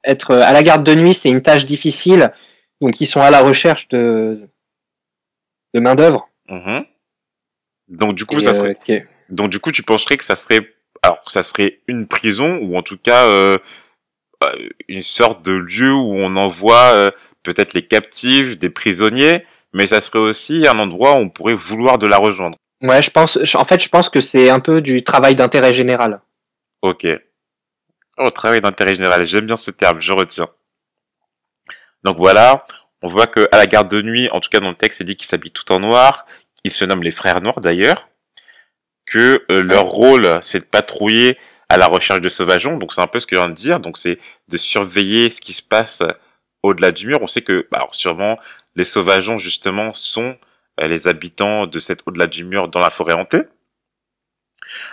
être 0.04 0.34
à 0.34 0.52
la 0.52 0.62
garde 0.62 0.84
de 0.84 0.94
nuit, 0.94 1.14
c'est 1.14 1.28
une 1.30 1.42
tâche 1.42 1.66
difficile. 1.66 2.32
Donc, 2.80 3.00
ils 3.00 3.06
sont 3.06 3.20
à 3.20 3.30
la 3.30 3.40
recherche 3.40 3.88
de 3.88 4.40
de 5.74 5.80
main 5.80 5.94
d'œuvre. 5.94 6.28
Mhm. 6.48 6.84
Donc 7.88 8.14
du 8.14 8.24
coup, 8.24 8.38
Et, 8.38 8.40
ça 8.40 8.50
euh, 8.50 8.54
serait... 8.54 8.78
ok. 8.88 9.06
donc 9.28 9.50
du 9.50 9.58
coup, 9.58 9.72
tu 9.72 9.82
penserais 9.82 10.16
que 10.16 10.24
ça 10.24 10.36
serait, 10.36 10.60
alors 11.02 11.22
ça 11.26 11.42
serait 11.42 11.80
une 11.86 12.06
prison 12.06 12.58
ou 12.62 12.76
en 12.76 12.82
tout 12.82 12.98
cas 12.98 13.26
euh, 13.26 13.56
euh, 14.44 14.68
une 14.88 15.02
sorte 15.02 15.44
de 15.44 15.52
lieu 15.52 15.92
où 15.92 16.14
on 16.16 16.36
envoie 16.36 16.92
euh, 16.92 17.10
peut-être 17.42 17.74
les 17.74 17.86
captifs, 17.86 18.58
des 18.58 18.70
prisonniers, 18.70 19.44
mais 19.72 19.86
ça 19.86 20.00
serait 20.00 20.18
aussi 20.18 20.66
un 20.66 20.78
endroit 20.78 21.14
où 21.14 21.18
on 21.18 21.28
pourrait 21.28 21.54
vouloir 21.54 21.98
de 21.98 22.06
la 22.06 22.18
rejoindre. 22.18 22.56
Ouais, 22.82 23.02
je 23.02 23.10
pense. 23.10 23.38
En 23.54 23.64
fait, 23.64 23.82
je 23.82 23.88
pense 23.88 24.08
que 24.08 24.20
c'est 24.20 24.50
un 24.50 24.60
peu 24.60 24.80
du 24.80 25.04
travail 25.04 25.34
d'intérêt 25.34 25.72
général. 25.72 26.20
Ok. 26.82 27.06
Oh, 28.18 28.30
travail 28.30 28.60
d'intérêt 28.60 28.94
général, 28.94 29.24
j'aime 29.26 29.46
bien 29.46 29.56
ce 29.56 29.70
terme, 29.70 30.00
je 30.00 30.12
retiens. 30.12 30.48
Donc 32.04 32.16
voilà, 32.16 32.66
on 33.02 33.06
voit 33.06 33.26
que 33.26 33.48
à 33.52 33.56
la 33.56 33.66
garde 33.66 33.88
de 33.88 34.02
nuit, 34.02 34.28
en 34.32 34.40
tout 34.40 34.50
cas 34.50 34.60
dans 34.60 34.70
le 34.70 34.74
texte, 34.76 34.98
c'est 34.98 35.04
dit 35.04 35.16
qu'ils 35.16 35.28
s'habillent 35.28 35.52
tout 35.52 35.70
en 35.72 35.80
noir. 35.80 36.26
Ils 36.64 36.72
se 36.72 36.84
nomment 36.84 37.04
les 37.04 37.12
frères 37.12 37.40
noirs 37.40 37.60
d'ailleurs. 37.60 38.08
Que 39.06 39.44
euh, 39.50 39.62
leur 39.62 39.84
rôle, 39.84 40.40
c'est 40.42 40.60
de 40.60 40.64
patrouiller 40.64 41.38
à 41.68 41.76
la 41.76 41.86
recherche 41.86 42.20
de 42.20 42.28
sauvageons. 42.28 42.78
Donc 42.78 42.92
c'est 42.92 43.00
un 43.00 43.06
peu 43.06 43.20
ce 43.20 43.26
que 43.26 43.36
je 43.36 43.40
viens 43.40 43.50
de 43.50 43.54
dire. 43.54 43.80
Donc 43.80 43.98
c'est 43.98 44.18
de 44.48 44.56
surveiller 44.58 45.30
ce 45.30 45.40
qui 45.40 45.52
se 45.52 45.62
passe 45.62 46.02
au-delà 46.62 46.90
du 46.90 47.06
mur. 47.06 47.18
On 47.22 47.26
sait 47.26 47.42
que, 47.42 47.66
bah, 47.70 47.78
alors 47.78 47.94
sûrement, 47.94 48.38
les 48.74 48.84
sauvageons 48.84 49.38
justement 49.38 49.94
sont 49.94 50.36
euh, 50.80 50.88
les 50.88 51.08
habitants 51.08 51.66
de 51.66 51.78
cette 51.78 52.00
au-delà 52.06 52.26
du 52.26 52.44
mur 52.44 52.68
dans 52.68 52.80
la 52.80 52.90
forêt 52.90 53.14
hantée. 53.14 53.42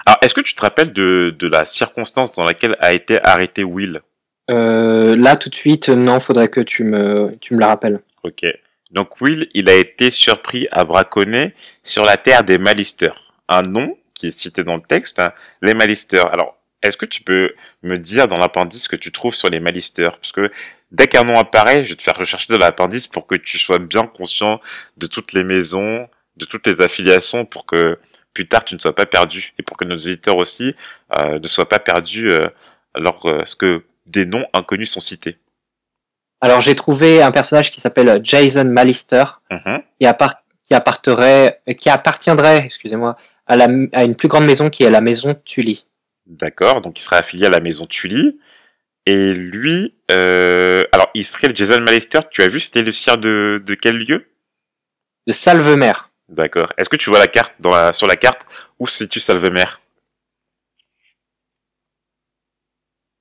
Alors, 0.06 0.18
est-ce 0.22 0.34
que 0.34 0.42
tu 0.42 0.56
te 0.56 0.62
rappelles 0.62 0.94
de, 0.94 1.36
de 1.38 1.48
la 1.48 1.66
circonstance 1.66 2.34
dans 2.34 2.44
laquelle 2.44 2.76
a 2.80 2.94
été 2.94 3.24
arrêté 3.24 3.64
Will? 3.64 4.02
Euh, 4.50 5.16
là, 5.16 5.36
tout 5.36 5.50
de 5.50 5.56
suite, 5.56 5.90
non, 5.90 6.20
faudrait 6.20 6.50
que 6.50 6.62
tu 6.62 6.84
me, 6.84 7.36
tu 7.40 7.54
me 7.54 7.60
la 7.60 7.68
rappelles. 7.68 8.00
Ok. 8.24 8.46
Donc 8.92 9.22
Will, 9.22 9.50
il 9.54 9.70
a 9.70 9.76
été 9.76 10.10
surpris 10.10 10.68
à 10.72 10.84
braconner 10.84 11.54
sur 11.84 12.04
la 12.04 12.18
terre 12.18 12.44
des 12.44 12.58
Malister. 12.58 13.12
Un 13.48 13.62
nom 13.62 13.96
qui 14.16 14.28
est 14.28 14.38
cité 14.38 14.64
dans 14.64 14.76
le 14.76 14.82
texte, 14.82 15.20
hein, 15.20 15.32
les 15.62 15.74
Malister. 15.74 16.24
Alors, 16.32 16.58
est-ce 16.82 16.98
que 16.98 17.06
tu 17.06 17.22
peux 17.22 17.54
me 17.84 17.98
dire 17.98 18.28
dans 18.28 18.38
l'appendice 18.38 18.84
ce 18.84 18.90
que 18.90 18.96
tu 18.96 19.12
trouves 19.12 19.36
sur 19.36 19.50
les 19.50 19.60
Malister 19.60 20.06
Parce 20.06 20.32
que 20.32 20.52
dès 20.92 21.08
qu'un 21.08 21.24
nom 21.24 21.38
apparaît, 21.38 21.84
je 21.84 21.90
vais 21.90 21.96
te 21.96 22.04
faire 22.04 22.18
rechercher 22.18 22.48
dans 22.50 22.58
l'appendice 22.58 23.08
pour 23.08 23.28
que 23.28 23.36
tu 23.36 23.60
sois 23.60 23.80
bien 23.80 24.08
conscient 24.08 24.60
de 24.98 25.08
toutes 25.08 25.34
les 25.34 25.44
maisons, 25.44 26.08
de 26.38 26.46
toutes 26.46 26.66
les 26.68 26.82
affiliations, 26.82 27.46
pour 27.46 27.66
que 27.66 28.00
plus 28.34 28.48
tard 28.48 28.64
tu 28.66 28.76
ne 28.76 28.80
sois 28.80 28.96
pas 28.96 29.06
perdu 29.06 29.54
et 29.58 29.64
pour 29.64 29.76
que 29.78 29.86
nos 29.86 29.98
éditeurs 29.98 30.38
aussi 30.38 30.76
euh, 31.20 31.40
ne 31.40 31.48
soient 31.48 31.68
pas 31.70 31.80
perdus 31.80 32.30
euh, 32.30 32.40
lorsque 32.96 33.66
des 34.08 34.26
noms 34.26 34.46
inconnus 34.54 34.92
sont 34.92 35.02
cités. 35.02 35.38
Alors, 36.42 36.62
j'ai 36.62 36.76
trouvé 36.76 37.22
un 37.22 37.32
personnage 37.32 37.70
qui 37.70 37.82
s'appelle 37.82 38.22
Jason 38.24 38.64
Malister, 38.66 39.26
Mhm. 39.52 39.82
qui, 40.00 40.08
appart- 40.08 40.42
qui, 40.64 40.74
apparterait, 40.74 41.60
qui 41.78 41.90
appartiendrait, 41.90 42.60
excusez-moi, 42.66 43.18
à, 43.46 43.58
la, 43.58 43.68
à 43.92 44.04
une 44.06 44.16
plus 44.16 44.30
grande 44.30 44.46
maison 44.46 44.70
qui 44.70 44.84
est 44.84 44.90
la 44.90 45.02
maison 45.02 45.36
Tully. 45.44 45.86
D'accord, 46.28 46.82
donc 46.82 46.98
il 46.98 47.02
sera 47.02 47.18
affilié 47.18 47.48
à 47.48 47.50
la 47.50 47.60
maison 47.60 47.86
Tully. 47.88 48.40
Et 49.06 49.34
lui, 49.34 49.96
euh, 50.12 50.84
alors 50.92 51.10
il 51.14 51.26
serait 51.26 51.48
le 51.50 51.56
Jason 51.56 51.82
Malister, 51.82 52.20
tu 52.32 52.42
as 52.44 52.48
vu, 52.48 52.60
c'était 52.60 52.84
le 52.84 52.92
sire 52.92 53.18
de, 53.18 53.62
de 53.66 53.74
quel 53.74 53.98
lieu? 53.98 54.28
De 55.28 55.34
Salvemer. 55.34 55.94
D'accord. 56.30 56.72
Est-ce 56.78 56.90
que 56.90 56.96
tu 56.96 57.10
vois 57.10 57.20
la 57.20 57.28
carte 57.28 57.54
dans 57.60 57.72
la, 57.72 57.92
sur 57.92 58.08
la 58.08 58.16
carte 58.16 58.46
où 58.78 58.88
se 58.88 59.00
situe 59.00 59.20
Salvemer 59.20 59.66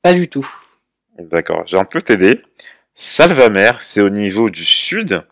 Pas 0.02 0.14
du 0.14 0.28
tout. 0.28 0.48
D'accord, 1.18 1.64
j'ai 1.66 1.78
un 1.78 1.84
peu 1.84 2.00
t'aider. 2.00 2.42
Salvamer, 2.94 3.72
c'est 3.80 4.00
au 4.00 4.10
niveau 4.10 4.50
du 4.50 4.64
sud. 4.64 5.24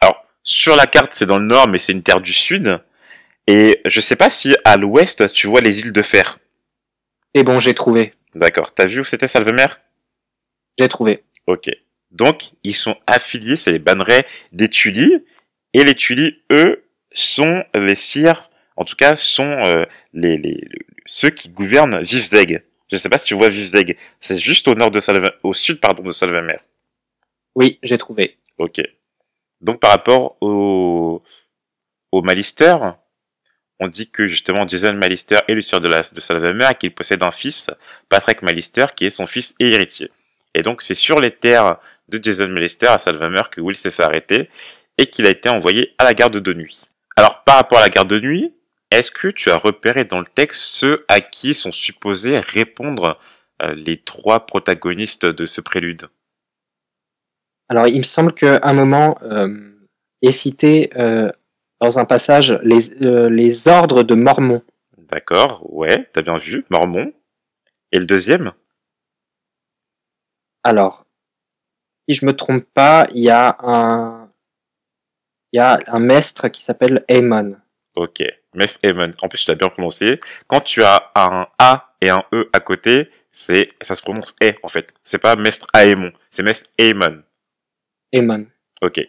Alors, 0.00 0.24
sur 0.42 0.76
la 0.76 0.86
carte, 0.86 1.14
c'est 1.14 1.26
dans 1.26 1.38
le 1.38 1.44
nord, 1.44 1.68
mais 1.68 1.78
c'est 1.78 1.92
une 1.92 2.02
terre 2.02 2.20
du 2.20 2.32
sud. 2.32 2.80
Et 3.46 3.80
je 3.84 4.00
sais 4.00 4.16
pas 4.16 4.30
si 4.30 4.56
à 4.64 4.76
l'ouest, 4.76 5.32
tu 5.32 5.48
vois 5.48 5.60
les 5.60 5.80
îles 5.80 5.92
de 5.92 6.02
fer. 6.02 6.38
Et 7.34 7.42
bon, 7.42 7.58
j'ai 7.58 7.74
trouvé. 7.74 8.14
D'accord. 8.34 8.72
T'as 8.74 8.86
vu 8.86 9.00
où 9.00 9.04
c'était 9.04 9.28
Salvemer 9.28 9.66
J'ai 10.78 10.88
trouvé. 10.88 11.24
Ok. 11.46 11.68
Donc, 12.10 12.52
ils 12.62 12.76
sont 12.76 12.96
affiliés, 13.06 13.56
c'est 13.56 13.72
les 13.72 13.78
bannerets 13.78 14.26
des 14.52 14.68
Tully. 14.68 15.24
Et 15.74 15.84
les 15.84 15.94
Tully, 15.94 16.42
eux, 16.50 16.84
sont 17.12 17.64
les 17.74 17.94
sires, 17.94 18.50
en 18.76 18.84
tout 18.84 18.96
cas, 18.96 19.16
sont 19.16 19.50
euh, 19.50 19.84
les, 20.12 20.36
les, 20.38 20.52
les- 20.54 20.86
ceux 21.06 21.30
qui 21.30 21.48
gouvernent 21.50 22.02
Vivzeg. 22.02 22.62
Je 22.90 22.96
sais 22.96 23.08
pas 23.08 23.18
si 23.18 23.24
tu 23.26 23.34
vois 23.34 23.48
Vivzeg. 23.48 23.96
C'est 24.20 24.38
juste 24.38 24.68
au 24.68 24.74
nord 24.74 24.90
de 24.90 25.00
Salve, 25.00 25.30
au 25.42 25.54
sud, 25.54 25.80
pardon, 25.80 26.02
de 26.02 26.10
Salvemer. 26.12 26.58
Oui, 27.54 27.78
j'ai 27.82 27.98
trouvé. 27.98 28.38
Ok. 28.58 28.80
Donc, 29.60 29.80
par 29.80 29.90
rapport 29.90 30.36
au, 30.40 31.22
au 32.10 32.22
Malister, 32.22 32.76
on 33.78 33.88
dit 33.88 34.10
que 34.10 34.26
justement 34.26 34.66
Jason 34.66 34.94
Malister 34.94 35.38
est 35.48 35.54
le 35.54 35.62
sire 35.62 35.80
de, 35.80 35.88
la, 35.88 36.00
de 36.00 36.20
Salvemer 36.20 36.68
et 36.70 36.74
qu'il 36.74 36.94
possède 36.94 37.22
un 37.22 37.30
fils, 37.30 37.68
Patrick 38.08 38.42
Malister, 38.42 38.86
qui 38.96 39.06
est 39.06 39.10
son 39.10 39.26
fils 39.26 39.54
et 39.58 39.70
héritier. 39.72 40.10
Et 40.54 40.62
donc, 40.62 40.82
c'est 40.82 40.94
sur 40.94 41.18
les 41.18 41.30
terres 41.30 41.78
de 42.08 42.22
Jason 42.22 42.48
Malister 42.48 42.86
à 42.88 42.98
Salvemer 42.98 43.42
que 43.50 43.60
Will 43.60 43.76
s'est 43.76 43.90
fait 43.90 44.02
arrêter 44.02 44.50
et 45.02 45.06
qu'il 45.06 45.26
a 45.26 45.30
été 45.30 45.48
envoyé 45.48 45.94
à 45.98 46.04
la 46.04 46.14
garde 46.14 46.36
de 46.36 46.54
nuit. 46.54 46.78
Alors, 47.16 47.42
par 47.42 47.56
rapport 47.56 47.78
à 47.78 47.82
la 47.82 47.88
garde 47.88 48.08
de 48.08 48.20
nuit, 48.20 48.54
est-ce 48.92 49.10
que 49.10 49.26
tu 49.26 49.50
as 49.50 49.56
repéré 49.56 50.04
dans 50.04 50.20
le 50.20 50.26
texte 50.26 50.62
ceux 50.62 51.04
à 51.08 51.20
qui 51.20 51.54
sont 51.54 51.72
supposés 51.72 52.38
répondre 52.38 53.18
euh, 53.62 53.74
les 53.74 54.00
trois 54.00 54.46
protagonistes 54.46 55.26
de 55.26 55.44
ce 55.44 55.60
prélude? 55.60 56.08
Alors, 57.68 57.88
il 57.88 57.98
me 57.98 58.02
semble 58.02 58.32
qu'à 58.32 58.60
un 58.62 58.72
moment 58.74 59.18
euh, 59.22 59.72
est 60.22 60.30
cité 60.30 60.90
euh, 60.96 61.32
dans 61.80 61.98
un 61.98 62.04
passage 62.04 62.52
les, 62.62 62.80
les 63.28 63.66
ordres 63.66 64.04
de 64.04 64.14
Mormon. 64.14 64.62
D'accord, 64.98 65.62
ouais, 65.74 66.08
t'as 66.12 66.22
bien 66.22 66.38
vu, 66.38 66.64
Mormon. 66.70 67.12
Et 67.90 67.98
le 67.98 68.06
deuxième? 68.06 68.52
Alors, 70.62 71.04
si 72.08 72.14
je 72.14 72.24
me 72.24 72.36
trompe 72.36 72.64
pas, 72.72 73.08
il 73.12 73.22
y 73.22 73.30
a 73.30 73.56
un, 73.60 74.21
il 75.52 75.58
y 75.58 75.60
a 75.60 75.78
un 75.86 75.98
maître 75.98 76.48
qui 76.48 76.62
s'appelle 76.62 77.04
Aemon. 77.08 77.56
Ok, 77.94 78.22
Mess 78.54 78.78
Aemon. 78.82 79.12
En 79.20 79.28
plus, 79.28 79.44
tu 79.44 79.50
l'as 79.50 79.56
bien 79.56 79.68
prononcé. 79.68 80.18
Quand 80.46 80.60
tu 80.60 80.82
as 80.82 81.10
un 81.14 81.46
A 81.58 81.94
et 82.00 82.08
un 82.08 82.24
E 82.32 82.48
à 82.52 82.60
côté, 82.60 83.10
c'est, 83.32 83.66
ça 83.80 83.94
se 83.94 84.02
prononce 84.02 84.34
E, 84.42 84.52
en 84.62 84.68
fait. 84.68 84.92
C'est 85.04 85.18
pas 85.18 85.36
Mestre 85.36 85.66
Aemon, 85.74 86.12
c'est 86.30 86.42
Mestre 86.42 86.68
Aemon. 86.78 87.22
Aemon. 88.12 88.46
Ok. 88.80 89.00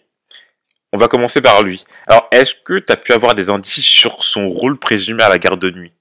On 0.91 0.97
va 0.97 1.08
commencer 1.08 1.41
par 1.41 1.63
lui. 1.63 1.84
Alors, 2.08 2.27
est-ce 2.32 2.53
que 2.53 2.77
tu 2.77 2.91
as 2.91 2.97
pu 2.97 3.13
avoir 3.13 3.34
des 3.34 3.49
indices 3.49 3.86
sur 3.86 4.23
son 4.23 4.49
rôle 4.49 4.77
présumé 4.77 5.23
à 5.23 5.29
la 5.29 5.39
garde 5.39 5.60
de 5.60 5.71
nuit? 5.71 5.93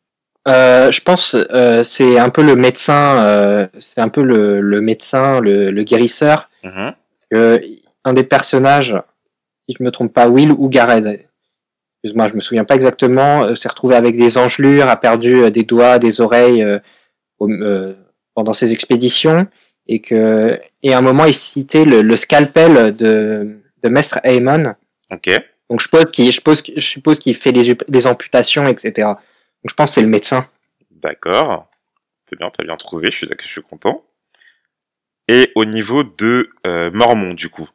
Euh, 0.49 0.91
je 0.91 1.01
pense 1.01 1.35
euh, 1.35 1.85
c'est 1.85 2.19
un 2.19 2.29
peu 2.29 2.43
le 2.43 2.57
médecin, 2.57 3.25
euh, 3.25 3.69
c'est 3.79 4.01
un 4.01 4.09
peu 4.09 4.23
le, 4.23 4.61
le 4.61 4.81
médecin, 4.81 5.41
le, 5.41 5.71
le 5.71 5.83
guérisseur. 5.85 6.51
Mhm. 6.65 6.95
Euh, 7.33 7.59
un 8.05 8.13
des 8.13 8.25
personnages, 8.25 8.97
si 9.69 9.77
je 9.79 9.83
me 9.85 9.91
trompe 9.91 10.13
pas, 10.13 10.29
Will 10.29 10.53
ou 10.53 10.69
Gareth. 10.69 11.29
Excuse-moi, 12.05 12.29
je 12.29 12.35
me 12.35 12.41
souviens 12.41 12.65
pas 12.65 12.75
exactement. 12.75 13.45
euh, 13.45 13.55
s'est 13.55 13.69
retrouvé 13.69 13.95
avec 13.95 14.17
des 14.17 14.37
engelures, 14.39 14.89
a 14.89 14.97
perdu 14.97 15.37
euh, 15.45 15.51
des 15.51 15.65
doigts, 15.65 15.99
des 15.99 16.21
oreilles 16.21 16.63
euh, 16.63 16.79
au- 17.39 17.49
euh, 17.51 17.95
pendant 18.35 18.53
ses 18.53 18.73
expéditions, 18.73 19.47
et 19.87 20.01
que 20.01 20.61
et 20.83 20.93
à 20.95 20.99
un 20.99 21.03
moment 21.03 21.25
il 21.27 21.35
citait 21.35 21.85
le, 21.85 22.03
le 22.03 22.17
scalpel 22.17 22.97
de 22.97 23.61
de 23.83 23.89
Maître 23.89 24.19
Aemon. 24.25 24.75
Ok. 25.11 25.31
Donc 25.71 25.81
je 25.81 25.85
suppose 25.85 26.11
qu'il 26.11 26.27
je 26.27 26.33
suppose, 26.33 26.63
je 26.77 26.81
suppose 26.81 27.19
qu'il 27.19 27.35
fait 27.37 27.53
des, 27.53 27.77
des 27.89 28.07
amputations, 28.07 28.67
etc. 28.67 28.93
Donc 29.09 29.69
je 29.71 29.75
pense 29.75 29.91
que 29.91 29.95
c'est 29.95 30.03
le 30.03 30.09
médecin. 30.09 30.47
D'accord. 30.91 31.69
C'est 32.29 32.39
bien, 32.39 32.51
t'as 32.51 32.65
bien 32.65 32.77
trouvé, 32.77 33.09
je 33.11 33.17
suis, 33.19 33.27
d'accord, 33.27 33.45
je 33.47 33.53
suis 33.53 33.63
content. 33.63 34.03
Et 35.29 35.51
au 35.55 35.65
niveau 35.65 36.03
de 36.05 36.51
euh, 36.67 36.91
Mormon, 36.93 37.35
du 37.35 37.49
coup? 37.49 37.69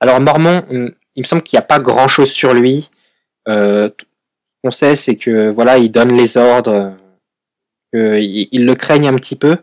Alors 0.00 0.20
Mormon, 0.20 0.64
hum, 0.70 0.94
il 1.16 1.22
me 1.22 1.26
semble 1.26 1.42
qu'il 1.42 1.56
n'y 1.56 1.62
a 1.62 1.66
pas 1.66 1.78
grand 1.78 2.08
chose 2.08 2.30
sur 2.30 2.54
lui. 2.54 2.90
Euh, 3.48 3.90
qu'on 4.62 4.70
sait, 4.70 4.96
c'est 4.96 5.16
que 5.16 5.50
voilà, 5.50 5.78
il 5.78 5.90
donne 5.90 6.16
les 6.16 6.36
ordres, 6.36 6.94
euh, 7.94 8.18
il, 8.20 8.66
le 8.66 8.74
craignent 8.74 9.08
un 9.08 9.16
petit 9.16 9.36
peu, 9.36 9.58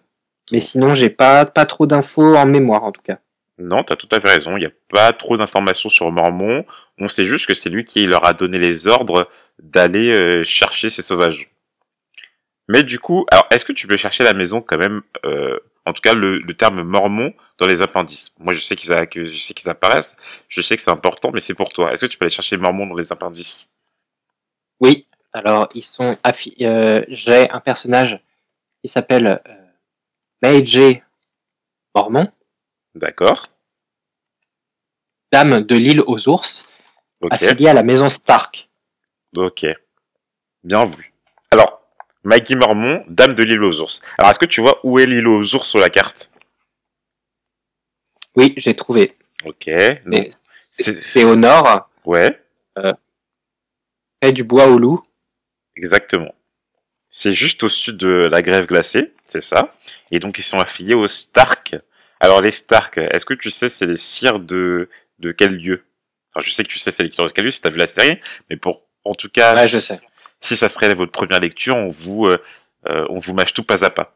mais 0.52 0.60
sinon 0.60 0.94
j'ai 0.94 1.10
pas 1.10 1.46
pas 1.46 1.66
trop 1.66 1.86
d'infos 1.86 2.36
en 2.36 2.46
mémoire 2.46 2.84
en 2.84 2.92
tout 2.92 3.02
cas. 3.02 3.20
Non, 3.60 3.84
t'as 3.84 3.96
tout 3.96 4.08
à 4.12 4.20
fait 4.20 4.30
raison. 4.30 4.58
Il 4.58 4.62
n'y 4.62 4.66
a 4.66 4.72
pas 4.90 5.12
trop 5.14 5.38
d'informations 5.38 5.90
sur 5.90 6.12
Mormon. 6.12 6.66
On 6.98 7.08
sait 7.08 7.26
juste 7.26 7.46
que 7.46 7.54
c'est 7.54 7.70
lui 7.70 7.86
qui 7.86 8.04
leur 8.06 8.26
a 8.26 8.34
donné 8.34 8.58
les 8.58 8.88
ordres 8.88 9.30
d'aller 9.62 10.12
euh, 10.12 10.44
chercher 10.44 10.90
ces 10.90 11.04
sauvages. 11.04 11.52
Mais 12.68 12.84
du 12.84 13.00
coup, 13.00 13.26
alors 13.32 13.46
est-ce 13.52 13.66
que 13.66 13.74
tu 13.74 13.88
peux 13.88 13.98
chercher 13.98 14.24
la 14.24 14.34
maison 14.34 14.62
quand 14.62 14.78
même, 14.78 15.02
euh, 15.26 15.60
en 15.86 15.94
tout 15.94 16.02
cas 16.02 16.14
le, 16.14 16.40
le 16.40 16.54
terme 16.56 16.82
Mormon 16.84 17.34
dans 17.58 17.66
les 17.68 17.82
appendices 17.82 18.34
Moi, 18.40 18.54
je 18.54 18.62
sais 18.62 18.76
qu'ils 18.76 18.94
que 19.08 19.26
je 19.26 19.36
sais 19.36 19.54
qu'ils 19.54 19.70
apparaissent. 19.70 20.16
Je 20.50 20.62
sais 20.62 20.76
que 20.76 20.82
c'est 20.82 20.92
important, 20.92 21.32
mais 21.34 21.42
c'est 21.42 21.54
pour 21.54 21.70
toi. 21.74 21.94
Est-ce 21.94 22.06
que 22.06 22.12
tu 22.12 22.18
peux 22.18 22.26
aller 22.26 22.34
chercher 22.34 22.58
Mormon 22.58 22.88
dans 22.88 22.96
les 22.96 23.12
appendices? 23.12 23.70
Oui, 24.80 25.08
alors 25.34 25.70
ils 25.74 25.84
sont 25.84 26.18
affi- 26.24 26.56
euh, 26.66 27.04
j'ai 27.08 27.50
un 27.50 27.60
personnage 27.60 28.20
qui 28.82 28.90
s'appelle 28.90 29.42
euh, 29.48 29.68
Meiji 30.42 31.02
Mormon, 31.96 32.32
D'accord. 32.96 33.48
dame 35.32 35.62
de 35.62 35.76
l'île 35.76 36.02
aux 36.02 36.28
ours, 36.28 36.68
Ok. 37.22 37.32
affiliée 37.34 37.70
à 37.70 37.74
la 37.74 37.84
maison 37.84 38.10
Stark. 38.10 38.70
Ok. 39.36 39.66
Bien 40.64 40.86
vu. 40.86 41.13
Maggie 42.24 42.56
Mormon, 42.56 43.04
dame 43.10 43.34
de 43.34 43.44
l'île 43.44 43.64
aux 43.64 43.82
ours. 43.82 44.02
Alors, 44.18 44.32
est-ce 44.32 44.40
que 44.40 44.46
tu 44.46 44.62
vois 44.62 44.80
où 44.84 45.00
est 45.00 45.06
l'île 45.06 45.28
aux 45.28 45.56
ours 45.56 45.68
sur 45.68 45.80
la 45.80 45.90
carte? 45.90 46.32
Oui, 48.36 48.54
j'ai 48.58 48.76
trouvé. 48.76 49.18
Ok. 49.46 49.70
C'est- 50.72 51.24
au 51.24 51.36
nord, 51.36 51.90
Ouais, 52.06 52.38
près 54.20 54.32
du 54.32 54.44
bois 54.44 54.68
au 54.68 54.78
loup. 54.78 55.04
exactement. 55.76 56.34
C'est 57.10 57.34
juste 57.34 57.62
au 57.64 57.70
sud 57.70 57.98
de 57.98 58.08
la 58.32 58.42
grève 58.42 58.66
glacée. 58.66 59.14
C'est 59.28 59.42
ça. 59.42 59.76
Et 60.12 60.20
donc 60.20 60.40
ils 60.40 60.44
sont 60.44 60.58
affiliés 60.60 60.96
aux 60.96 61.08
Stark. 61.08 61.76
Alors 62.20 62.42
les 62.42 62.52
Stark, 62.52 62.98
est-ce 62.98 63.26
que 63.26 63.34
tu 63.36 63.52
sais 63.52 63.70
c'est 63.70 63.86
les 63.86 63.98
sires 63.98 64.40
de 64.40 64.90
de 65.20 65.32
quel 65.32 65.56
lieu? 65.56 65.86
Alors 66.34 66.44
je 66.44 66.52
sais 66.52 66.64
que 66.64 66.70
tu 66.70 66.80
sais 66.80 66.92
c'est 66.92 67.04
les 67.04 67.12
sires 67.12 67.26
de 67.26 67.30
quel 67.32 67.46
lieu 67.46 67.52
si 67.52 67.62
t'as 67.62 67.70
vu 67.70 67.78
la 67.78 67.88
série, 67.88 68.20
mais 68.50 68.58
pour 68.58 68.82
en 69.06 69.14
tout 69.14 69.30
cas, 69.30 69.54
Ouais, 69.56 69.68
je 69.68 69.80
sais. 69.80 70.00
Si 70.44 70.56
ça 70.56 70.70
serait 70.70 70.94
votre 70.94 71.12
première 71.12 71.40
lecture, 71.40 71.76
on 71.76 71.90
vous 71.90 72.28
euh, 72.28 72.38
euh, 72.88 73.06
on 73.10 73.20
vous 73.20 73.34
mâche 73.34 73.54
tout 73.54 73.64
pas 73.64 73.84
à 73.84 73.90
pas. 73.90 74.14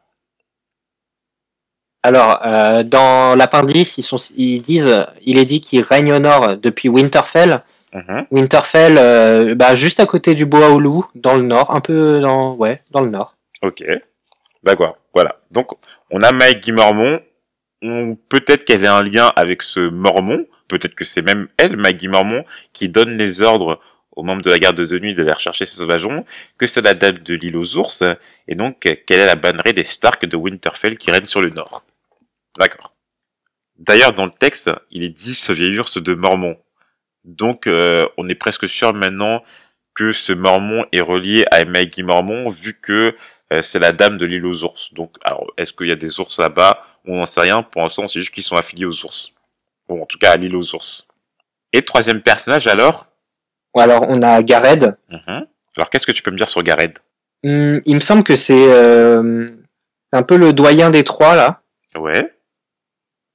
Alors, 2.02 2.40
euh, 2.44 2.84
dans 2.84 3.34
l'appendice, 3.34 3.98
ils, 3.98 4.02
sont, 4.02 4.18
ils 4.36 4.60
disent, 4.60 5.06
il 5.22 5.38
est 5.38 5.44
dit 5.44 5.60
qu'il 5.60 5.82
règne 5.82 6.12
au 6.12 6.18
nord 6.18 6.56
depuis 6.56 6.88
Winterfell. 6.88 7.62
Mhm. 7.92 8.26
Winterfell, 8.30 8.96
euh, 8.98 9.54
bah, 9.54 9.74
juste 9.74 9.98
à 10.00 10.06
côté 10.06 10.34
du 10.34 10.46
bois 10.46 10.70
au 10.70 10.78
loup, 10.78 11.06
dans 11.14 11.34
le 11.34 11.42
nord, 11.42 11.74
un 11.74 11.80
peu 11.80 12.20
dans, 12.20 12.54
ouais, 12.54 12.82
dans 12.90 13.00
le 13.00 13.10
nord. 13.10 13.34
Ok. 13.62 13.82
D'accord. 14.62 14.98
Voilà. 15.14 15.36
Donc 15.50 15.72
on 16.10 16.22
a 16.22 16.30
Maggie 16.32 16.72
Mormon. 16.72 17.20
On 17.80 18.16
peut-être 18.28 18.64
qu'elle 18.64 18.84
a 18.86 18.96
un 18.96 19.02
lien 19.02 19.32
avec 19.36 19.62
ce 19.62 19.80
Mormon. 19.88 20.46
Peut-être 20.68 20.94
que 20.94 21.04
c'est 21.04 21.22
même 21.22 21.48
elle, 21.56 21.76
Maggie 21.76 22.08
Mormon, 22.08 22.44
qui 22.72 22.88
donne 22.88 23.16
les 23.16 23.40
ordres 23.40 23.80
aux 24.18 24.24
membres 24.24 24.42
de 24.42 24.50
la 24.50 24.58
garde 24.58 24.80
de 24.80 24.98
nuit 24.98 25.14
d'aller 25.14 25.32
rechercher 25.32 25.64
ces 25.64 25.76
sauvageons, 25.76 26.26
que 26.58 26.66
c'est 26.66 26.82
la 26.82 26.94
dame 26.94 27.18
de 27.18 27.34
l'île 27.34 27.56
aux 27.56 27.76
ours, 27.76 28.02
et 28.48 28.56
donc 28.56 28.80
quelle 28.80 29.20
est 29.20 29.26
la 29.26 29.36
bannerie 29.36 29.74
des 29.74 29.84
Stark 29.84 30.26
de 30.26 30.36
Winterfell 30.36 30.98
qui 30.98 31.12
règne 31.12 31.26
sur 31.26 31.40
le 31.40 31.50
nord. 31.50 31.84
D'accord. 32.58 32.92
D'ailleurs, 33.78 34.12
dans 34.12 34.26
le 34.26 34.32
texte, 34.32 34.72
il 34.90 35.04
est 35.04 35.08
dit 35.08 35.36
ce 35.36 35.52
vieil 35.52 35.78
ours 35.78 36.02
de 36.02 36.14
Mormon. 36.14 36.58
Donc, 37.24 37.68
euh, 37.68 38.06
on 38.16 38.28
est 38.28 38.34
presque 38.34 38.68
sûr 38.68 38.92
maintenant 38.92 39.44
que 39.94 40.12
ce 40.12 40.32
Mormon 40.32 40.84
est 40.90 41.00
relié 41.00 41.44
à 41.52 41.64
Maggie 41.64 42.02
Mormon, 42.02 42.48
vu 42.48 42.74
que 42.74 43.14
euh, 43.52 43.62
c'est 43.62 43.78
la 43.78 43.92
dame 43.92 44.18
de 44.18 44.26
l'île 44.26 44.46
aux 44.46 44.64
ours. 44.64 44.92
Donc, 44.94 45.14
alors, 45.22 45.46
est-ce 45.56 45.72
qu'il 45.72 45.86
y 45.86 45.92
a 45.92 45.96
des 45.96 46.18
ours 46.18 46.40
là-bas? 46.40 46.84
On 47.04 47.18
n'en 47.18 47.26
sait 47.26 47.42
rien. 47.42 47.62
Pour 47.62 47.82
l'instant, 47.82 48.08
c'est 48.08 48.18
juste 48.18 48.34
qu'ils 48.34 48.42
sont 48.42 48.56
affiliés 48.56 48.84
aux 48.84 49.04
ours. 49.04 49.32
Bon, 49.88 50.02
en 50.02 50.06
tout 50.06 50.18
cas, 50.18 50.32
à 50.32 50.36
l'île 50.36 50.56
aux 50.56 50.74
ours. 50.74 51.06
Et 51.72 51.82
troisième 51.82 52.20
personnage, 52.20 52.66
alors 52.66 53.07
alors, 53.74 54.04
on 54.08 54.22
a 54.22 54.42
Gared. 54.42 54.96
Mhm. 55.10 55.46
Alors, 55.76 55.90
qu'est-ce 55.90 56.06
que 56.06 56.12
tu 56.12 56.22
peux 56.22 56.30
me 56.30 56.36
dire 56.36 56.48
sur 56.48 56.62
Gared? 56.62 56.98
Hum, 57.44 57.80
il 57.84 57.94
me 57.94 58.00
semble 58.00 58.24
que 58.24 58.34
c'est 58.36 58.72
euh, 58.72 59.46
un 60.12 60.22
peu 60.22 60.36
le 60.36 60.52
doyen 60.52 60.90
des 60.90 61.04
trois, 61.04 61.36
là. 61.36 61.62
Ouais. 61.96 62.34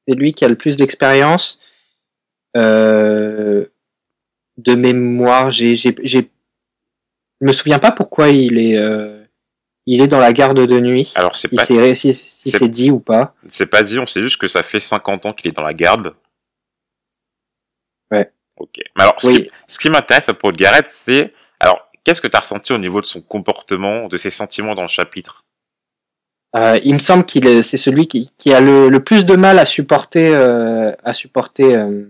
C'est 0.07 0.15
lui 0.15 0.33
qui 0.33 0.43
a 0.43 0.49
le 0.49 0.55
plus 0.55 0.75
d'expérience. 0.75 1.59
Euh, 2.57 3.65
de 4.57 4.75
mémoire, 4.75 5.49
j'ai, 5.49 5.75
j'ai, 5.75 5.95
j'ai, 6.03 6.29
je 7.41 7.45
me 7.47 7.53
souviens 7.53 7.79
pas 7.79 7.91
pourquoi 7.91 8.29
il 8.29 8.59
est, 8.59 8.77
euh, 8.77 9.23
il 9.87 10.01
est 10.01 10.07
dans 10.07 10.19
la 10.19 10.33
garde 10.33 10.59
de 10.59 10.79
nuit. 10.79 11.11
Alors, 11.15 11.35
c'est 11.35 11.47
pas, 11.47 11.65
si, 11.65 11.73
si 11.95 12.13
c'est- 12.13 12.57
c'est 12.57 12.67
dit 12.67 12.91
ou 12.91 12.99
pas. 12.99 13.33
c'est 13.47 13.65
pas 13.65 13.81
dit, 13.83 13.97
on 13.99 14.05
sait 14.05 14.21
juste 14.21 14.37
que 14.37 14.47
ça 14.47 14.61
fait 14.61 14.79
50 14.79 15.25
ans 15.25 15.33
qu'il 15.33 15.47
est 15.49 15.55
dans 15.55 15.63
la 15.63 15.73
garde. 15.73 16.13
Ouais. 18.11 18.31
Ok. 18.57 18.75
Mais 18.95 19.03
alors, 19.03 19.15
ce 19.19 19.27
Oui. 19.27 19.43
qui, 19.43 19.51
ce 19.67 19.79
qui 19.79 19.89
m'intéresse 19.89 20.29
à 20.29 20.33
propos 20.33 20.51
de 20.51 20.57
Gareth, 20.57 20.87
c'est, 20.89 21.33
alors, 21.59 21.89
qu'est-ce 22.03 22.21
que 22.21 22.27
tu 22.27 22.37
as 22.37 22.41
ressenti 22.41 22.71
au 22.73 22.77
niveau 22.77 23.01
de 23.01 23.05
son 23.05 23.21
comportement, 23.21 24.07
de 24.07 24.17
ses 24.17 24.29
sentiments 24.29 24.75
dans 24.75 24.83
le 24.83 24.87
chapitre? 24.87 25.43
Euh, 26.55 26.77
il 26.83 26.93
me 26.93 26.99
semble 26.99 27.25
qu'il 27.25 27.47
est, 27.47 27.63
c'est 27.63 27.77
celui 27.77 28.07
qui, 28.07 28.31
qui 28.37 28.53
a 28.53 28.61
le, 28.61 28.87
le 28.89 29.03
plus 29.03 29.25
de 29.25 29.35
mal 29.35 29.57
à 29.57 29.65
supporter, 29.65 30.29
euh, 30.35 30.91
à 31.03 31.13
supporter 31.13 31.73
euh, 31.75 32.03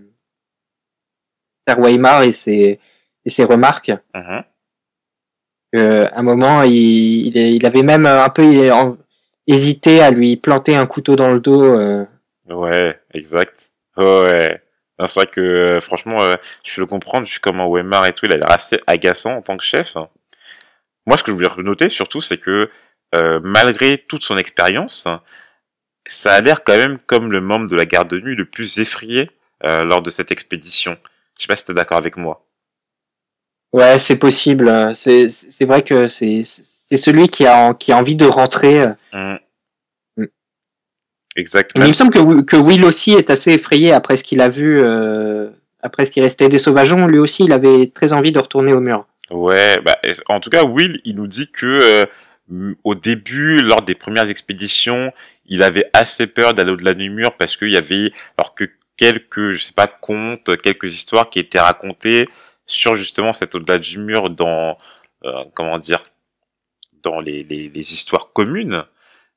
Sir 1.66 1.78
Weimar 1.78 2.24
et 2.24 2.32
ses, 2.32 2.78
et 3.24 3.30
ses 3.30 3.44
remarques. 3.44 3.92
Euh, 5.74 6.06
à 6.12 6.18
un 6.18 6.22
moment, 6.22 6.62
il, 6.62 7.34
il, 7.36 7.66
avait 7.66 7.82
même 7.82 8.04
un 8.06 8.28
peu 8.28 8.44
il 8.44 8.60
est 8.60 8.70
en- 8.70 8.96
hésité 9.46 10.02
à 10.02 10.10
lui 10.10 10.36
planter 10.36 10.76
un 10.76 10.86
couteau 10.86 11.16
dans 11.16 11.32
le 11.32 11.40
dos. 11.40 11.64
euh. 11.64 12.04
Ouais, 12.48 13.00
exact. 13.14 13.70
Ouais. 13.96 14.62
C'est 15.00 15.14
vrai 15.14 15.26
que 15.26 15.40
euh, 15.40 15.80
franchement, 15.80 16.22
euh, 16.22 16.34
je 16.64 16.74
peux 16.74 16.82
le 16.82 16.86
comprendre, 16.86 17.26
vu 17.26 17.38
comment 17.40 17.68
Weimar 17.68 18.06
et 18.06 18.12
tout, 18.12 18.26
il 18.26 18.32
a 18.32 18.36
l'air 18.36 18.50
assez 18.50 18.76
agaçant 18.86 19.36
en 19.36 19.42
tant 19.42 19.56
que 19.56 19.64
chef. 19.64 19.96
Moi, 21.06 21.16
ce 21.16 21.22
que 21.22 21.32
je 21.32 21.36
voulais 21.36 21.48
noter 21.62 21.88
surtout, 21.88 22.20
c'est 22.20 22.38
que 22.38 22.70
euh, 23.14 23.40
malgré 23.42 23.98
toute 23.98 24.22
son 24.22 24.38
expérience, 24.38 25.06
ça 26.06 26.34
a 26.34 26.40
l'air 26.40 26.64
quand 26.64 26.76
même 26.76 26.98
comme 27.06 27.32
le 27.32 27.40
membre 27.40 27.68
de 27.68 27.76
la 27.76 27.86
garde 27.86 28.08
de 28.08 28.20
nuit 28.20 28.36
le 28.36 28.44
plus 28.44 28.78
effrayé 28.78 29.30
euh, 29.64 29.84
lors 29.84 30.02
de 30.02 30.10
cette 30.10 30.30
expédition. 30.30 30.96
Je 31.36 31.42
sais 31.42 31.48
pas 31.48 31.56
si 31.56 31.64
t'es 31.64 31.74
d'accord 31.74 31.98
avec 31.98 32.16
moi. 32.16 32.46
Ouais, 33.72 33.98
c'est 33.98 34.16
possible. 34.18 34.94
C'est, 34.94 35.28
vrai 35.64 35.82
que 35.82 36.06
c'est, 36.06 36.42
c'est 36.44 36.96
celui 36.96 37.28
qui 37.28 37.46
a, 37.46 37.74
qui 37.74 37.92
a 37.92 37.96
envie 37.96 38.14
de 38.14 38.26
rentrer. 38.26 38.84
euh. 39.14 39.36
Exact. 41.36 41.72
Mais 41.76 41.86
il 41.86 41.88
me 41.88 41.92
semble 41.94 42.12
que, 42.12 42.42
que 42.42 42.56
Will 42.56 42.84
aussi 42.84 43.12
est 43.12 43.30
assez 43.30 43.52
effrayé 43.52 43.92
après 43.92 44.16
ce 44.16 44.24
qu'il 44.24 44.40
a 44.40 44.48
vu, 44.48 44.80
euh, 44.80 45.50
après 45.82 46.04
ce 46.04 46.10
qui 46.10 46.20
restait 46.20 46.48
des 46.48 46.58
sauvageons. 46.58 47.06
Lui 47.06 47.18
aussi, 47.18 47.44
il 47.44 47.52
avait 47.52 47.90
très 47.92 48.12
envie 48.12 48.32
de 48.32 48.38
retourner 48.38 48.72
au 48.72 48.80
mur. 48.80 49.06
Ouais, 49.30 49.80
bah, 49.84 49.96
en 50.28 50.40
tout 50.40 50.50
cas, 50.50 50.64
Will, 50.64 51.00
il 51.04 51.16
nous 51.16 51.26
dit 51.26 51.50
que 51.50 52.04
euh, 52.52 52.74
au 52.84 52.94
début, 52.94 53.60
lors 53.62 53.82
des 53.82 53.94
premières 53.94 54.28
expéditions, 54.28 55.12
il 55.46 55.62
avait 55.62 55.90
assez 55.92 56.26
peur 56.26 56.54
d'aller 56.54 56.70
au-delà 56.70 56.94
du 56.94 57.10
mur 57.10 57.36
parce 57.36 57.56
qu'il 57.56 57.70
y 57.70 57.76
avait, 57.76 58.12
alors 58.38 58.54
que 58.54 58.64
quelques, 58.96 59.52
je 59.52 59.62
sais 59.62 59.72
pas, 59.72 59.86
contes, 59.86 60.56
quelques 60.62 60.94
histoires 60.94 61.30
qui 61.30 61.40
étaient 61.40 61.60
racontées 61.60 62.28
sur 62.66 62.96
justement 62.96 63.32
cet 63.32 63.54
au-delà 63.54 63.78
du 63.78 63.98
mur 63.98 64.30
dans, 64.30 64.78
euh, 65.24 65.44
comment 65.54 65.78
dire, 65.78 66.02
dans 67.02 67.20
les, 67.20 67.42
les, 67.42 67.68
les 67.68 67.92
histoires 67.92 68.30
communes, 68.32 68.84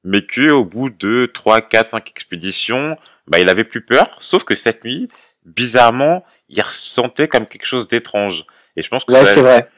mais 0.04 0.22
que 0.22 0.50
au 0.52 0.64
bout 0.66 0.90
de 0.90 1.30
3, 1.34 1.62
4, 1.62 1.90
5 1.90 2.10
expéditions, 2.10 2.98
bah, 3.28 3.40
il 3.40 3.50
avait 3.50 3.64
plus 3.64 3.82
peur, 3.82 4.18
sauf 4.22 4.44
que 4.44 4.56
cette 4.56 4.84
nuit, 4.86 5.08
bizarrement, 5.46 6.24
il 6.50 6.62
ressentait 6.62 7.28
comme 7.28 7.48
quelque 7.48 7.66
chose 7.66 7.88
d'étrange. 7.88 8.46
Et 8.76 8.84
je 8.84 8.90
pense 8.90 9.04
que 9.06 9.12
Ouais, 9.12 9.26
c'est 9.26 9.42
vrai. 9.42 9.70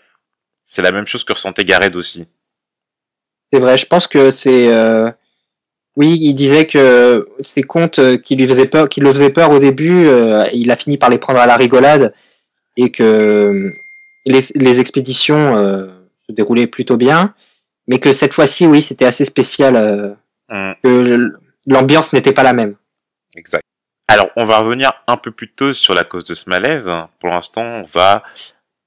c'est 0.65 0.81
la 0.81 0.91
même 0.91 1.07
chose 1.07 1.23
que 1.23 1.33
ressentait 1.33 1.63
Gareth 1.65 1.95
aussi. 1.95 2.27
C'est 3.51 3.59
vrai. 3.59 3.77
Je 3.77 3.85
pense 3.87 4.07
que 4.07 4.29
c'est. 4.31 4.67
euh, 4.71 5.09
Oui, 5.95 6.17
il 6.21 6.33
disait 6.35 6.67
que 6.67 7.27
ces 7.41 7.63
contes 7.63 8.21
qui 8.21 8.35
lui 8.35 8.47
faisaient 8.47 8.67
peur, 8.67 8.87
qui 8.89 8.99
le 8.99 9.11
faisaient 9.11 9.31
peur 9.31 9.51
au 9.51 9.59
début, 9.59 10.05
euh, 10.07 10.43
il 10.53 10.69
a 10.71 10.75
fini 10.75 10.97
par 10.97 11.09
les 11.09 11.17
prendre 11.17 11.39
à 11.39 11.47
la 11.47 11.55
rigolade 11.57 12.13
et 12.77 12.91
que 12.91 13.73
les, 14.25 14.41
les 14.55 14.79
expéditions 14.79 15.57
euh, 15.57 15.87
se 16.27 16.31
déroulaient 16.33 16.67
plutôt 16.67 16.95
bien, 16.97 17.33
mais 17.89 17.99
que 17.99 18.13
cette 18.13 18.33
fois-ci, 18.33 18.65
oui, 18.67 18.81
c'était 18.81 19.05
assez 19.05 19.25
spécial. 19.25 19.75
euh, 19.75 20.13
Hum, 20.51 20.73
que 20.83 21.29
l'ambiance 21.67 22.11
n'était 22.13 22.31
pas 22.33 22.41
la 22.41 22.53
même. 22.53 22.75
exact. 23.35 23.63
Alors, 24.07 24.31
on 24.35 24.45
va 24.45 24.57
revenir 24.57 24.91
un 25.05 25.15
peu 25.17 25.29
plus 25.29 25.51
tôt 25.51 25.73
sur 25.73 25.93
la 25.93 26.03
cause 26.03 26.25
de 26.25 26.33
ce 26.33 26.49
malaise. 26.49 26.89
Pour 27.19 27.29
l'instant, 27.29 27.61
on 27.61 27.83
va 27.83 28.23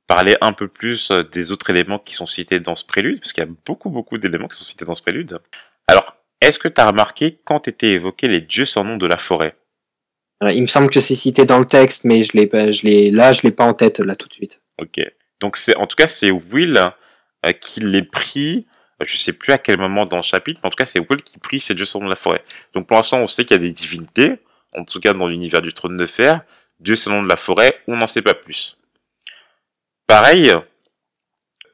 parler 0.09 0.35
un 0.41 0.53
peu 0.53 0.67
plus 0.67 1.12
euh, 1.12 1.23
des 1.23 1.53
autres 1.53 1.71
éléments 1.71 2.01
qui 2.01 2.15
sont 2.15 2.27
cités 2.27 2.59
dans 2.59 2.75
ce 2.75 2.85
prélude, 2.85 3.21
parce 3.21 3.33
qu'il 3.33 3.45
y 3.45 3.47
a 3.47 3.51
beaucoup, 3.65 3.91
beaucoup 3.91 4.19
d'éléments 4.19 4.49
qui 4.49 4.59
sont 4.59 4.65
cités 4.65 4.85
dans 4.85 4.97
ce 4.97 5.03
prélude. 5.03 5.38
Alors, 5.87 6.17
est-ce 6.41 6.59
que 6.59 6.67
tu 6.67 6.81
as 6.81 6.87
remarqué 6.88 7.38
quand 7.45 7.69
étaient 7.69 7.93
évoqués 7.93 8.27
les 8.27 8.41
dieux 8.41 8.65
sans 8.67 8.83
nom 8.83 8.97
de 8.97 9.07
la 9.07 9.19
forêt? 9.19 9.55
Euh, 10.43 10.51
Il 10.53 10.62
me 10.62 10.67
semble 10.67 10.91
que 10.91 10.99
c'est 10.99 11.15
cité 11.15 11.45
dans 11.45 11.61
le 11.61 11.67
texte, 11.67 12.03
mais 12.03 12.25
je 12.25 12.37
l'ai, 12.37 12.49
pas- 12.49 12.73
je 12.73 12.83
l'ai, 12.85 13.12
là, 13.12 13.33
je 13.33 13.43
l'ai 13.43 13.53
pas 13.53 13.65
en 13.65 13.75
tête 13.75 14.01
là 14.01 14.17
tout 14.17 14.27
de 14.27 14.35
suite. 14.35 14.61
Ok. 14.81 15.01
Donc, 15.41 15.57
c'est 15.57 15.77
en 15.77 15.87
tout 15.87 15.95
cas, 15.95 16.09
c'est 16.09 16.33
Will 16.33 16.77
qui 17.61 17.79
les 17.79 18.03
pris. 18.03 18.67
Je 19.05 19.17
sais 19.17 19.33
plus 19.33 19.53
à 19.53 19.59
quel 19.59 19.79
moment 19.79 20.05
dans 20.05 20.17
le 20.17 20.23
chapitre, 20.23 20.61
mais 20.62 20.69
en 20.69 20.71
tout 20.71 20.77
cas, 20.77 20.87
c'est 20.87 21.01
Will 21.01 21.23
qui 21.23 21.38
prie 21.38 21.61
ces 21.61 21.75
dieux 21.75 21.87
nom 21.95 22.05
de 22.05 22.11
la 22.11 22.17
forêt. 22.17 22.45
Donc, 22.75 22.87
pour 22.87 22.97
l'instant, 22.97 23.19
on 23.19 23.27
sait 23.27 23.45
qu'il 23.45 23.57
y 23.57 23.61
a 23.61 23.62
des 23.62 23.71
divinités, 23.71 24.38
en 24.73 24.85
tout 24.85 25.01
cas 25.01 25.12
dans 25.12 25.29
l'univers 25.29 25.61
du 25.61 25.73
trône 25.73 25.97
de 25.97 26.07
fer. 26.07 26.43
Dieu 26.81 26.97
sans 26.97 27.11
nom 27.11 27.23
de 27.23 27.29
la 27.29 27.37
forêt, 27.37 27.81
on 27.87 27.97
n'en 27.97 28.07
sait 28.07 28.23
pas 28.23 28.35
plus. 28.35 28.79
Pareil, 30.07 30.53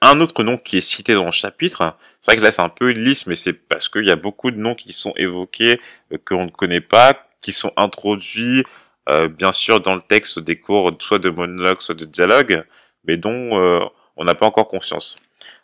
un 0.00 0.20
autre 0.20 0.42
nom 0.44 0.58
qui 0.58 0.76
est 0.78 0.82
cité 0.82 1.14
dans 1.14 1.24
le 1.24 1.32
chapitre, 1.32 1.96
c'est 2.20 2.32
vrai 2.32 2.36
que 2.36 2.44
là 2.44 2.52
c'est 2.52 2.62
un 2.62 2.68
peu 2.68 2.90
lisse, 2.90 3.26
mais 3.26 3.34
c'est 3.34 3.52
parce 3.52 3.88
qu'il 3.88 4.06
y 4.06 4.10
a 4.10 4.16
beaucoup 4.16 4.50
de 4.50 4.58
noms 4.58 4.74
qui 4.74 4.92
sont 4.92 5.12
évoqués, 5.16 5.80
euh, 6.12 6.18
que 6.24 6.34
l'on 6.34 6.44
ne 6.44 6.50
connaît 6.50 6.80
pas, 6.80 7.26
qui 7.40 7.52
sont 7.52 7.72
introduits, 7.76 8.64
euh, 9.08 9.28
bien 9.28 9.52
sûr, 9.52 9.80
dans 9.80 9.94
le 9.94 10.02
texte 10.02 10.38
des 10.38 10.60
cours, 10.60 10.90
soit 11.00 11.18
de 11.18 11.30
monologue, 11.30 11.80
soit 11.80 11.94
de 11.94 12.04
dialogue, 12.04 12.64
mais 13.04 13.16
dont 13.16 13.58
euh, 13.58 13.80
on 14.16 14.24
n'a 14.24 14.34
pas 14.34 14.46
encore 14.46 14.68
conscience. 14.68 15.16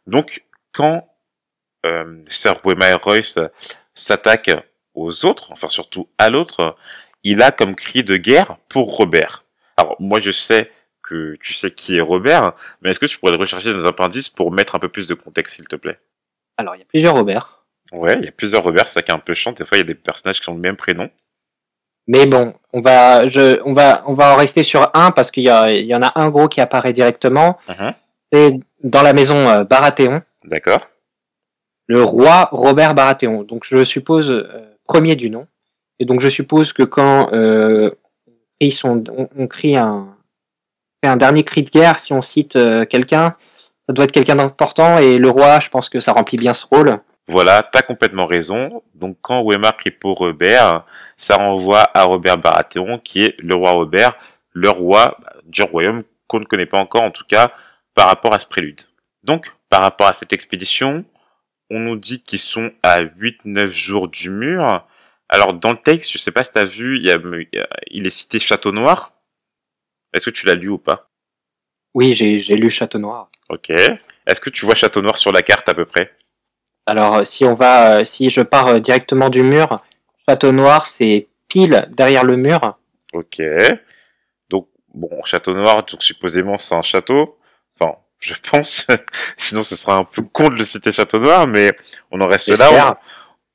Donc, 0.07 0.43
quand 0.73 1.07
euh, 1.85 2.23
Sir 2.27 2.55
Weimar 2.65 3.03
Royce 3.03 3.39
s'attaque 3.95 4.51
aux 4.95 5.25
autres, 5.25 5.53
enfin 5.53 5.69
surtout 5.69 6.09
à 6.19 6.31
l'autre, 6.31 6.77
il 7.23 7.43
a 7.43 7.51
comme 7.51 7.75
cri 7.75 8.03
de 8.03 8.17
guerre 8.17 8.57
pour 8.69 8.97
Robert. 8.97 9.45
Alors, 9.77 9.97
moi 9.99 10.21
je 10.21 10.31
sais 10.31 10.71
que 11.03 11.37
tu 11.43 11.53
sais 11.53 11.71
qui 11.71 11.97
est 11.97 12.01
Robert, 12.01 12.53
mais 12.81 12.91
est-ce 12.91 13.01
que 13.01 13.07
tu 13.07 13.19
pourrais 13.19 13.33
le 13.33 13.39
rechercher 13.39 13.71
dans 13.71 13.77
les 13.77 13.87
appendices 13.87 14.29
pour 14.29 14.51
mettre 14.51 14.75
un 14.75 14.79
peu 14.79 14.89
plus 14.89 15.07
de 15.07 15.15
contexte, 15.15 15.57
s'il 15.57 15.69
te 15.69 15.77
plaît? 15.77 15.99
Alors, 16.57 16.77
il 16.77 16.79
y 16.79 16.83
a 16.83 16.87
plusieurs 16.87 17.15
Robert. 17.15 17.65
Ouais, 17.93 18.15
il 18.19 18.25
y 18.25 18.29
a 18.29 18.33
plusieurs 18.33 18.63
Robert, 18.63 18.89
c'est 18.89 18.95
ça 18.95 19.03
qui 19.03 19.11
est 19.11 19.15
un 19.15 19.19
peu 19.19 19.35
chiant. 19.35 19.53
Des 19.53 19.65
fois, 19.65 19.77
il 19.77 19.81
y 19.81 19.85
a 19.85 19.87
des 19.87 19.95
personnages 19.95 20.41
qui 20.41 20.49
ont 20.49 20.55
le 20.55 20.61
même 20.61 20.77
prénom. 20.77 21.11
Mais 22.07 22.27
bon, 22.27 22.55
on 22.73 22.81
va, 22.81 23.29
je, 23.29 23.61
on 23.65 23.73
va, 23.73 24.03
on 24.07 24.15
va 24.15 24.35
en 24.35 24.37
rester 24.37 24.63
sur 24.63 24.91
un 24.95 25.11
parce 25.11 25.31
qu'il 25.31 25.45
y, 25.45 25.49
a, 25.49 25.73
il 25.73 25.87
y 25.87 25.95
en 25.95 26.03
a 26.03 26.13
un 26.21 26.29
gros 26.29 26.49
qui 26.49 26.61
apparaît 26.61 26.93
directement. 26.93 27.59
Mhm. 27.69 27.95
C'est 28.33 28.61
dans 28.83 29.03
la 29.03 29.13
maison 29.13 29.49
euh, 29.49 29.65
Baratheon. 29.65 30.23
D'accord 30.45 30.87
le 31.87 32.03
roi 32.03 32.49
Robert 32.53 32.95
Baratheon. 32.95 33.43
Donc 33.43 33.65
je 33.65 33.85
suppose 33.85 34.31
euh, 34.31 34.77
premier 34.87 35.17
du 35.17 35.31
nom. 35.31 35.47
Et 35.99 36.05
donc 36.05 36.21
je 36.21 36.29
suppose 36.29 36.73
que 36.73 36.83
quand 36.83 37.33
euh, 37.33 37.91
on, 38.85 39.05
on, 39.37 39.47
crie 39.47 39.77
un, 39.77 40.09
un 41.03 41.17
dernier 41.17 41.45
cri 41.45 41.63
de 41.63 41.71
guerre, 41.71 41.99
si 41.99 42.13
on 42.13 42.23
cite 42.23 42.57
euh, 42.57 42.85
quelqu'un, 42.85 43.37
ça 43.87 43.93
doit 43.93 44.05
être 44.05 44.13
quelqu'un 44.13 44.37
d'important. 44.37 44.99
Et 44.99 45.19
le 45.19 45.29
roi, 45.29 45.61
je 45.61 45.69
pense 45.69 45.89
que 45.89 46.01
ça 46.01 46.13
remplit 46.13 46.39
bien 46.39 46.55
ce 46.55 46.67
rôle. 46.67 46.99
Voilà, 47.29 47.63
t'as 47.63 47.83
complètement 47.83 48.27
raison. 48.27 48.83
Donc 48.95 49.17
quand 49.21 49.45
Weimar 49.45 49.77
crie 49.77 49.91
pour 49.91 50.19
Robert, 50.19 50.85
ça 51.17 51.37
renvoie 51.37 51.91
à 51.95 52.05
Robert 52.05 52.39
Baratheon, 52.39 52.99
qui 52.99 53.25
est 53.25 53.35
le 53.39 53.55
roi 53.55 53.73
Robert, 53.73 54.15
le 54.53 54.69
roi 54.69 55.17
du 55.45 55.63
royaume 55.63 56.03
qu'on 56.27 56.41
ne 56.41 56.45
connaît 56.45 56.67
pas 56.67 56.79
encore, 56.79 57.03
en 57.03 57.11
tout 57.11 57.25
cas 57.29 57.53
par 57.95 58.09
rapport 58.09 58.35
à 58.35 58.39
ce 58.39 58.47
prélude. 58.47 58.81
Donc, 59.23 59.53
par 59.71 59.81
rapport 59.81 60.09
à 60.09 60.13
cette 60.13 60.33
expédition, 60.33 61.05
on 61.71 61.81
nous 61.81 61.97
dit 61.97 62.23
qu'ils 62.23 62.39
sont 62.39 62.73
à 62.83 63.03
8-9 63.03 63.69
jours 63.69 64.09
du 64.09 64.31
mur. 64.31 64.87
Alors, 65.29 65.55
dans 65.55 65.73
le 65.73 65.79
texte, 65.79 66.13
je 66.13 66.19
sais 66.19 66.31
pas 66.31 66.45
si 66.45 66.53
t'as 66.53 66.65
vu, 66.65 66.97
il, 66.99 67.05
y 67.05 67.11
a, 67.11 67.19
il 67.89 68.07
est 68.07 68.11
cité 68.11 68.39
Château 68.39 68.73
Noir. 68.73 69.13
Est-ce 70.13 70.27
que 70.27 70.31
tu 70.31 70.47
l'as 70.47 70.55
lu 70.55 70.69
ou 70.69 70.79
pas? 70.79 71.11
Oui, 71.95 72.13
j'ai 72.13 72.39
lu 72.57 72.71
Château 72.71 72.99
Noir. 72.99 73.31
Ok. 73.49 73.71
Est-ce 73.71 74.41
que 74.41 74.51
tu 74.51 74.65
vois 74.65 74.75
Château 74.75 75.03
Noir 75.03 75.19
sur 75.19 75.33
la 75.33 75.43
carte 75.43 75.69
à 75.69 75.75
peu 75.75 75.85
près? 75.85 76.13
Alors, 76.87 77.27
si 77.27 77.45
on 77.45 77.55
va, 77.55 78.05
si 78.05 78.31
je 78.31 78.43
pars 78.43 78.81
directement 78.81 79.31
du 79.31 79.43
mur, 79.43 79.83
Château 80.29 80.53
Noir, 80.53 80.87
c'est 80.87 81.29
pile 81.49 81.89
derrière 81.91 82.25
le 82.25 82.37
mur. 82.37 82.79
Ok. 83.13 83.43
Donc, 84.51 84.69
bon, 84.93 85.11
Château 85.25 85.55
Noir, 85.55 85.85
donc 85.85 86.03
supposément 86.03 86.59
c'est 86.59 86.75
un 86.75 86.83
château 86.83 87.39
je 88.21 88.35
pense. 88.51 88.87
Sinon, 89.37 89.63
ce 89.63 89.77
sera 89.77 89.97
un 89.97 90.05
peu 90.05 90.23
con 90.23 90.49
de 90.49 90.57
le 90.57 90.65
citer 90.65 90.93
Château 90.93 91.19
Noir, 91.19 91.47
mais 91.47 91.73
on 92.11 92.21
en 92.21 92.27
reste 92.27 92.49
là. 92.49 92.99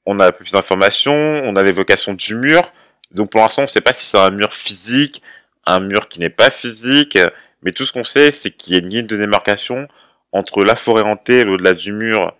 On, 0.05 0.17
on, 0.17 0.19
a 0.19 0.31
plus 0.31 0.51
d'informations, 0.51 1.13
on 1.13 1.55
a 1.55 1.63
l'évocation 1.63 2.13
du 2.13 2.35
mur. 2.35 2.71
Donc 3.11 3.31
pour 3.31 3.41
l'instant, 3.41 3.63
on 3.63 3.65
ne 3.65 3.69
sait 3.69 3.81
pas 3.81 3.93
si 3.93 4.05
c'est 4.05 4.17
un 4.17 4.29
mur 4.29 4.53
physique, 4.53 5.21
un 5.65 5.79
mur 5.79 6.07
qui 6.07 6.19
n'est 6.19 6.29
pas 6.29 6.49
physique, 6.49 7.17
mais 7.63 7.71
tout 7.71 7.85
ce 7.85 7.93
qu'on 7.93 8.03
sait, 8.03 8.31
c'est 8.31 8.51
qu'il 8.51 8.73
y 8.73 8.75
a 8.75 8.79
une 8.79 8.89
ligne 8.89 9.07
de 9.07 9.17
démarcation 9.17 9.87
entre 10.31 10.63
la 10.63 10.75
forêt 10.75 11.03
hantée, 11.03 11.43
l'au-delà 11.43 11.73
du 11.73 11.91
mur, 11.91 12.33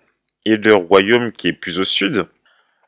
et 0.46 0.58
le 0.58 0.74
royaume 0.74 1.32
qui 1.32 1.48
est 1.48 1.54
plus 1.54 1.80
au 1.80 1.84
sud. 1.84 2.26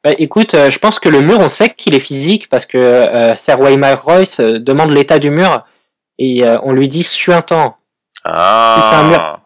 Bah, 0.03 0.11
écoute, 0.17 0.53
euh, 0.55 0.71
je 0.71 0.79
pense 0.79 0.99
que 0.99 1.09
le 1.09 1.21
mur, 1.21 1.39
on 1.39 1.49
sait 1.49 1.69
qu'il 1.69 1.93
est 1.93 1.99
physique 1.99 2.49
parce 2.49 2.65
que 2.65 2.77
euh, 2.77 3.35
Sir 3.35 3.59
Waymar 3.59 4.03
Royce 4.03 4.39
euh, 4.39 4.59
demande 4.59 4.91
l'état 4.91 5.19
du 5.19 5.29
mur 5.29 5.65
et 6.17 6.43
euh, 6.43 6.57
on 6.63 6.73
lui 6.73 6.87
dit 6.87 7.03
suintant. 7.03 7.77
Ah. 7.77 7.77
Si 7.77 7.80
c'est 8.25 8.31
un 8.31 9.07
mur, 9.09 9.41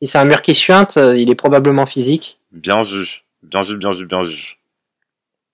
si 0.00 0.08
c'est 0.08 0.18
un 0.18 0.24
mur 0.24 0.42
qui 0.42 0.54
suinte, 0.54 0.96
euh, 0.96 1.16
il 1.16 1.30
est 1.30 1.34
probablement 1.34 1.86
physique. 1.86 2.38
Bien 2.52 2.82
vu, 2.82 3.22
bien 3.42 3.62
vu, 3.62 3.76
bien 3.76 3.92
vu, 3.92 4.06
bien 4.06 4.22
vu. 4.22 4.58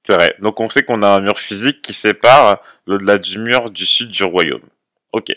C'est 0.06 0.14
vrai. 0.14 0.34
Donc 0.40 0.60
on 0.60 0.68
sait 0.68 0.82
qu'on 0.82 1.02
a 1.02 1.08
un 1.08 1.20
mur 1.20 1.38
physique 1.38 1.80
qui 1.82 1.94
sépare 1.94 2.58
l'au-delà 2.86 3.18
du 3.18 3.38
mur 3.38 3.70
du 3.70 3.86
sud 3.86 4.10
du 4.10 4.22
royaume. 4.22 4.68
Ok. 5.12 5.34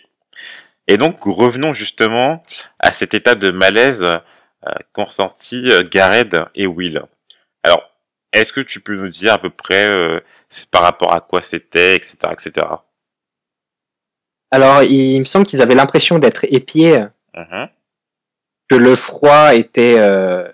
Et 0.88 0.98
donc 0.98 1.24
revenons 1.24 1.74
justement 1.74 2.44
à 2.80 2.92
cet 2.92 3.13
état 3.13 3.36
de 3.36 3.52
malaise 3.52 4.04
euh, 4.04 4.74
qu'ont 4.94 5.06
ressenti 5.06 5.70
euh, 5.72 5.84
Gareth 5.84 6.36
et 6.56 6.68
Will. 6.68 7.02
Alors, 7.63 7.92
est-ce 8.34 8.52
que 8.52 8.62
tu 8.62 8.80
peux 8.80 8.96
nous 8.96 9.10
dire 9.10 9.34
à 9.34 9.38
peu 9.38 9.50
près 9.50 9.88
euh, 9.88 10.20
par 10.72 10.82
rapport 10.82 11.13
à 11.13 11.22
quoi 11.22 11.42
c'était, 11.44 11.96
etc., 11.96 12.18
etc. 12.32 12.68
Alors, 14.52 14.84
il 14.84 15.20
me 15.20 15.26
semble 15.26 15.46
qu'ils 15.46 15.62
avaient 15.62 15.76
l'impression 15.76 16.20
d'être 16.20 16.46
épiés 16.46 17.06
Mhm. 17.38 17.69
que 18.69 18.76
le 18.76 18.95
froid 18.95 19.54
était 19.54 19.95
euh, 19.97 20.50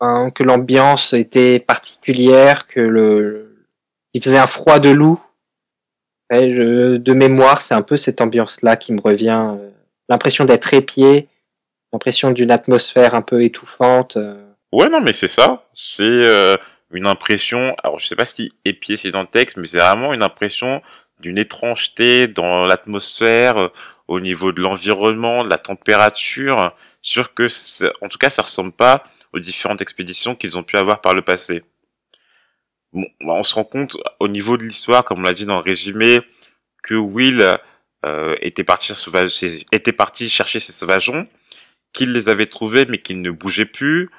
hein, 0.00 0.30
que 0.30 0.42
l'ambiance 0.42 1.12
était 1.12 1.60
particulière, 1.60 2.66
que 2.66 2.80
le 2.80 3.66
il 4.14 4.22
faisait 4.22 4.38
un 4.38 4.46
froid 4.46 4.78
de 4.78 4.90
loup. 4.90 5.20
Je, 6.30 6.96
de 6.96 7.12
mémoire, 7.14 7.62
c'est 7.62 7.74
un 7.74 7.82
peu 7.82 7.96
cette 7.96 8.20
ambiance-là 8.20 8.76
qui 8.76 8.92
me 8.92 9.00
revient. 9.00 9.54
euh, 9.58 9.70
l'impression 10.10 10.44
d'être 10.44 10.74
épié, 10.74 11.28
l'impression 11.92 12.32
d'une 12.32 12.50
atmosphère 12.50 13.14
un 13.14 13.22
peu 13.22 13.42
étouffante. 13.44 14.16
euh. 14.16 14.44
Ouais, 14.72 14.88
non, 14.88 15.00
mais 15.00 15.12
c'est 15.14 15.28
ça. 15.28 15.64
C'est 15.74 16.02
euh, 16.04 16.54
une 16.90 17.06
impression. 17.06 17.74
Alors, 17.82 17.98
je 17.98 18.06
sais 18.06 18.16
pas 18.16 18.26
si 18.26 18.52
épié 18.64 18.96
c'est 18.96 19.10
dans 19.10 19.22
le 19.22 19.26
texte, 19.28 19.56
mais 19.56 19.68
c'est 19.68 19.78
vraiment 19.78 20.12
une 20.12 20.22
impression 20.22 20.82
d'une 21.20 21.38
étrangeté 21.38 22.26
dans 22.26 22.64
l'atmosphère, 22.66 23.70
au 24.08 24.20
niveau 24.20 24.52
de 24.52 24.60
l'environnement, 24.60 25.44
de 25.44 25.50
la 25.50 25.58
température. 25.58 26.74
Sûr 27.02 27.34
que, 27.34 27.46
en 28.02 28.08
tout 28.08 28.18
cas, 28.18 28.30
ça 28.30 28.42
ressemble 28.42 28.72
pas 28.72 29.04
aux 29.32 29.38
différentes 29.38 29.82
expéditions 29.82 30.34
qu'ils 30.34 30.58
ont 30.58 30.62
pu 30.62 30.76
avoir 30.76 31.00
par 31.00 31.14
le 31.14 31.22
passé. 31.22 31.62
Bon, 32.92 33.06
bah, 33.20 33.34
on 33.34 33.42
se 33.42 33.54
rend 33.54 33.64
compte 33.64 33.96
au 34.18 34.28
niveau 34.28 34.56
de 34.56 34.64
l'histoire, 34.64 35.04
comme 35.04 35.20
on 35.20 35.22
l'a 35.22 35.34
dit 35.34 35.44
dans 35.44 35.58
le 35.58 35.62
résumé, 35.62 36.20
que 36.82 36.94
Will 36.94 37.54
euh, 38.06 38.36
était 38.40 38.64
parti 38.64 38.94
était 39.72 39.92
parti 39.92 40.30
chercher 40.30 40.60
ses 40.60 40.72
sauvageons, 40.72 41.28
qu'il 41.92 42.12
les 42.12 42.28
avait 42.28 42.46
trouvés 42.46 42.86
mais 42.86 42.98
qu'ils 42.98 43.20
ne 43.20 43.30
bougeaient 43.30 43.66
plus. 43.66 44.10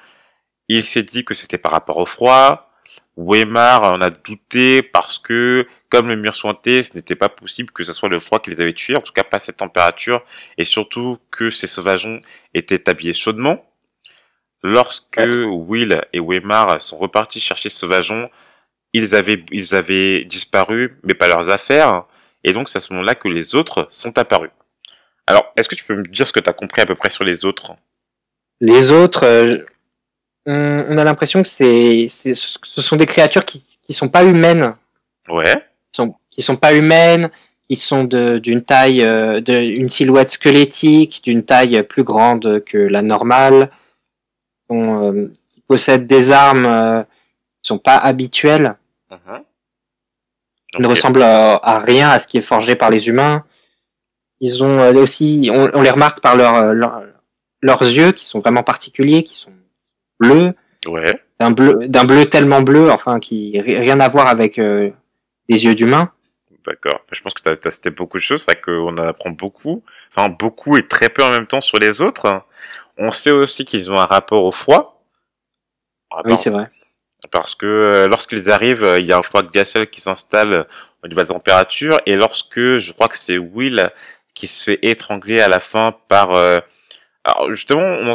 Il 0.68 0.84
s'est 0.84 1.02
dit 1.02 1.24
que 1.24 1.34
c'était 1.34 1.58
par 1.58 1.72
rapport 1.72 1.96
au 1.96 2.06
froid. 2.06 2.70
Weimar 3.16 3.82
en 3.82 4.00
a 4.00 4.10
douté 4.10 4.82
parce 4.82 5.18
que, 5.18 5.66
comme 5.90 6.08
le 6.08 6.16
mur 6.16 6.34
sointé, 6.34 6.82
ce 6.82 6.96
n'était 6.96 7.16
pas 7.16 7.28
possible 7.28 7.72
que 7.72 7.84
ce 7.84 7.92
soit 7.92 8.08
le 8.08 8.20
froid 8.20 8.40
qui 8.40 8.50
les 8.50 8.60
avait 8.60 8.72
tués, 8.72 8.96
en 8.96 9.00
tout 9.00 9.12
cas 9.12 9.24
pas 9.24 9.38
cette 9.38 9.58
température, 9.58 10.24
et 10.56 10.64
surtout 10.64 11.18
que 11.30 11.50
ces 11.50 11.66
sauvageons 11.66 12.20
étaient 12.54 12.88
habillés 12.88 13.14
chaudement. 13.14 13.64
Lorsque 14.62 15.18
Will 15.18 16.00
et 16.12 16.20
Weimar 16.20 16.80
sont 16.80 16.98
repartis 16.98 17.40
chercher 17.40 17.68
ces 17.68 17.76
sauvageons, 17.76 18.30
ils 18.92 19.14
avaient, 19.14 19.44
ils 19.50 19.74
avaient 19.74 20.24
disparu, 20.24 20.98
mais 21.02 21.14
pas 21.14 21.28
leurs 21.28 21.50
affaires, 21.50 22.04
et 22.44 22.52
donc 22.52 22.68
c'est 22.68 22.78
à 22.78 22.80
ce 22.80 22.92
moment-là 22.92 23.14
que 23.14 23.28
les 23.28 23.54
autres 23.54 23.88
sont 23.90 24.16
apparus. 24.18 24.50
Alors, 25.26 25.52
est-ce 25.56 25.68
que 25.68 25.74
tu 25.74 25.84
peux 25.84 25.96
me 25.96 26.04
dire 26.04 26.26
ce 26.26 26.32
que 26.32 26.40
tu 26.40 26.50
as 26.50 26.52
compris 26.52 26.82
à 26.82 26.86
peu 26.86 26.94
près 26.94 27.10
sur 27.10 27.24
les 27.24 27.44
autres? 27.44 27.72
Les 28.60 28.90
autres, 28.90 29.24
euh, 29.24 29.58
on, 30.46 30.86
on 30.88 30.98
a 30.98 31.04
l'impression 31.04 31.42
que 31.42 31.48
c'est, 31.48 32.06
c'est, 32.08 32.34
ce 32.34 32.82
sont 32.82 32.96
des 32.96 33.06
créatures 33.06 33.44
qui, 33.44 33.78
qui 33.82 33.94
sont 33.94 34.08
pas 34.08 34.24
humaines, 34.24 34.74
Ouais, 35.30 35.64
sont, 35.92 36.14
qui 36.30 36.42
sont 36.42 36.56
pas 36.56 36.74
humaines, 36.74 37.30
qui 37.68 37.76
sont 37.76 38.04
de, 38.04 38.38
d'une 38.38 38.62
taille, 38.64 39.02
euh, 39.04 39.40
de, 39.40 39.54
une 39.54 39.88
silhouette 39.88 40.30
squelettique, 40.30 41.22
d'une 41.24 41.44
taille 41.44 41.82
plus 41.84 42.04
grande 42.04 42.62
que 42.64 42.78
la 42.78 43.02
normale, 43.02 43.70
sont, 44.68 45.12
euh, 45.12 45.32
qui 45.50 45.60
possèdent 45.62 46.06
des 46.06 46.30
armes 46.32 46.66
euh, 46.66 47.02
qui 47.62 47.68
sont 47.68 47.78
pas 47.78 47.96
habituelles, 47.96 48.76
qui 50.74 50.82
ne 50.82 50.86
ressemblent 50.88 51.22
à, 51.22 51.54
à 51.56 51.78
rien 51.80 52.08
à 52.10 52.18
ce 52.18 52.26
qui 52.26 52.38
est 52.38 52.42
forgé 52.42 52.74
par 52.76 52.90
les 52.90 53.08
humains. 53.08 53.44
Ils 54.40 54.64
ont 54.64 54.80
euh, 54.80 54.92
aussi, 54.94 55.50
on, 55.52 55.68
on 55.74 55.82
les 55.82 55.90
remarque 55.90 56.20
par 56.20 56.36
leur, 56.36 56.54
euh, 56.56 56.72
leur- 56.72 57.02
leurs 57.62 57.82
yeux 57.82 58.12
qui 58.12 58.24
sont 58.26 58.40
vraiment 58.40 58.62
particuliers, 58.62 59.22
qui 59.22 59.36
sont 59.36 59.52
bleus, 60.18 60.54
Ouais, 60.86 61.04
d'un 61.38 61.50
bleu, 61.50 61.88
d'un 61.88 62.04
bleu 62.06 62.24
tellement 62.24 62.62
bleu, 62.62 62.90
enfin 62.90 63.20
qui 63.20 63.60
ri- 63.60 63.76
rien 63.78 64.00
à 64.00 64.08
voir 64.08 64.28
avec 64.28 64.58
euh, 64.58 64.90
les 65.50 65.64
yeux 65.64 65.74
d'humain. 65.74 66.10
d'accord. 66.64 67.00
Je 67.10 67.20
pense 67.20 67.34
que 67.34 67.42
tu 67.42 67.68
as, 67.68 67.70
cité 67.70 67.90
beaucoup 67.90 68.18
de 68.18 68.22
choses, 68.22 68.44
c'est 68.48 68.60
qu'on 68.60 68.96
en 68.96 68.98
apprend 68.98 69.30
beaucoup. 69.30 69.82
Enfin, 70.14 70.28
beaucoup 70.28 70.76
et 70.76 70.86
très 70.86 71.08
peu 71.08 71.22
en 71.22 71.30
même 71.30 71.46
temps 71.46 71.60
sur 71.60 71.78
les 71.78 72.00
autres. 72.00 72.44
On 72.96 73.10
sait 73.10 73.32
aussi 73.32 73.64
qu'ils 73.64 73.90
ont 73.90 73.98
un 73.98 74.06
rapport 74.06 74.44
au 74.44 74.52
froid. 74.52 75.04
Un 76.12 76.22
Oui, 76.24 76.38
c'est 76.38 76.50
vrai. 76.50 76.70
Parce 77.30 77.54
que 77.54 77.66
euh, 77.66 78.08
lorsqu'ils 78.08 78.50
arrivent, 78.50 78.84
euh, 78.84 78.98
il 78.98 79.06
y 79.06 79.12
a 79.12 79.18
un 79.18 79.22
froid 79.22 79.42
glacial 79.42 79.88
qui 79.90 80.00
s'installe 80.00 80.52
euh, 80.54 80.64
au 81.02 81.08
niveau 81.08 81.20
de 81.20 81.26
la 81.26 81.34
température. 81.34 82.00
Et 82.06 82.16
lorsque, 82.16 82.78
je 82.78 82.92
crois 82.92 83.08
que 83.08 83.18
c'est 83.18 83.38
Will 83.38 83.90
qui 84.34 84.48
se 84.48 84.62
fait 84.62 84.78
étrangler 84.82 85.40
à 85.40 85.48
la 85.48 85.60
fin 85.60 85.94
par... 86.08 86.34
euh, 86.34 86.58
alors 87.24 87.52
justement, 87.52 87.82
on 87.82 88.14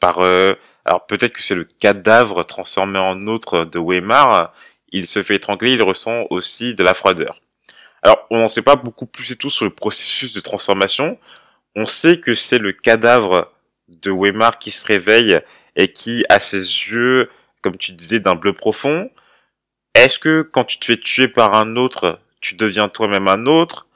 par... 0.00 0.20
euh, 0.20 0.52
alors 0.84 1.06
peut-être 1.06 1.32
que 1.32 1.42
c'est 1.42 1.54
le 1.54 1.64
cadavre 1.64 2.44
transformé 2.44 2.98
en 2.98 3.26
autre 3.26 3.64
de 3.64 3.78
Weimar. 3.78 4.52
Il 4.96 5.06
se 5.06 5.22
fait 5.22 5.34
étrangler, 5.34 5.72
il 5.72 5.82
ressent 5.82 6.26
aussi 6.30 6.74
de 6.74 6.82
la 6.82 6.94
froideur. 6.94 7.40
Alors, 8.02 8.26
on 8.30 8.38
n'en 8.38 8.48
sait 8.48 8.62
pas 8.62 8.76
beaucoup 8.76 9.06
plus 9.06 9.32
et 9.32 9.36
tout 9.36 9.50
sur 9.50 9.64
le 9.64 9.70
processus 9.70 10.32
de 10.32 10.40
transformation. 10.40 11.18
On 11.74 11.84
sait 11.84 12.20
que 12.20 12.34
c'est 12.34 12.58
le 12.58 12.72
cadavre 12.72 13.52
de 13.88 14.10
Weimar 14.10 14.58
qui 14.58 14.70
se 14.70 14.86
réveille 14.86 15.40
et 15.74 15.92
qui 15.92 16.24
a 16.28 16.38
ses 16.38 16.60
yeux 16.60 17.28
comme 17.64 17.78
tu 17.78 17.92
disais, 17.92 18.20
d'un 18.20 18.34
bleu 18.34 18.52
profond. 18.52 19.10
Est-ce 19.94 20.18
que 20.18 20.42
quand 20.42 20.64
tu 20.64 20.78
te 20.78 20.84
fais 20.84 20.98
tuer 20.98 21.28
par 21.28 21.54
un 21.54 21.76
autre, 21.76 22.20
tu 22.42 22.56
deviens 22.56 22.90
toi-même 22.90 23.26
un 23.26 23.46
autre? 23.46 23.86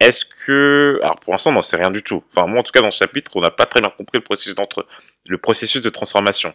Est-ce 0.00 0.24
que... 0.24 0.98
Alors 1.02 1.20
pour 1.20 1.34
l'instant, 1.34 1.50
on 1.50 1.54
n'en 1.54 1.62
sait 1.62 1.76
rien 1.76 1.90
du 1.90 2.02
tout. 2.02 2.24
Enfin, 2.34 2.46
moi, 2.46 2.60
en 2.60 2.62
tout 2.62 2.72
cas, 2.72 2.80
dans 2.80 2.90
ce 2.90 2.98
chapitre, 2.98 3.32
on 3.34 3.42
n'a 3.42 3.50
pas 3.50 3.66
très 3.66 3.82
bien 3.82 3.90
compris 3.90 4.16
le 4.16 4.24
processus, 4.24 4.54
d'entre... 4.54 4.86
le 5.26 5.36
processus 5.36 5.82
de 5.82 5.90
transformation. 5.90 6.54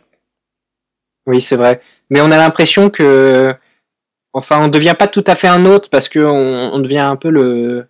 Oui, 1.27 1.41
c'est 1.41 1.57
vrai. 1.57 1.79
Mais 2.09 2.21
on 2.21 2.31
a 2.31 2.37
l'impression 2.37 2.89
que, 2.89 3.55
enfin, 4.37 4.63
on 4.63 4.67
devient 4.67 4.95
pas 4.97 5.07
tout 5.07 5.23
à 5.27 5.35
fait 5.35 5.47
un 5.47 5.65
autre 5.65 5.89
parce 5.89 6.09
que 6.09 6.19
on, 6.19 6.79
devient 6.79 6.99
un 6.99 7.15
peu 7.15 7.29
le, 7.29 7.87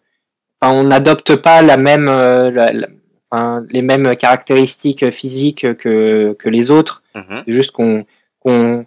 enfin, 0.61 0.73
on 0.73 0.83
n'adopte 0.83 1.35
pas 1.35 1.61
la 1.61 1.77
même, 1.77 2.07
euh, 2.09 2.49
la- 2.51 2.71
la- 2.73 2.87
enfin, 3.29 3.65
les 3.69 3.81
mêmes 3.81 4.15
caractéristiques 4.15 5.09
physiques 5.11 5.75
que 5.77 6.33
que 6.39 6.49
les 6.49 6.71
autres. 6.71 7.03
Mhm. 7.15 7.43
C'est 7.45 7.53
juste 7.53 7.71
qu'on 7.71 8.05
on 8.45 8.85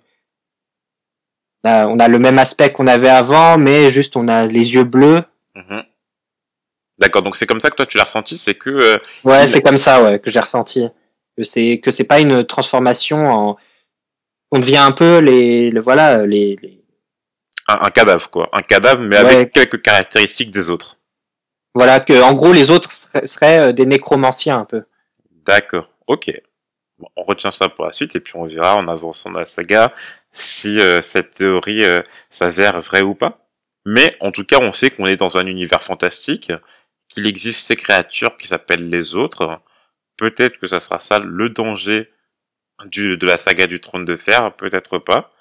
a, 1.65 1.87
on 1.87 1.99
a 1.99 2.09
le 2.09 2.19
même 2.19 2.39
aspect 2.39 2.73
qu'on 2.73 2.87
avait 2.87 3.09
avant, 3.11 3.59
mais 3.59 3.91
juste 3.91 4.17
on 4.17 4.29
a 4.29 4.47
les 4.47 4.75
yeux 4.75 4.85
bleus. 4.85 5.23
Mhm. 5.55 5.83
D'accord, 6.99 7.23
donc 7.23 7.37
c'est 7.37 7.47
comme 7.47 7.61
ça 7.61 7.71
que 7.71 7.77
toi 7.77 7.87
tu 7.87 7.97
l'as 7.99 8.05
ressenti, 8.05 8.37
c'est 8.37 8.55
que 8.55 8.71
euh, 8.71 8.97
Ouais, 9.25 9.45
Il- 9.45 9.49
c'est 9.51 9.63
comme 9.63 9.77
ça, 9.79 10.03
ouais, 10.03 10.19
que 10.19 10.31
j'ai 10.31 10.41
ressenti. 10.41 10.87
Que 11.37 11.45
c'est 11.45 11.79
que 11.81 11.91
c'est 11.91 12.05
pas 12.05 12.21
une 12.21 12.45
transformation 12.45 13.29
en. 13.31 13.57
On 14.53 14.59
devient 14.59 14.79
un 14.79 14.91
peu 14.93 15.19
les, 15.21 15.71
le- 15.71 15.81
voilà, 15.81 16.27
les, 16.27 16.57
les- 16.63 16.80
un, 17.71 17.87
un 17.87 17.91
cadavre 17.91 18.29
quoi, 18.31 18.49
un 18.53 18.63
cadavre 18.63 19.03
mais 19.03 19.17
Ouais. 19.23 19.35
avec 19.37 19.53
quelques 19.53 19.83
caractéristiques 19.83 20.51
des 20.51 20.71
autres. 20.71 20.97
voilà 21.75 22.01
que 22.01 22.21
en 22.23 22.33
gros 22.35 22.53
les 22.53 22.71
autres 22.71 22.91
seraient, 22.93 23.27
seraient, 23.27 23.61
euh, 23.69 23.73
des 23.73 23.87
nécromanciens 23.87 24.59
un 24.61 24.65
peu. 24.65 24.85
D'accord, 25.47 25.89
ok. 26.07 26.31
Bon, 26.99 27.09
on 27.17 27.23
retient 27.25 27.51
ça 27.51 27.69
pour 27.69 27.87
la 27.87 27.93
suite 27.93 28.15
et 28.17 28.21
puis 28.21 28.35
on 28.37 28.45
verra 28.45 28.77
en 28.77 28.87
avançant 28.89 29.31
dans 29.31 29.39
la 29.41 29.47
saga 29.47 29.93
si 30.33 30.79
euh, 30.79 31.01
cette 31.03 31.35
théorie 31.35 31.85
euh, 31.85 32.01
s'avère 32.31 32.81
vraie 32.81 33.03
ou 33.03 33.15
pas. 33.15 33.47
Mais 33.87 34.17
en 34.21 34.31
tout 34.31 34.45
cas, 34.45 34.59
on 34.61 34.73
sait 34.73 34.91
qu'on 34.91 35.07
est 35.07 35.17
dans 35.17 35.37
un 35.39 35.47
univers 35.47 35.83
fantastique, 35.83 36.53
qu'il 37.09 37.27
existe 37.27 37.67
ces 37.67 37.75
créatures 37.77 38.37
qui 38.37 38.47
s'appellent 38.47 38.89
les 38.91 39.15
autres. 39.15 39.59
Peut-être 40.19 40.59
que 40.59 40.67
ça 40.69 40.79
sera 40.81 40.99
ça 40.99 41.19
le 41.19 41.49
danger 41.49 42.13
du, 42.85 43.17
de 43.17 43.27
la 43.27 43.39
saga 43.39 43.67
du 43.67 43.81
trône 43.81 44.05
de 44.05 44.17
fer, 44.17 44.53
peut-être 44.57 44.99
pas. 44.99 45.33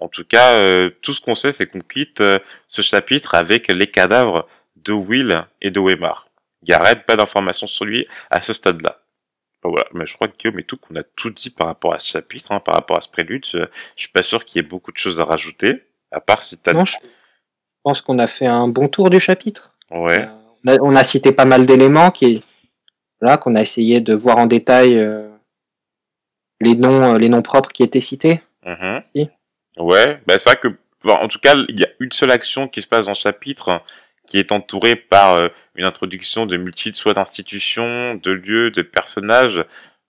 En 0.00 0.08
tout 0.08 0.24
cas, 0.24 0.52
euh, 0.54 0.90
tout 1.02 1.12
ce 1.12 1.20
qu'on 1.20 1.34
sait, 1.34 1.52
c'est 1.52 1.66
qu'on 1.66 1.80
quitte 1.80 2.20
euh, 2.20 2.38
ce 2.68 2.82
chapitre 2.82 3.34
avec 3.34 3.68
les 3.68 3.86
cadavres 3.86 4.48
de 4.76 4.92
Will 4.92 5.44
et 5.60 5.70
de 5.70 5.78
Weimar. 5.80 6.28
Il 6.62 6.68
n'y 6.70 6.74
a 6.74 6.78
rien, 6.82 6.94
pas 6.94 7.16
d'informations 7.16 7.66
sur 7.66 7.84
lui 7.84 8.06
à 8.30 8.42
ce 8.42 8.52
stade-là. 8.52 8.98
Bon, 9.62 9.70
voilà, 9.70 9.86
mais 9.92 10.06
je 10.06 10.14
crois 10.14 10.28
que 10.28 10.36
Guillaume 10.38 10.58
et 10.58 10.64
tout, 10.64 10.78
qu'on 10.78 10.96
a 10.96 11.02
tout 11.02 11.30
dit 11.30 11.50
par 11.50 11.66
rapport 11.66 11.92
à 11.92 11.98
ce 11.98 12.12
chapitre, 12.12 12.50
hein, 12.52 12.60
par 12.60 12.74
rapport 12.74 12.96
à 12.96 13.02
ce 13.02 13.10
prélude. 13.10 13.44
Je, 13.46 13.58
je 13.58 13.66
suis 13.96 14.08
pas 14.08 14.22
sûr 14.22 14.44
qu'il 14.44 14.60
y 14.62 14.64
ait 14.64 14.68
beaucoup 14.68 14.90
de 14.90 14.96
choses 14.98 15.20
à 15.20 15.24
rajouter, 15.24 15.82
à 16.10 16.20
part 16.20 16.44
si 16.44 16.56
t'as... 16.58 16.72
Non, 16.72 16.84
je 16.86 16.96
pense 17.82 18.00
qu'on 18.00 18.18
a 18.18 18.26
fait 18.26 18.46
un 18.46 18.68
bon 18.68 18.88
tour 18.88 19.10
du 19.10 19.20
chapitre. 19.20 19.70
Ouais, 19.90 20.20
Euh, 20.20 20.26
on, 20.64 20.68
a, 20.68 20.78
on 20.80 20.96
a 20.96 21.04
cité 21.04 21.32
pas 21.32 21.44
mal 21.44 21.66
d'éléments 21.66 22.10
qui, 22.10 22.42
voilà, 23.20 23.36
qu'on 23.36 23.54
a 23.54 23.60
essayé 23.60 24.00
de 24.00 24.14
voir 24.14 24.38
en 24.38 24.46
détail 24.46 24.98
euh, 24.98 25.28
les 26.60 26.74
noms, 26.74 27.14
euh, 27.14 27.18
les 27.18 27.28
noms 27.28 27.42
propres 27.42 27.70
qui 27.72 27.82
étaient 27.82 28.00
cités. 28.00 28.40
mhm. 28.64 29.02
Si. 29.14 29.28
Ouais, 29.76 30.20
bah 30.26 30.38
c'est 30.38 30.50
vrai 30.50 30.58
que, 30.60 30.68
bon, 31.04 31.14
en 31.14 31.28
tout 31.28 31.38
cas, 31.38 31.54
il 31.68 31.78
y 31.80 31.84
a 31.84 31.88
une 32.00 32.12
seule 32.12 32.30
action 32.30 32.68
qui 32.68 32.82
se 32.82 32.86
passe 32.86 33.06
dans 33.06 33.12
le 33.12 33.16
chapitre, 33.16 33.68
hein, 33.70 33.82
qui 34.26 34.38
est 34.38 34.52
entourée 34.52 34.96
par 34.96 35.34
euh, 35.34 35.48
une 35.74 35.86
introduction 35.86 36.46
de 36.46 36.56
multitudes 36.56 36.96
soit 36.96 37.14
d'institutions, 37.14 38.14
de 38.16 38.30
lieux, 38.30 38.70
de 38.70 38.82
personnages. 38.82 39.64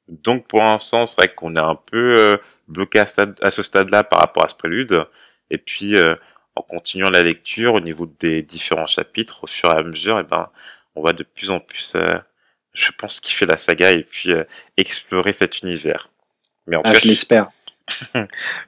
Donc 0.07 0.47
pour 0.47 0.61
l'instant, 0.61 1.05
c'est 1.05 1.15
vrai 1.21 1.33
qu'on 1.33 1.55
est 1.55 1.59
un 1.61 1.75
peu 1.75 2.15
euh, 2.17 2.37
bloqué 2.67 2.99
à, 2.99 3.05
stade- 3.05 3.37
à 3.41 3.51
ce 3.51 3.63
stade-là 3.63 4.03
par 4.03 4.19
rapport 4.19 4.43
à 4.45 4.49
ce 4.49 4.55
prélude. 4.55 5.05
Et 5.49 5.57
puis, 5.57 5.95
euh, 5.95 6.15
en 6.55 6.61
continuant 6.63 7.09
la 7.09 7.23
lecture 7.23 7.75
au 7.75 7.79
niveau 7.79 8.11
des 8.19 8.41
différents 8.43 8.87
chapitres, 8.87 9.43
au 9.43 9.47
fur 9.47 9.69
et 9.71 9.77
à 9.77 9.83
mesure, 9.83 10.19
et 10.19 10.23
ben, 10.23 10.49
on 10.95 11.01
va 11.01 11.13
de 11.13 11.23
plus 11.23 11.49
en 11.49 11.61
plus, 11.61 11.95
je 12.73 12.91
pense, 12.97 13.21
kiffer 13.21 13.45
la 13.45 13.55
saga 13.55 13.91
et 13.91 14.03
puis 14.03 14.31
explorer 14.75 15.31
cet 15.31 15.61
univers. 15.61 16.09
Mais 16.67 16.75
en 16.75 16.81
Ah, 16.83 16.89
tout 16.89 16.93
cas, 16.95 16.99
je 17.03 17.07
l'espère. 17.07 17.49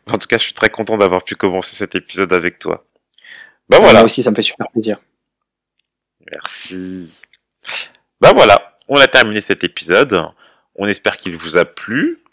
en 0.07 0.17
tout 0.17 0.27
cas, 0.27 0.37
je 0.37 0.43
suis 0.43 0.53
très 0.53 0.69
content 0.69 0.97
d'avoir 0.97 1.23
pu 1.23 1.35
commencer 1.35 1.75
cet 1.75 1.95
épisode 1.95 2.33
avec 2.33 2.59
toi. 2.59 2.85
Bah 3.69 3.79
Moi 3.79 3.89
voilà, 3.91 4.03
aussi, 4.03 4.23
ça 4.23 4.31
me 4.31 4.35
fait 4.35 4.41
super 4.41 4.69
plaisir. 4.71 4.99
merci. 6.31 7.11
Bah 8.21 8.31
voilà, 8.33 8.77
on 8.87 8.97
a 8.97 9.07
terminé 9.07 9.41
cet 9.41 9.63
épisode. 9.63 10.21
On 10.75 10.87
espère 10.87 11.17
qu'il 11.17 11.37
vous 11.37 11.57
a 11.57 11.65
plu. 11.65 12.23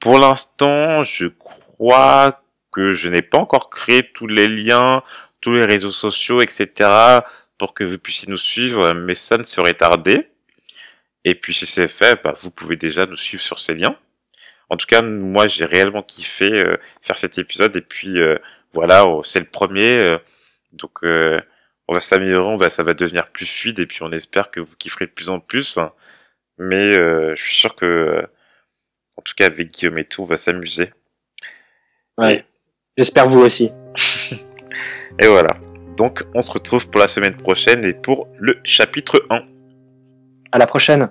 Pour 0.00 0.18
l'instant, 0.18 1.02
je 1.02 1.26
crois 1.26 2.42
que 2.72 2.94
je 2.94 3.08
n'ai 3.08 3.22
pas 3.22 3.38
encore 3.38 3.70
créé 3.70 4.10
tous 4.12 4.26
les 4.26 4.46
liens, 4.48 5.02
tous 5.40 5.52
les 5.52 5.64
réseaux 5.64 5.92
sociaux, 5.92 6.40
etc. 6.40 7.20
pour 7.58 7.74
que 7.74 7.84
vous 7.84 7.98
puissiez 7.98 8.28
nous 8.28 8.38
suivre, 8.38 8.92
mais 8.92 9.14
ça 9.14 9.38
ne 9.38 9.42
serait 9.42 9.74
tardé. 9.74 10.28
Et 11.24 11.34
puis 11.34 11.54
si 11.54 11.66
c'est 11.66 11.88
fait, 11.88 12.22
bah, 12.22 12.34
vous 12.38 12.50
pouvez 12.50 12.76
déjà 12.76 13.04
nous 13.06 13.16
suivre 13.16 13.42
sur 13.42 13.58
ces 13.58 13.74
liens. 13.74 13.96
En 14.68 14.76
tout 14.76 14.86
cas, 14.86 15.02
moi 15.02 15.48
j'ai 15.48 15.64
réellement 15.64 16.02
kiffé 16.02 16.52
euh, 16.52 16.76
faire 17.02 17.16
cet 17.16 17.38
épisode 17.38 17.76
et 17.76 17.80
puis 17.80 18.20
euh, 18.20 18.36
voilà, 18.72 19.06
oh, 19.06 19.22
c'est 19.22 19.38
le 19.38 19.46
premier, 19.46 20.00
euh, 20.02 20.18
donc 20.72 21.04
euh, 21.04 21.40
on 21.88 21.94
va 21.94 22.00
s'améliorer, 22.00 22.48
on 22.48 22.56
va, 22.56 22.68
ça 22.70 22.82
va 22.82 22.94
devenir 22.94 23.28
plus 23.28 23.46
fluide 23.46 23.78
et 23.78 23.86
puis 23.86 24.02
on 24.02 24.12
espère 24.12 24.50
que 24.50 24.60
vous 24.60 24.74
kifferez 24.76 25.06
de 25.06 25.12
plus 25.12 25.28
en 25.28 25.40
plus. 25.40 25.78
Mais 26.58 26.94
euh, 26.94 27.34
je 27.36 27.42
suis 27.42 27.56
sûr 27.56 27.76
que, 27.76 27.84
euh, 27.84 28.26
en 29.16 29.22
tout 29.22 29.34
cas 29.36 29.46
avec 29.46 29.70
Guillaume 29.70 29.98
et 29.98 30.04
tout, 30.04 30.22
on 30.22 30.26
va 30.26 30.36
s'amuser. 30.36 30.92
Ouais. 32.18 32.44
J'espère 32.96 33.28
vous 33.28 33.40
aussi. 33.40 33.70
Et 35.20 35.26
voilà. 35.26 35.56
Donc 35.96 36.24
on 36.34 36.42
se 36.42 36.50
retrouve 36.50 36.88
pour 36.88 37.00
la 37.00 37.08
semaine 37.08 37.36
prochaine 37.36 37.84
et 37.84 37.94
pour 37.94 38.28
le 38.38 38.58
chapitre 38.64 39.24
1. 39.30 39.42
À 40.52 40.58
la 40.58 40.66
prochaine. 40.66 41.10